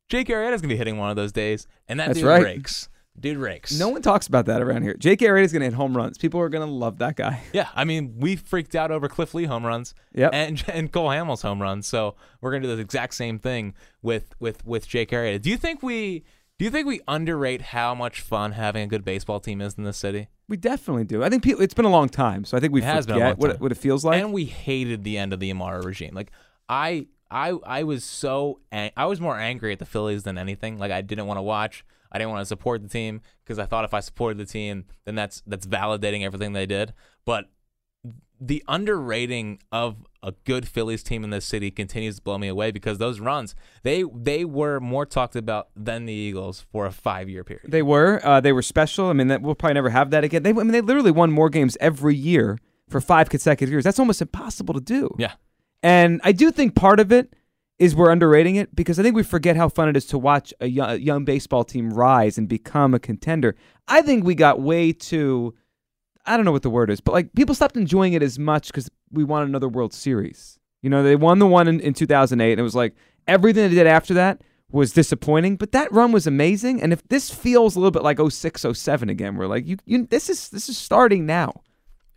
Jake 0.10 0.27
Arrieta's 0.27 0.62
gonna 0.62 0.73
be 0.73 0.77
hitting 0.77 0.97
one 0.97 1.10
of 1.10 1.15
those 1.15 1.32
days, 1.32 1.67
and 1.88 1.99
that 1.99 2.08
That's 2.08 2.19
dude 2.19 2.27
right. 2.27 2.43
rakes. 2.43 2.89
Dude 3.19 3.38
rakes. 3.38 3.80
no 3.80 3.89
one 3.89 4.03
talks 4.03 4.27
about 4.27 4.45
that 4.45 4.62
around 4.62 4.84
here. 4.84 4.93
Jake 4.93 5.21
Arrieta's 5.21 5.51
going 5.51 5.62
to 5.62 5.65
hit 5.65 5.73
home 5.73 5.97
runs. 5.97 6.19
People 6.19 6.39
are 6.39 6.49
going 6.49 6.63
to 6.67 6.71
love 6.71 6.99
that 6.99 7.15
guy. 7.15 7.41
Yeah, 7.51 7.67
I 7.73 7.84
mean, 7.84 8.13
we 8.19 8.36
freaked 8.36 8.75
out 8.75 8.91
over 8.91 9.08
Cliff 9.10 9.34
Lee 9.34 9.45
home 9.45 9.65
runs 9.65 9.95
Yep. 10.13 10.30
and 10.36 10.63
and 10.71 10.91
Cole 10.91 11.08
Hamels 11.10 11.41
home 11.41 11.60
runs. 11.60 11.88
So 11.88 12.13
we're 12.41 12.51
gonna 12.51 12.67
do 12.67 12.75
the 12.75 12.82
exact 12.84 13.15
same 13.15 13.39
thing 13.39 13.73
with 14.03 14.36
with 14.39 14.63
with 14.67 14.88
Jake 14.88 15.10
Arrieta. 15.10 15.41
Do 15.41 15.49
you 15.49 15.58
think 15.58 15.82
we 15.82 16.25
do 16.58 16.65
you 16.65 16.72
think 16.72 16.88
we 16.88 17.02
underrate 17.08 17.62
how 17.62 17.93
much 17.93 18.22
fun 18.22 18.54
having 18.54 18.84
a 18.84 18.88
good 18.88 19.06
baseball 19.06 19.39
team 19.39 19.62
is 19.62 19.76
in 19.78 19.84
this 19.84 19.98
city? 19.98 20.28
We 20.50 20.58
definitely 20.58 21.04
do. 21.04 21.24
I 21.24 21.30
think 21.30 21.43
people, 21.43 21.62
it's 21.62 21.74
been 21.74 21.86
a 21.86 21.89
long 21.91 22.10
time, 22.10 22.46
so 22.46 22.58
I 22.58 22.60
think 22.60 22.74
we 22.74 22.82
It 22.82 22.86
has 22.86 23.06
been 23.06 23.15
a 23.15 23.20
forget 23.20 23.28
long 23.28 23.38
what 23.38 23.48
time. 23.54 23.60
what 23.62 23.72
it 23.72 23.78
feels 23.78 24.04
like. 24.06 24.22
and 24.22 24.34
we 24.34 24.46
hated 24.46 25.04
the 25.04 25.17
end 25.17 25.34
of 25.34 25.39
the 25.39 25.52
Amaro 25.52 25.84
regime. 25.84 26.13
Like 26.15 26.32
I 26.70 27.08
I 27.30 27.52
I 27.65 27.84
was 27.84 28.04
so 28.04 28.60
ang- 28.72 28.91
I 28.98 29.06
was 29.06 29.20
more 29.22 29.38
angry 29.38 29.72
at 29.74 29.80
the 29.80 29.86
Phillies 29.86 30.24
than 30.24 30.38
anything. 30.38 30.78
Like 30.78 30.91
I 30.91 31.02
didn't 31.02 31.28
want 31.28 31.38
to 31.38 31.41
watch. 31.43 31.84
I 32.12 32.17
didn't 32.17 32.32
want 32.32 32.41
to 32.41 32.46
support 32.46 32.82
the 32.82 32.88
team 32.88 33.22
because 33.43 33.60
I 33.60 33.65
thought 33.65 33.84
if 33.84 33.93
I 33.93 34.00
supported 34.00 34.38
the 34.38 34.46
team, 34.46 34.86
then 35.06 35.15
that's 35.15 35.43
that's 35.46 35.67
validating 35.67 36.24
everything 36.24 36.54
they 36.54 36.65
did. 36.65 36.93
But 37.26 37.50
the 38.39 38.63
underrating 38.67 39.60
of 39.72 40.06
a 40.22 40.34
good 40.46 40.67
Phillies 40.67 41.04
team 41.04 41.24
in 41.24 41.30
this 41.30 41.46
city 41.46 41.72
continues 41.72 42.17
to 42.17 42.22
blow 42.22 42.38
me 42.38 42.48
away 42.48 42.72
because 42.72 42.98
those 42.98 43.20
runs 43.20 43.56
they 43.84 44.04
they 44.13 44.46
were 44.46 44.80
more 44.80 45.06
talked 45.06 45.36
about 45.36 45.70
than 45.76 46.06
the 46.06 46.13
Eagles 46.13 46.65
for 46.72 46.86
a 46.86 46.91
five 46.91 47.30
year 47.30 47.43
period. 47.43 47.72
They 47.72 47.82
were. 47.82 48.20
Uh, 48.24 48.41
they 48.41 48.52
were 48.52 48.62
special. 48.62 49.08
I 49.08 49.13
mean, 49.13 49.28
that, 49.28 49.41
we'll 49.41 49.56
probably 49.56 49.76
never 49.76 49.89
have 49.89 50.12
that 50.12 50.24
again. 50.24 50.43
They, 50.43 50.52
I 50.52 50.54
mean, 50.54 50.72
they 50.72 50.82
literally 50.82 51.12
won 51.12 51.32
more 51.32 51.50
games 51.50 51.78
every 51.80 52.15
year 52.15 52.60
for 52.89 53.02
five 53.02 53.30
consecutive 53.30 53.72
years. 53.72 53.84
That's 53.84 54.00
almost 54.00 54.22
impossible 54.22 54.74
to 54.74 54.82
do. 54.82 55.15
Yeah. 55.17 55.34
And 55.84 56.22
I 56.24 56.32
do 56.32 56.52
think 56.52 56.76
part 56.76 57.00
of 57.00 57.12
it 57.12 57.34
is 57.80 57.96
we're 57.96 58.10
underrating 58.10 58.56
it 58.56 58.76
because 58.76 59.00
I 59.00 59.04
think 59.04 59.15
we 59.15 59.24
forget 59.24 59.56
how 59.56 59.70
fun 59.70 59.88
it 59.88 59.96
is 59.96 60.06
to 60.08 60.17
watch 60.17 60.54
a 60.60 60.67
young, 60.67 60.89
a 60.89 60.96
young 60.96 61.26
baseball 61.26 61.63
team 61.63 61.91
rise 61.91 62.38
and 62.38 62.48
become 62.48 62.93
a 62.93 63.00
contender. 63.00 63.56
I 63.88 64.02
think 64.02 64.24
we 64.24 64.36
got 64.36 64.60
way 64.60 64.91
too. 64.93 65.54
I 66.28 66.36
don't 66.36 66.46
know 66.46 66.52
what 66.52 66.63
the 66.63 66.70
word 66.70 66.90
is, 66.90 67.02
but 67.02 67.13
like 67.13 67.34
people 67.34 67.56
stopped 67.56 67.78
enjoying 67.78 68.13
it 68.13 68.22
as 68.22 68.38
much 68.38 68.68
because 68.68 68.90
we 69.12 69.24
won 69.24 69.44
another 69.44 69.70
World 69.70 69.94
Series. 69.94 70.60
You 70.82 70.90
know, 70.90 71.02
they 71.02 71.16
won 71.16 71.40
the 71.40 71.48
one 71.48 71.68
in, 71.68 71.80
in 71.80 71.94
2008, 71.94 72.52
and 72.52 72.60
it 72.60 72.63
was 72.63 72.76
like 72.76 72.96
everything 73.28 73.70
they 73.70 73.76
did 73.76 73.88
after 73.88 74.13
that 74.16 74.42
was 74.72 74.92
disappointing, 74.92 75.56
but 75.56 75.72
that 75.72 75.92
run 75.92 76.12
was 76.12 76.28
amazing. 76.28 76.82
And 76.82 76.92
if 76.92 77.08
this 77.08 77.34
feels 77.34 77.76
a 77.76 77.80
little 77.80 77.92
bit 77.92 78.04
like 78.04 78.20
06, 78.20 78.66
07 78.74 79.10
again, 79.10 79.36
we're 79.38 79.48
like, 79.48 79.66
you, 79.66 79.78
you 79.86 80.06
this 80.06 80.30
is 80.30 80.50
this 80.50 80.70
is 80.70 80.78
starting 80.78 81.26
now. 81.26 81.62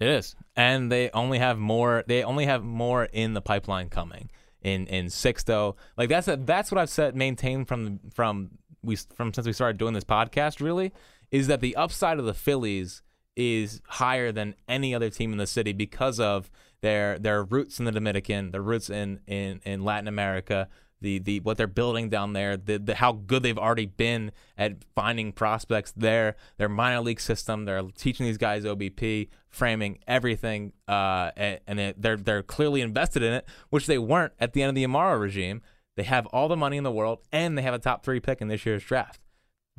It 0.00 0.08
is, 0.08 0.34
and 0.56 0.90
they 0.90 1.10
only 1.10 1.38
have 1.38 1.58
more. 1.58 2.04
They 2.06 2.24
only 2.24 2.46
have 2.46 2.64
more 2.64 3.04
in 3.04 3.34
the 3.34 3.42
pipeline 3.42 3.88
coming 3.88 4.30
in 4.62 4.86
in 4.86 5.06
Sixto. 5.06 5.76
Like 5.96 6.08
that's 6.08 6.26
a, 6.26 6.36
that's 6.36 6.72
what 6.72 6.78
I've 6.78 6.90
said 6.90 7.14
maintained 7.14 7.68
from 7.68 8.00
from 8.12 8.50
we 8.82 8.96
from 8.96 9.32
since 9.32 9.46
we 9.46 9.52
started 9.52 9.78
doing 9.78 9.94
this 9.94 10.04
podcast. 10.04 10.60
Really, 10.60 10.92
is 11.30 11.46
that 11.48 11.60
the 11.60 11.76
upside 11.76 12.18
of 12.18 12.24
the 12.24 12.34
Phillies 12.34 13.02
is 13.40 13.80
higher 13.86 14.32
than 14.32 14.54
any 14.68 14.94
other 14.94 15.10
team 15.10 15.32
in 15.32 15.38
the 15.38 15.46
city 15.46 15.72
because 15.72 16.20
of 16.20 16.50
their 16.80 17.18
their 17.18 17.44
roots 17.44 17.78
in 17.78 17.84
the 17.84 17.92
Dominican, 17.92 18.50
their 18.50 18.62
roots 18.62 18.90
in 18.90 19.20
in 19.26 19.60
in 19.64 19.84
Latin 19.84 20.08
America. 20.08 20.68
The, 21.02 21.18
the 21.18 21.40
what 21.40 21.56
they're 21.56 21.66
building 21.66 22.10
down 22.10 22.34
there, 22.34 22.58
the, 22.58 22.78
the 22.78 22.94
how 22.94 23.12
good 23.12 23.42
they've 23.42 23.56
already 23.56 23.86
been 23.86 24.32
at 24.58 24.84
finding 24.94 25.32
prospects 25.32 25.94
there, 25.96 26.36
their 26.58 26.68
minor 26.68 27.00
league 27.00 27.22
system, 27.22 27.64
they're 27.64 27.80
teaching 27.96 28.26
these 28.26 28.36
guys 28.36 28.64
OBP, 28.64 29.28
framing 29.48 29.98
everything, 30.06 30.74
uh, 30.88 31.30
and, 31.38 31.60
and 31.66 31.80
it, 31.80 32.02
they're 32.02 32.18
they're 32.18 32.42
clearly 32.42 32.82
invested 32.82 33.22
in 33.22 33.32
it, 33.32 33.48
which 33.70 33.86
they 33.86 33.96
weren't 33.96 34.34
at 34.38 34.52
the 34.52 34.62
end 34.62 34.68
of 34.68 34.74
the 34.74 34.84
Amaro 34.84 35.18
regime. 35.18 35.62
They 35.96 36.02
have 36.02 36.26
all 36.26 36.48
the 36.48 36.56
money 36.56 36.76
in 36.76 36.84
the 36.84 36.92
world, 36.92 37.20
and 37.32 37.56
they 37.56 37.62
have 37.62 37.74
a 37.74 37.78
top 37.78 38.04
three 38.04 38.20
pick 38.20 38.42
in 38.42 38.48
this 38.48 38.66
year's 38.66 38.84
draft. 38.84 39.20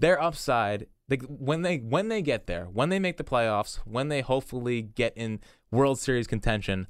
Their 0.01 0.21
upside, 0.21 0.87
they, 1.07 1.17
when 1.17 1.61
they 1.61 1.77
when 1.77 2.07
they 2.09 2.23
get 2.23 2.47
there, 2.47 2.65
when 2.65 2.89
they 2.89 2.97
make 2.97 3.17
the 3.17 3.23
playoffs, 3.23 3.77
when 3.85 4.07
they 4.09 4.21
hopefully 4.21 4.81
get 4.81 5.13
in 5.15 5.39
World 5.69 5.99
Series 5.99 6.25
contention, 6.25 6.87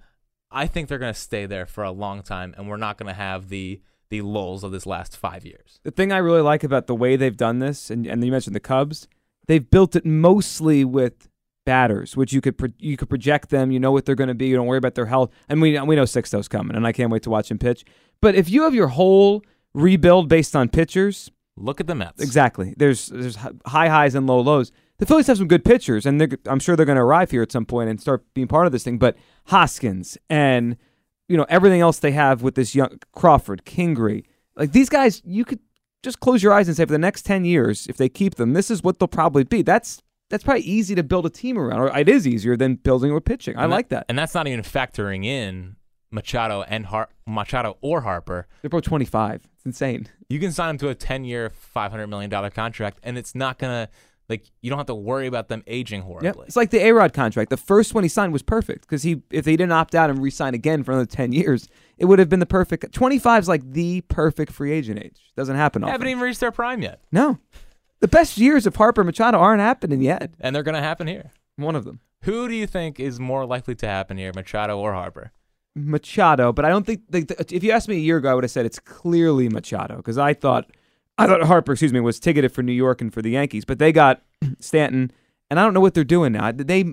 I 0.50 0.65
think 0.65 0.88
they're 0.88 0.97
going 0.97 1.13
to 1.13 1.19
stay 1.19 1.45
there 1.45 1.65
for 1.65 1.84
a 1.84 1.91
long 1.91 2.24
time, 2.24 2.54
and 2.58 2.69
we're 2.69 2.78
not 2.78 2.97
going 2.97 3.08
to 3.08 3.19
have 3.19 3.50
the 3.50 3.82
the 4.10 4.21
lulls 4.21 4.63
of 4.63 4.71
this 4.71 4.86
last 4.86 5.17
five 5.17 5.45
years. 5.45 5.80
The 5.84 5.91
thing 5.91 6.12
I 6.12 6.17
really 6.17 6.41
like 6.41 6.63
about 6.63 6.88
the 6.88 6.95
way 6.95 7.15
they've 7.15 7.36
done 7.36 7.60
this, 7.60 7.89
and, 7.89 8.06
and 8.08 8.24
you 8.24 8.32
mentioned 8.32 8.56
the 8.56 8.62
Cubs, 8.62 9.08
they've 9.47 9.69
built 9.69 9.95
it 9.95 10.06
mostly 10.06 10.84
with 10.86 11.30
batters, 11.65 12.15
which 12.15 12.32
you 12.32 12.41
could 12.41 12.58
pro- 12.58 12.74
you 12.78 12.95
could 12.95 13.10
project 13.10 13.50
them. 13.50 13.71
You 13.71 13.80
know 13.80 13.91
what 13.91 14.06
they're 14.06 14.15
going 14.15 14.30
to 14.30 14.34
be. 14.34 14.47
You 14.47 14.56
don't 14.56 14.67
worry 14.67 14.78
about 14.78 14.95
their 14.95 15.06
health. 15.08 15.32
And 15.50 15.62
we 15.62 15.78
we 15.82 15.95
know 15.97 16.06
Sixto's 16.06 16.47
coming, 16.47 16.78
and 16.78 16.88
I 16.88 16.93
can't 16.93 17.12
wait 17.12 17.24
to 17.24 17.30
watch 17.30 17.52
him 17.52 17.58
pitch. 17.58 17.84
But 18.21 18.36
if 18.36 18.50
you 18.50 18.63
have 18.63 18.74
your 18.74 18.88
whole 18.88 19.43
rebuild 19.74 20.30
based 20.30 20.56
on 20.56 20.69
pitchers, 20.69 21.30
Look 21.58 21.80
at 21.82 21.88
the 21.88 21.96
Mets. 21.96 22.22
exactly. 22.22 22.74
There's 22.78 23.08
there's 23.08 23.36
high 23.36 23.88
highs 23.90 24.16
and 24.16 24.26
low 24.28 24.40
lows. 24.40 24.72
The 24.98 25.06
Phillies 25.06 25.28
have 25.28 25.38
some 25.38 25.48
good 25.48 25.66
pitchers, 25.66 26.06
and 26.06 26.22
they're, 26.22 26.30
I'm 26.46 26.60
sure 26.60 26.76
they're 26.76 26.86
going 26.86 26.96
to 26.98 27.02
arrive 27.02 27.32
here 27.32 27.42
at 27.42 27.52
some 27.52 27.66
point 27.66 27.90
and 27.90 28.00
start 28.00 28.24
being 28.36 28.48
part 28.48 28.68
of 28.68 28.72
this 28.72 28.84
thing. 28.84 28.98
But 29.00 29.18
Hoskins 29.48 30.18
and 30.30 30.78
you 31.28 31.38
know 31.38 31.46
everything 31.50 31.82
else 31.82 32.00
they 32.00 32.12
have 32.12 32.42
with 32.42 32.56
this 32.56 32.74
young 32.76 33.00
Crawford, 33.14 33.66
Kingery, 33.66 34.24
like 34.56 34.72
these 34.72 34.90
guys, 34.90 35.22
you 35.26 35.44
could 35.44 35.60
just 36.04 36.20
close 36.20 36.42
your 36.42 36.54
eyes 36.54 36.68
and 36.68 36.78
say 36.78 36.86
for 36.86 36.92
the 36.92 36.98
next 37.00 37.24
ten 37.26 37.46
years, 37.46 37.88
if 37.88 37.98
they 37.98 38.10
keep 38.10 38.36
them, 38.36 38.54
this 38.54 38.72
is 38.72 38.82
what 38.84 39.00
they'll 39.00 39.08
probably 39.08 39.44
be. 39.44 39.62
That's 39.62 40.02
that's 40.30 40.44
probably 40.44 40.64
easy 40.64 40.96
to 40.96 41.04
build 41.04 41.26
a 41.26 41.30
team 41.30 41.58
around, 41.58 41.80
or 41.80 41.98
it 41.98 42.08
is 42.08 42.26
easier 42.28 42.56
than 42.56 42.76
building 42.76 43.14
with 43.14 43.26
pitching. 43.26 43.58
I 43.58 43.64
And 43.64 43.72
like 43.72 43.90
that. 43.90 44.06
and 44.08 44.18
that's 44.18 44.34
not 44.34 44.48
even 44.48 44.62
factoring 44.64 45.26
in 45.26 45.76
Machado 46.12 46.62
and 46.63 46.86
Har- 46.88 47.10
Machado 47.26 47.78
or 47.82 48.02
Harper. 48.02 48.47
They're 48.62 48.69
both 48.69 48.84
25. 48.84 49.47
It's 49.56 49.65
insane. 49.65 50.08
You 50.30 50.39
can 50.39 50.52
sign 50.52 50.69
them 50.69 50.78
to 50.80 50.89
a 50.89 50.95
ten-year, 50.95 51.50
five 51.50 51.91
hundred 51.91 52.08
million 52.08 52.30
dollar 52.30 52.50
contract, 52.50 53.00
and 53.04 53.17
it's 53.17 53.36
not 53.36 53.58
gonna 53.60 53.89
like 54.30 54.45
you 54.62 54.69
don't 54.69 54.78
have 54.80 54.88
to 54.88 54.95
worry 54.95 55.28
about 55.28 55.50
them 55.50 55.62
aging 55.67 56.02
horribly. 56.04 56.28
Yep. 56.28 56.47
It's 56.47 56.56
like 56.56 56.69
the 56.71 56.80
A 56.86 56.93
Rod 56.93 57.13
contract. 57.13 57.50
The 57.50 57.58
first 57.58 57.93
one 57.93 58.04
he 58.04 58.08
signed 58.10 58.32
was 58.34 58.41
perfect 58.41 58.82
because 58.82 59.04
he, 59.04 59.21
if 59.30 59.43
they 59.45 59.58
didn't 59.58 59.74
opt 59.74 59.93
out 59.93 60.10
and 60.10 60.21
re-sign 60.21 60.54
again 60.54 60.84
for 60.84 60.91
another 60.93 61.06
ten 61.06 61.32
years, 61.34 61.67
it 61.97 62.06
would 62.06 62.17
have 62.19 62.30
been 62.30 62.39
the 62.39 62.45
perfect. 62.45 62.91
Twenty 62.93 63.19
five 63.19 63.43
is 63.43 63.47
like 63.50 63.69
the 63.71 64.02
perfect 64.02 64.52
free 64.54 64.71
agent 64.71 65.00
age. 65.04 65.19
Doesn't 65.36 65.56
happen 65.58 65.82
They 65.82 65.86
often. 65.86 65.91
haven't 65.93 66.08
even 66.08 66.24
reached 66.24 66.39
their 66.39 66.52
prime 66.52 66.82
yet, 66.82 67.02
no, 67.12 67.39
the 68.00 68.08
best 68.08 68.38
years 68.38 68.65
of 68.65 68.76
Harper 68.78 69.02
and 69.02 69.08
Machado 69.08 69.38
aren't 69.38 69.62
happening 69.62 70.02
yet. 70.02 70.32
and 70.39 70.56
they're 70.56 70.63
gonna 70.63 70.82
happen 70.82 71.08
here. 71.08 71.32
One 71.58 71.76
of 71.76 71.84
them, 71.86 72.00
Who 72.24 72.47
do 72.47 72.56
you 72.56 72.65
think 72.67 73.00
is 73.02 73.19
more 73.19 73.45
likely 73.45 73.76
to 73.76 73.88
happen 73.88 74.17
here, 74.17 74.32
Machado 74.34 74.80
or 74.80 74.93
Harper? 74.93 75.32
Machado, 75.76 76.52
but 76.52 76.66
I 76.66 76.70
don't 76.70 76.86
think. 76.86 77.02
The, 77.10 77.22
the- 77.24 77.56
if 77.56 77.64
you 77.64 77.72
asked 77.72 77.88
me 77.88 77.96
a 77.96 78.00
year 78.00 78.18
ago, 78.18 78.30
I 78.30 78.34
would 78.34 78.44
have 78.44 78.52
said 78.52 78.66
it's 78.66 78.80
clearly 78.80 79.48
Machado 79.50 79.98
because 79.98 80.18
I 80.18 80.34
thought, 80.34 80.70
I 81.18 81.28
thought 81.28 81.44
Harper, 81.44 81.72
excuse 81.74 81.94
me, 81.94 82.00
was 82.00 82.20
ticketed 82.20 82.52
for 82.52 82.62
New 82.64 82.74
York 82.74 83.02
and 83.02 83.14
for 83.14 83.22
the 83.22 83.32
Yankees, 83.32 83.66
but 83.66 83.80
they 83.80 83.92
got 83.92 84.22
Stanton, 84.60 85.12
and 85.50 85.60
I 85.60 85.64
don't 85.64 85.74
know 85.74 85.80
what 85.80 85.94
they're 85.94 86.04
doing 86.04 86.34
now. 86.34 86.52
They 86.52 86.84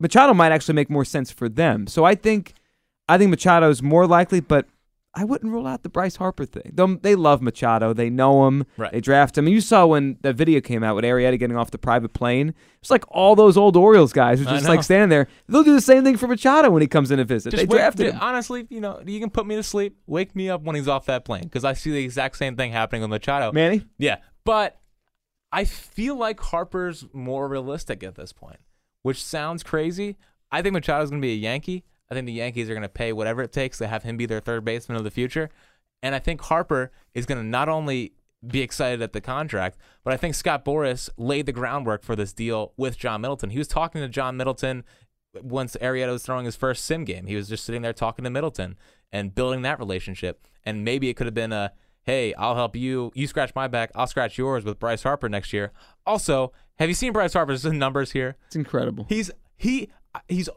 Machado 0.00 0.34
might 0.34 0.52
actually 0.52 0.74
make 0.74 0.90
more 0.90 1.04
sense 1.04 1.30
for 1.30 1.48
them. 1.48 1.86
So 1.86 2.04
I 2.04 2.14
think, 2.14 2.52
I 3.08 3.16
think 3.16 3.30
Machado 3.30 3.70
is 3.70 3.82
more 3.82 4.06
likely, 4.06 4.40
but 4.40 4.66
I 5.18 5.24
wouldn't 5.24 5.50
rule 5.50 5.66
out 5.66 5.82
the 5.82 5.88
Bryce 5.88 6.16
Harper 6.16 6.44
thing. 6.44 6.72
They, 6.74 6.94
they 6.96 7.14
love 7.14 7.40
Machado. 7.40 7.94
They 7.94 8.10
know 8.10 8.46
him. 8.46 8.66
Right. 8.76 8.92
They 8.92 9.00
draft 9.00 9.38
him. 9.38 9.46
And 9.46 9.54
you 9.54 9.62
saw 9.62 9.86
when 9.86 10.18
that 10.20 10.34
video 10.34 10.60
came 10.60 10.84
out 10.84 10.94
with 10.94 11.06
Arrieta 11.06 11.38
getting 11.38 11.56
off 11.56 11.70
the 11.70 11.78
private 11.78 12.12
plane. 12.12 12.52
It's 12.82 12.90
like 12.90 13.04
all 13.08 13.34
those 13.34 13.56
old 13.56 13.78
Orioles 13.78 14.12
guys 14.12 14.46
I 14.46 14.50
just 14.50 14.68
like 14.68 14.82
standing 14.82 15.08
there. 15.08 15.26
They'll 15.48 15.62
do 15.64 15.72
the 15.72 15.80
same 15.80 16.04
thing 16.04 16.18
for 16.18 16.28
Machado 16.28 16.68
when 16.68 16.82
he 16.82 16.86
comes 16.86 17.10
in 17.10 17.16
to 17.16 17.24
visit. 17.24 17.50
Just 17.50 17.62
they 17.62 17.66
wake- 17.66 17.78
drafted 17.80 18.08
him. 18.08 18.18
honestly, 18.20 18.66
you 18.68 18.82
know, 18.82 19.02
you 19.06 19.18
can 19.18 19.30
put 19.30 19.46
me 19.46 19.56
to 19.56 19.62
sleep, 19.62 19.96
wake 20.06 20.36
me 20.36 20.50
up 20.50 20.60
when 20.62 20.76
he's 20.76 20.86
off 20.86 21.06
that 21.06 21.24
plane 21.24 21.44
because 21.44 21.64
I 21.64 21.72
see 21.72 21.90
the 21.90 22.04
exact 22.04 22.36
same 22.36 22.54
thing 22.54 22.72
happening 22.72 23.00
with 23.00 23.10
Machado. 23.10 23.52
Manny? 23.52 23.86
Yeah, 23.96 24.18
but 24.44 24.78
I 25.50 25.64
feel 25.64 26.16
like 26.16 26.40
Harper's 26.40 27.06
more 27.14 27.48
realistic 27.48 28.02
at 28.02 28.16
this 28.16 28.34
point, 28.34 28.60
which 29.02 29.24
sounds 29.24 29.62
crazy. 29.62 30.18
I 30.52 30.60
think 30.60 30.74
Machado's 30.74 31.08
going 31.08 31.22
to 31.22 31.26
be 31.26 31.32
a 31.32 31.36
Yankee. 31.36 31.84
I 32.10 32.14
think 32.14 32.26
the 32.26 32.32
Yankees 32.32 32.70
are 32.70 32.74
going 32.74 32.82
to 32.82 32.88
pay 32.88 33.12
whatever 33.12 33.42
it 33.42 33.52
takes 33.52 33.78
to 33.78 33.86
have 33.86 34.02
him 34.02 34.16
be 34.16 34.26
their 34.26 34.40
third 34.40 34.64
baseman 34.64 34.96
of 34.96 35.04
the 35.04 35.10
future. 35.10 35.50
And 36.02 36.14
I 36.14 36.18
think 36.18 36.40
Harper 36.42 36.92
is 37.14 37.26
going 37.26 37.38
to 37.38 37.46
not 37.46 37.68
only 37.68 38.12
be 38.46 38.60
excited 38.60 39.02
at 39.02 39.12
the 39.12 39.20
contract, 39.20 39.78
but 40.04 40.12
I 40.12 40.16
think 40.16 40.34
Scott 40.34 40.64
Boras 40.64 41.08
laid 41.16 41.46
the 41.46 41.52
groundwork 41.52 42.04
for 42.04 42.14
this 42.14 42.32
deal 42.32 42.72
with 42.76 42.98
John 42.98 43.22
Middleton. 43.22 43.50
He 43.50 43.58
was 43.58 43.68
talking 43.68 44.00
to 44.02 44.08
John 44.08 44.36
Middleton 44.36 44.84
once 45.42 45.76
Arrieta 45.80 46.12
was 46.12 46.22
throwing 46.22 46.44
his 46.44 46.56
first 46.56 46.84
sim 46.84 47.04
game. 47.04 47.26
He 47.26 47.36
was 47.36 47.48
just 47.48 47.64
sitting 47.64 47.82
there 47.82 47.92
talking 47.92 48.24
to 48.24 48.30
Middleton 48.30 48.76
and 49.12 49.34
building 49.34 49.62
that 49.62 49.78
relationship. 49.78 50.46
And 50.64 50.84
maybe 50.84 51.08
it 51.08 51.14
could 51.14 51.26
have 51.26 51.34
been 51.34 51.52
a, 51.52 51.72
hey, 52.02 52.34
I'll 52.34 52.54
help 52.54 52.76
you. 52.76 53.10
You 53.14 53.26
scratch 53.26 53.54
my 53.54 53.68
back, 53.68 53.90
I'll 53.94 54.06
scratch 54.06 54.38
yours 54.38 54.64
with 54.64 54.78
Bryce 54.78 55.02
Harper 55.02 55.28
next 55.28 55.52
year. 55.52 55.72
Also, 56.06 56.52
have 56.78 56.88
you 56.88 56.94
seen 56.94 57.12
Bryce 57.12 57.32
Harper's 57.32 57.64
numbers 57.66 58.12
here? 58.12 58.36
It's 58.46 58.56
incredible. 58.56 59.06
He's 59.08 59.30
he 59.56 59.90
he's 60.28 60.48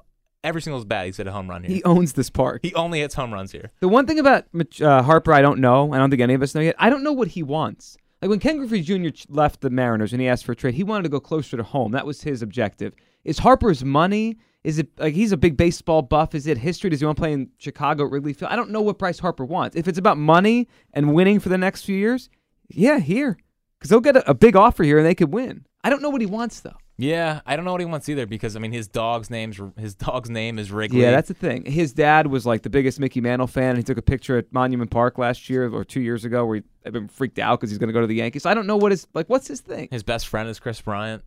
every 0.43 0.61
single 0.61 0.83
bat 0.85 1.05
he's 1.05 1.17
hit 1.17 1.27
a 1.27 1.31
home 1.31 1.49
run 1.49 1.63
here. 1.63 1.75
He 1.75 1.83
owns 1.83 2.13
this 2.13 2.29
park. 2.29 2.61
He 2.63 2.73
only 2.75 2.99
hits 2.99 3.15
home 3.15 3.33
runs 3.33 3.51
here. 3.51 3.71
The 3.79 3.87
one 3.87 4.05
thing 4.05 4.19
about 4.19 4.45
uh, 4.81 5.03
Harper, 5.03 5.33
I 5.33 5.41
don't 5.41 5.59
know. 5.59 5.93
I 5.93 5.97
don't 5.97 6.09
think 6.09 6.21
any 6.21 6.33
of 6.33 6.41
us 6.41 6.55
know 6.55 6.61
yet. 6.61 6.75
I 6.77 6.89
don't 6.89 7.03
know 7.03 7.13
what 7.13 7.29
he 7.29 7.43
wants. 7.43 7.97
Like 8.21 8.29
when 8.29 8.39
Ken 8.39 8.57
Griffey 8.57 8.81
Jr. 8.81 9.09
left 9.29 9.61
the 9.61 9.69
Mariners 9.69 10.11
and 10.11 10.21
he 10.21 10.27
asked 10.27 10.45
for 10.45 10.51
a 10.51 10.55
trade, 10.55 10.75
he 10.75 10.83
wanted 10.83 11.03
to 11.03 11.09
go 11.09 11.19
closer 11.19 11.55
to 11.57 11.63
home. 11.63 11.91
That 11.93 12.05
was 12.05 12.21
his 12.21 12.41
objective. 12.41 12.93
Is 13.23 13.39
Harper's 13.39 13.83
money? 13.83 14.37
Is 14.63 14.77
it 14.77 14.89
like 14.97 15.13
he's 15.13 15.31
a 15.31 15.37
big 15.37 15.55
baseball 15.55 16.01
buff? 16.01 16.35
Is 16.35 16.45
it 16.45 16.57
history? 16.57 16.89
Does 16.89 16.99
he 16.99 17.05
want 17.05 17.17
to 17.17 17.21
play 17.21 17.31
in 17.31 17.49
Chicago 17.57 18.05
at 18.05 18.11
Wrigley 18.11 18.33
Field? 18.33 18.51
I 18.51 18.57
don't 18.57 18.71
know 18.71 18.81
what 18.81 18.97
Bryce 18.97 19.19
Harper 19.19 19.45
wants. 19.45 19.77
If 19.77 19.87
it's 19.87 19.97
about 19.97 20.17
money 20.17 20.67
and 20.93 21.13
winning 21.13 21.39
for 21.39 21.47
the 21.47 21.57
next 21.57 21.83
few 21.83 21.95
years, 21.95 22.29
yeah, 22.67 22.99
here. 22.99 23.37
Because 23.77 23.89
they'll 23.89 24.01
get 24.01 24.17
a, 24.17 24.29
a 24.29 24.33
big 24.33 24.57
offer 24.57 24.83
here 24.83 24.97
and 24.97 25.07
they 25.07 25.15
could 25.15 25.31
win. 25.31 25.65
I 25.81 25.89
don't 25.89 26.01
know 26.01 26.09
what 26.09 26.19
he 26.19 26.27
wants 26.27 26.59
though. 26.59 26.75
Yeah, 27.01 27.39
I 27.45 27.55
don't 27.55 27.63
know 27.63 27.71
what 27.71 27.79
he 27.79 27.85
wants 27.85 28.09
either 28.09 28.25
because 28.25 28.57
I 28.57 28.59
mean 28.59 28.73
his 28.73 28.89
dog's 28.89 29.29
name's 29.29 29.57
his 29.77 29.95
dog's 29.95 30.29
name 30.29 30.59
is 30.59 30.69
Wrigley. 30.69 31.01
Yeah, 31.01 31.11
that's 31.11 31.29
the 31.29 31.33
thing. 31.33 31.63
His 31.63 31.93
dad 31.93 32.27
was 32.27 32.45
like 32.45 32.63
the 32.63 32.69
biggest 32.69 32.99
Mickey 32.99 33.21
Mantle 33.21 33.47
fan. 33.47 33.69
And 33.69 33.77
he 33.77 33.83
took 33.83 33.97
a 33.97 34.01
picture 34.01 34.37
at 34.37 34.51
Monument 34.51 34.91
Park 34.91 35.17
last 35.17 35.49
year 35.49 35.73
or 35.73 35.85
two 35.85 36.01
years 36.01 36.25
ago 36.25 36.45
where 36.45 36.57
he 36.57 36.63
had 36.83 36.91
been 36.91 37.07
freaked 37.07 37.39
out 37.39 37.59
because 37.59 37.69
he's 37.69 37.77
going 37.77 37.87
to 37.87 37.93
go 37.93 38.01
to 38.01 38.07
the 38.07 38.15
Yankees. 38.15 38.45
I 38.45 38.53
don't 38.53 38.67
know 38.67 38.75
what 38.75 38.91
his 38.91 39.07
like. 39.13 39.27
What's 39.29 39.47
his 39.47 39.61
thing? 39.61 39.87
his 39.91 40.03
best 40.03 40.27
friend 40.27 40.49
is 40.49 40.59
Kris 40.59 40.81
Bryant. 40.81 41.23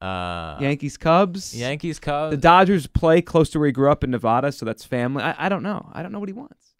Uh, 0.00 0.56
Yankees, 0.58 0.96
Cubs. 0.96 1.54
Yankees, 1.54 1.98
Cubs. 1.98 2.30
The 2.34 2.40
Dodgers 2.40 2.86
play 2.86 3.20
close 3.20 3.50
to 3.50 3.58
where 3.58 3.66
he 3.66 3.72
grew 3.72 3.90
up 3.92 4.02
in 4.02 4.10
Nevada, 4.10 4.50
so 4.52 4.64
that's 4.64 4.82
family. 4.86 5.22
I, 5.22 5.46
I 5.46 5.48
don't 5.50 5.62
know. 5.62 5.90
I 5.92 6.02
don't 6.02 6.12
know 6.12 6.20
what 6.20 6.30
he 6.30 6.32
wants. 6.32 6.74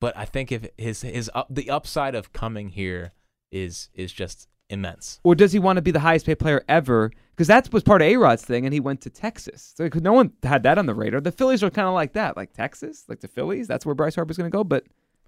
but 0.00 0.16
I 0.16 0.24
think 0.24 0.52
if 0.52 0.68
his 0.78 1.02
his 1.02 1.28
up, 1.34 1.48
the 1.50 1.68
upside 1.70 2.14
of 2.14 2.32
coming 2.32 2.68
here 2.68 3.12
is 3.50 3.88
is 3.94 4.12
just 4.12 4.46
immense. 4.72 5.20
Or 5.22 5.34
does 5.34 5.52
he 5.52 5.58
want 5.58 5.76
to 5.76 5.82
be 5.82 5.90
the 5.90 6.00
highest 6.00 6.26
paid 6.26 6.38
player 6.40 6.64
ever? 6.68 7.12
Because 7.30 7.46
that 7.48 7.72
was 7.72 7.82
part 7.82 8.02
of 8.02 8.06
A 8.08 8.16
Rod's 8.16 8.44
thing, 8.44 8.64
and 8.64 8.72
he 8.74 8.80
went 8.80 9.00
to 9.02 9.10
Texas. 9.10 9.74
So 9.76 9.88
no 9.94 10.12
one 10.12 10.32
had 10.42 10.62
that 10.64 10.78
on 10.78 10.86
the 10.86 10.94
radar. 10.94 11.20
The 11.20 11.32
Phillies 11.32 11.62
are 11.62 11.70
kind 11.70 11.86
of 11.88 11.94
like 11.94 12.14
that, 12.14 12.36
like 12.36 12.52
Texas, 12.52 13.04
like 13.08 13.20
the 13.20 13.28
Phillies. 13.28 13.68
That's 13.68 13.86
where 13.86 13.94
Bryce 13.94 14.14
Harper's 14.16 14.36
going 14.36 14.50
to 14.50 14.54
go. 14.56 14.64
But 14.64 14.84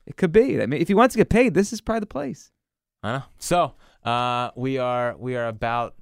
it 0.07 0.17
could 0.17 0.33
be. 0.33 0.61
I 0.61 0.67
mean, 0.67 0.81
if 0.81 0.89
he 0.89 0.95
wants 0.95 1.15
to 1.15 1.19
get 1.19 1.29
paid, 1.29 1.55
this 1.55 1.73
is 1.73 1.81
probably 1.81 2.01
the 2.01 2.07
place. 2.07 2.51
I 3.03 3.13
know. 3.19 3.23
So 3.39 3.75
uh, 4.05 4.51
we 4.57 4.79
are 4.79 5.17
we 5.19 5.37
are 5.37 5.47
about 5.49 5.95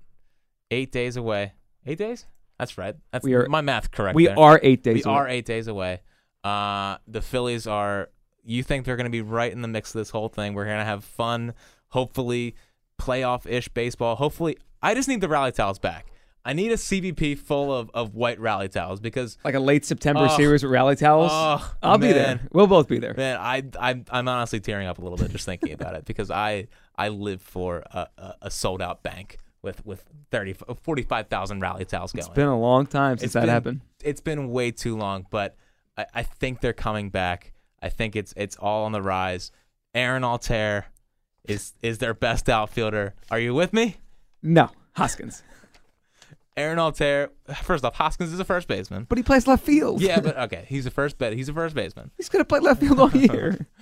eight 0.71 0.91
days 0.93 1.17
away. 1.17 1.53
Eight 1.87 1.99
days? 1.99 2.27
That's 2.59 2.79
right. 2.79 2.95
That's 3.13 3.25
We 3.25 3.35
are- 3.35 3.49
my 3.49 3.61
math 3.61 3.91
correct. 3.91 4.15
we 4.15 4.27
there. 4.27 4.39
are 4.39 4.61
eight 4.63 4.83
days. 4.83 5.05
we 5.05 5.11
away. 5.11 5.15
are 5.21 5.29
eight 5.29 5.45
days 5.47 5.67
away. 5.69 6.01
Uh, 6.45 6.97
the 7.09 7.21
Phillies 7.23 7.67
are. 7.67 8.09
You 8.45 8.65
think 8.65 8.85
they're 8.85 8.97
going 8.97 9.05
to 9.07 9.11
be 9.11 9.21
right 9.23 9.53
in 9.53 9.63
the 9.63 9.69
mix 9.69 9.95
of 9.95 10.01
this 10.01 10.11
whole 10.11 10.29
thing? 10.29 10.55
We're 10.55 10.65
going 10.65 10.79
to 10.81 10.85
have 10.85 11.05
fun. 11.05 11.55
Hopefully, 11.91 12.57
playoff 13.03 13.47
ish 13.51 13.69
baseball. 13.69 14.17
Hopefully, 14.17 14.57
I 14.83 14.95
just 14.95 15.09
need 15.09 15.21
the 15.21 15.29
rally 15.29 15.53
towels 15.53 15.79
back. 15.79 16.07
I 16.45 16.55
need 16.55 16.73
a 16.73 16.77
CBP 16.77 17.39
full 17.39 17.73
of, 17.73 17.89
of 17.95 18.15
white 18.15 18.41
rally 18.41 18.69
towels 18.69 18.99
because 19.01 19.39
like 19.45 19.55
a 19.55 19.61
late 19.61 19.85
September 19.85 20.27
Oh. 20.29 20.37
series 20.37 20.63
with 20.65 20.73
rally 20.73 20.97
towels. 20.97 21.31
Oh, 21.33 21.75
I'll 21.83 21.99
be 21.99 22.13
there. 22.13 22.41
We'll 22.53 22.67
both 22.67 22.89
be 22.89 22.99
there. 22.99 23.15
man, 23.17 23.37
I 23.41 23.63
I'm, 23.79 24.05
I'm 24.11 24.27
honestly 24.27 24.59
tearing 24.59 24.89
up 24.89 24.99
a 24.99 25.03
little 25.03 25.19
bit 25.19 25.31
just 25.31 25.47
thinking 25.47 25.73
about 25.73 25.95
it 25.95 26.05
because 26.05 26.31
I 26.33 26.67
I 26.97 27.09
live 27.11 27.41
for 27.43 27.85
a, 27.93 28.09
a, 28.19 28.35
a 28.43 28.51
sold 28.51 28.83
out 28.83 29.03
bank 29.05 29.37
with 29.63 29.87
with 29.87 30.05
30 30.33 30.57
uh, 30.69 30.75
45,000 30.75 31.61
rally 31.61 31.85
towels 31.85 32.13
going. 32.13 32.27
It's 32.27 32.35
been 32.35 32.49
a 32.49 32.59
long 32.59 32.87
time 32.87 33.19
since 33.19 33.27
It's 33.27 33.35
that 33.35 33.43
been- 33.43 33.49
happened. 33.51 33.81
it's 34.03 34.21
been 34.21 34.51
way 34.51 34.73
too 34.73 34.97
long, 34.97 35.27
but 35.31 35.55
I, 35.97 36.07
I 36.13 36.23
think 36.25 36.61
they're 36.61 36.73
coming 36.73 37.09
back. 37.11 37.53
I 37.81 37.89
think 37.89 38.17
it's 38.17 38.35
it's 38.37 38.57
all 38.57 38.85
on 38.85 38.91
the 38.91 39.03
rise. 39.03 39.53
Aaron 39.95 40.23
Altherr 40.25 40.85
is 41.47 41.75
is 41.83 41.99
their 41.99 42.15
best 42.15 42.49
outfielder. 42.49 43.15
Are 43.31 43.39
you 43.39 43.55
with 43.55 43.73
me? 43.73 43.97
No, 44.43 44.71
Hoskins. 44.97 45.43
Aaron 46.57 46.79
Altherr. 46.79 47.31
First 47.63 47.85
off, 47.85 47.95
Hoskins 47.95 48.33
is 48.33 48.39
a 48.39 48.45
first 48.45 48.69
baseman. 48.69 49.07
But 49.09 49.17
he 49.19 49.25
plays 49.25 49.47
left 49.47 49.65
field. 49.65 50.03
Yeah, 50.03 50.21
but 50.21 50.37
okay, 50.53 50.65
he's 50.69 50.87
a 50.87 50.91
first 50.91 51.19
bet. 51.19 51.33
He's 51.33 51.49
a 51.49 51.55
first 51.55 51.75
baseman. 51.75 52.11
he's 52.17 52.29
gonna 52.29 52.45
play 52.45 52.61
left 52.61 52.81
field 52.81 53.01
all 53.01 53.11
year. 53.11 53.67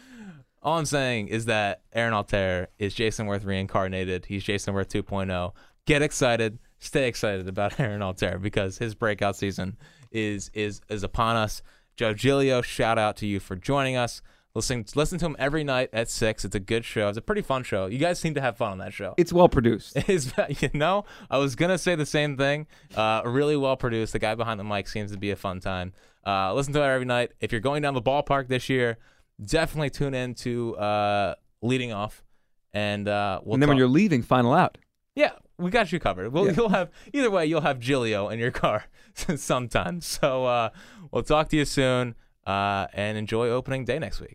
All 0.62 0.76
I'm 0.76 0.84
saying 0.84 1.28
is 1.28 1.46
that 1.46 1.80
Aaron 1.94 2.12
Altherr 2.12 2.66
is 2.78 2.92
Jason 2.92 3.26
Werth 3.26 3.46
reincarnated. 3.46 4.26
He's 4.26 4.44
Jason 4.44 4.74
Werth 4.74 4.88
2.0. 4.88 5.52
Get 5.86 6.02
excited. 6.02 6.58
Stay 6.78 7.08
excited 7.08 7.48
about 7.48 7.80
Aaron 7.80 8.02
Altherr 8.02 8.38
because 8.42 8.76
his 8.76 8.94
breakout 8.94 9.36
season 9.36 9.78
is 10.12 10.50
is 10.52 10.82
is 10.90 11.02
upon 11.02 11.36
us. 11.36 11.62
Joe 11.96 12.12
Gilio, 12.12 12.62
shout 12.62 12.98
out 12.98 13.16
to 13.18 13.26
you 13.26 13.40
for 13.40 13.56
joining 13.56 13.96
us. 13.96 14.20
Listen, 14.54 14.84
listen 14.96 15.18
to 15.20 15.26
him 15.26 15.36
every 15.38 15.62
night 15.62 15.90
at 15.92 16.10
six. 16.10 16.44
It's 16.44 16.56
a 16.56 16.60
good 16.60 16.84
show. 16.84 17.08
It's 17.08 17.16
a 17.18 17.22
pretty 17.22 17.42
fun 17.42 17.62
show. 17.62 17.86
You 17.86 17.98
guys 17.98 18.18
seem 18.18 18.34
to 18.34 18.40
have 18.40 18.56
fun 18.56 18.72
on 18.72 18.78
that 18.78 18.92
show. 18.92 19.14
it's 19.16 19.32
well 19.32 19.48
produced. 19.48 19.96
Is 20.08 20.32
you 20.60 20.70
know, 20.74 21.04
I 21.30 21.38
was 21.38 21.54
gonna 21.54 21.78
say 21.78 21.94
the 21.94 22.06
same 22.06 22.36
thing. 22.36 22.66
Uh, 22.96 23.22
really 23.24 23.56
well 23.56 23.76
produced. 23.76 24.12
The 24.12 24.18
guy 24.18 24.34
behind 24.34 24.58
the 24.58 24.64
mic 24.64 24.88
seems 24.88 25.12
to 25.12 25.18
be 25.18 25.30
a 25.30 25.36
fun 25.36 25.60
time. 25.60 25.92
Uh, 26.26 26.52
listen 26.52 26.72
to 26.74 26.80
it 26.80 26.84
every 26.84 27.06
night. 27.06 27.30
If 27.40 27.52
you're 27.52 27.60
going 27.60 27.82
down 27.82 27.94
the 27.94 28.02
ballpark 28.02 28.48
this 28.48 28.68
year, 28.68 28.98
definitely 29.42 29.90
tune 29.90 30.14
in 30.14 30.34
to 30.34 30.76
uh, 30.76 31.34
leading 31.62 31.92
off, 31.92 32.24
and 32.74 33.06
uh, 33.08 33.40
we'll 33.44 33.54
and 33.54 33.62
then 33.62 33.68
when 33.68 33.78
you're 33.78 33.88
leaving, 33.88 34.20
final 34.22 34.52
out. 34.52 34.76
yeah, 35.14 35.32
we 35.58 35.70
got 35.70 35.92
you 35.92 36.00
covered. 36.00 36.32
We'll, 36.32 36.46
Yeah. 36.46 36.52
You'll 36.56 36.68
have 36.70 36.90
either 37.12 37.30
way. 37.30 37.46
You'll 37.46 37.60
have 37.60 37.78
Gilio 37.78 38.32
in 38.32 38.38
your 38.38 38.50
car 38.62 38.84
sometime. 39.36 40.00
So 40.00 40.44
uh, 40.44 40.70
we'll 41.12 41.22
talk 41.22 41.48
to 41.50 41.56
you 41.56 41.64
soon, 41.64 42.16
uh, 42.46 42.86
and 42.92 43.16
enjoy 43.16 43.48
opening 43.48 43.84
day 43.84 43.98
next 43.98 44.20
week. 44.20 44.28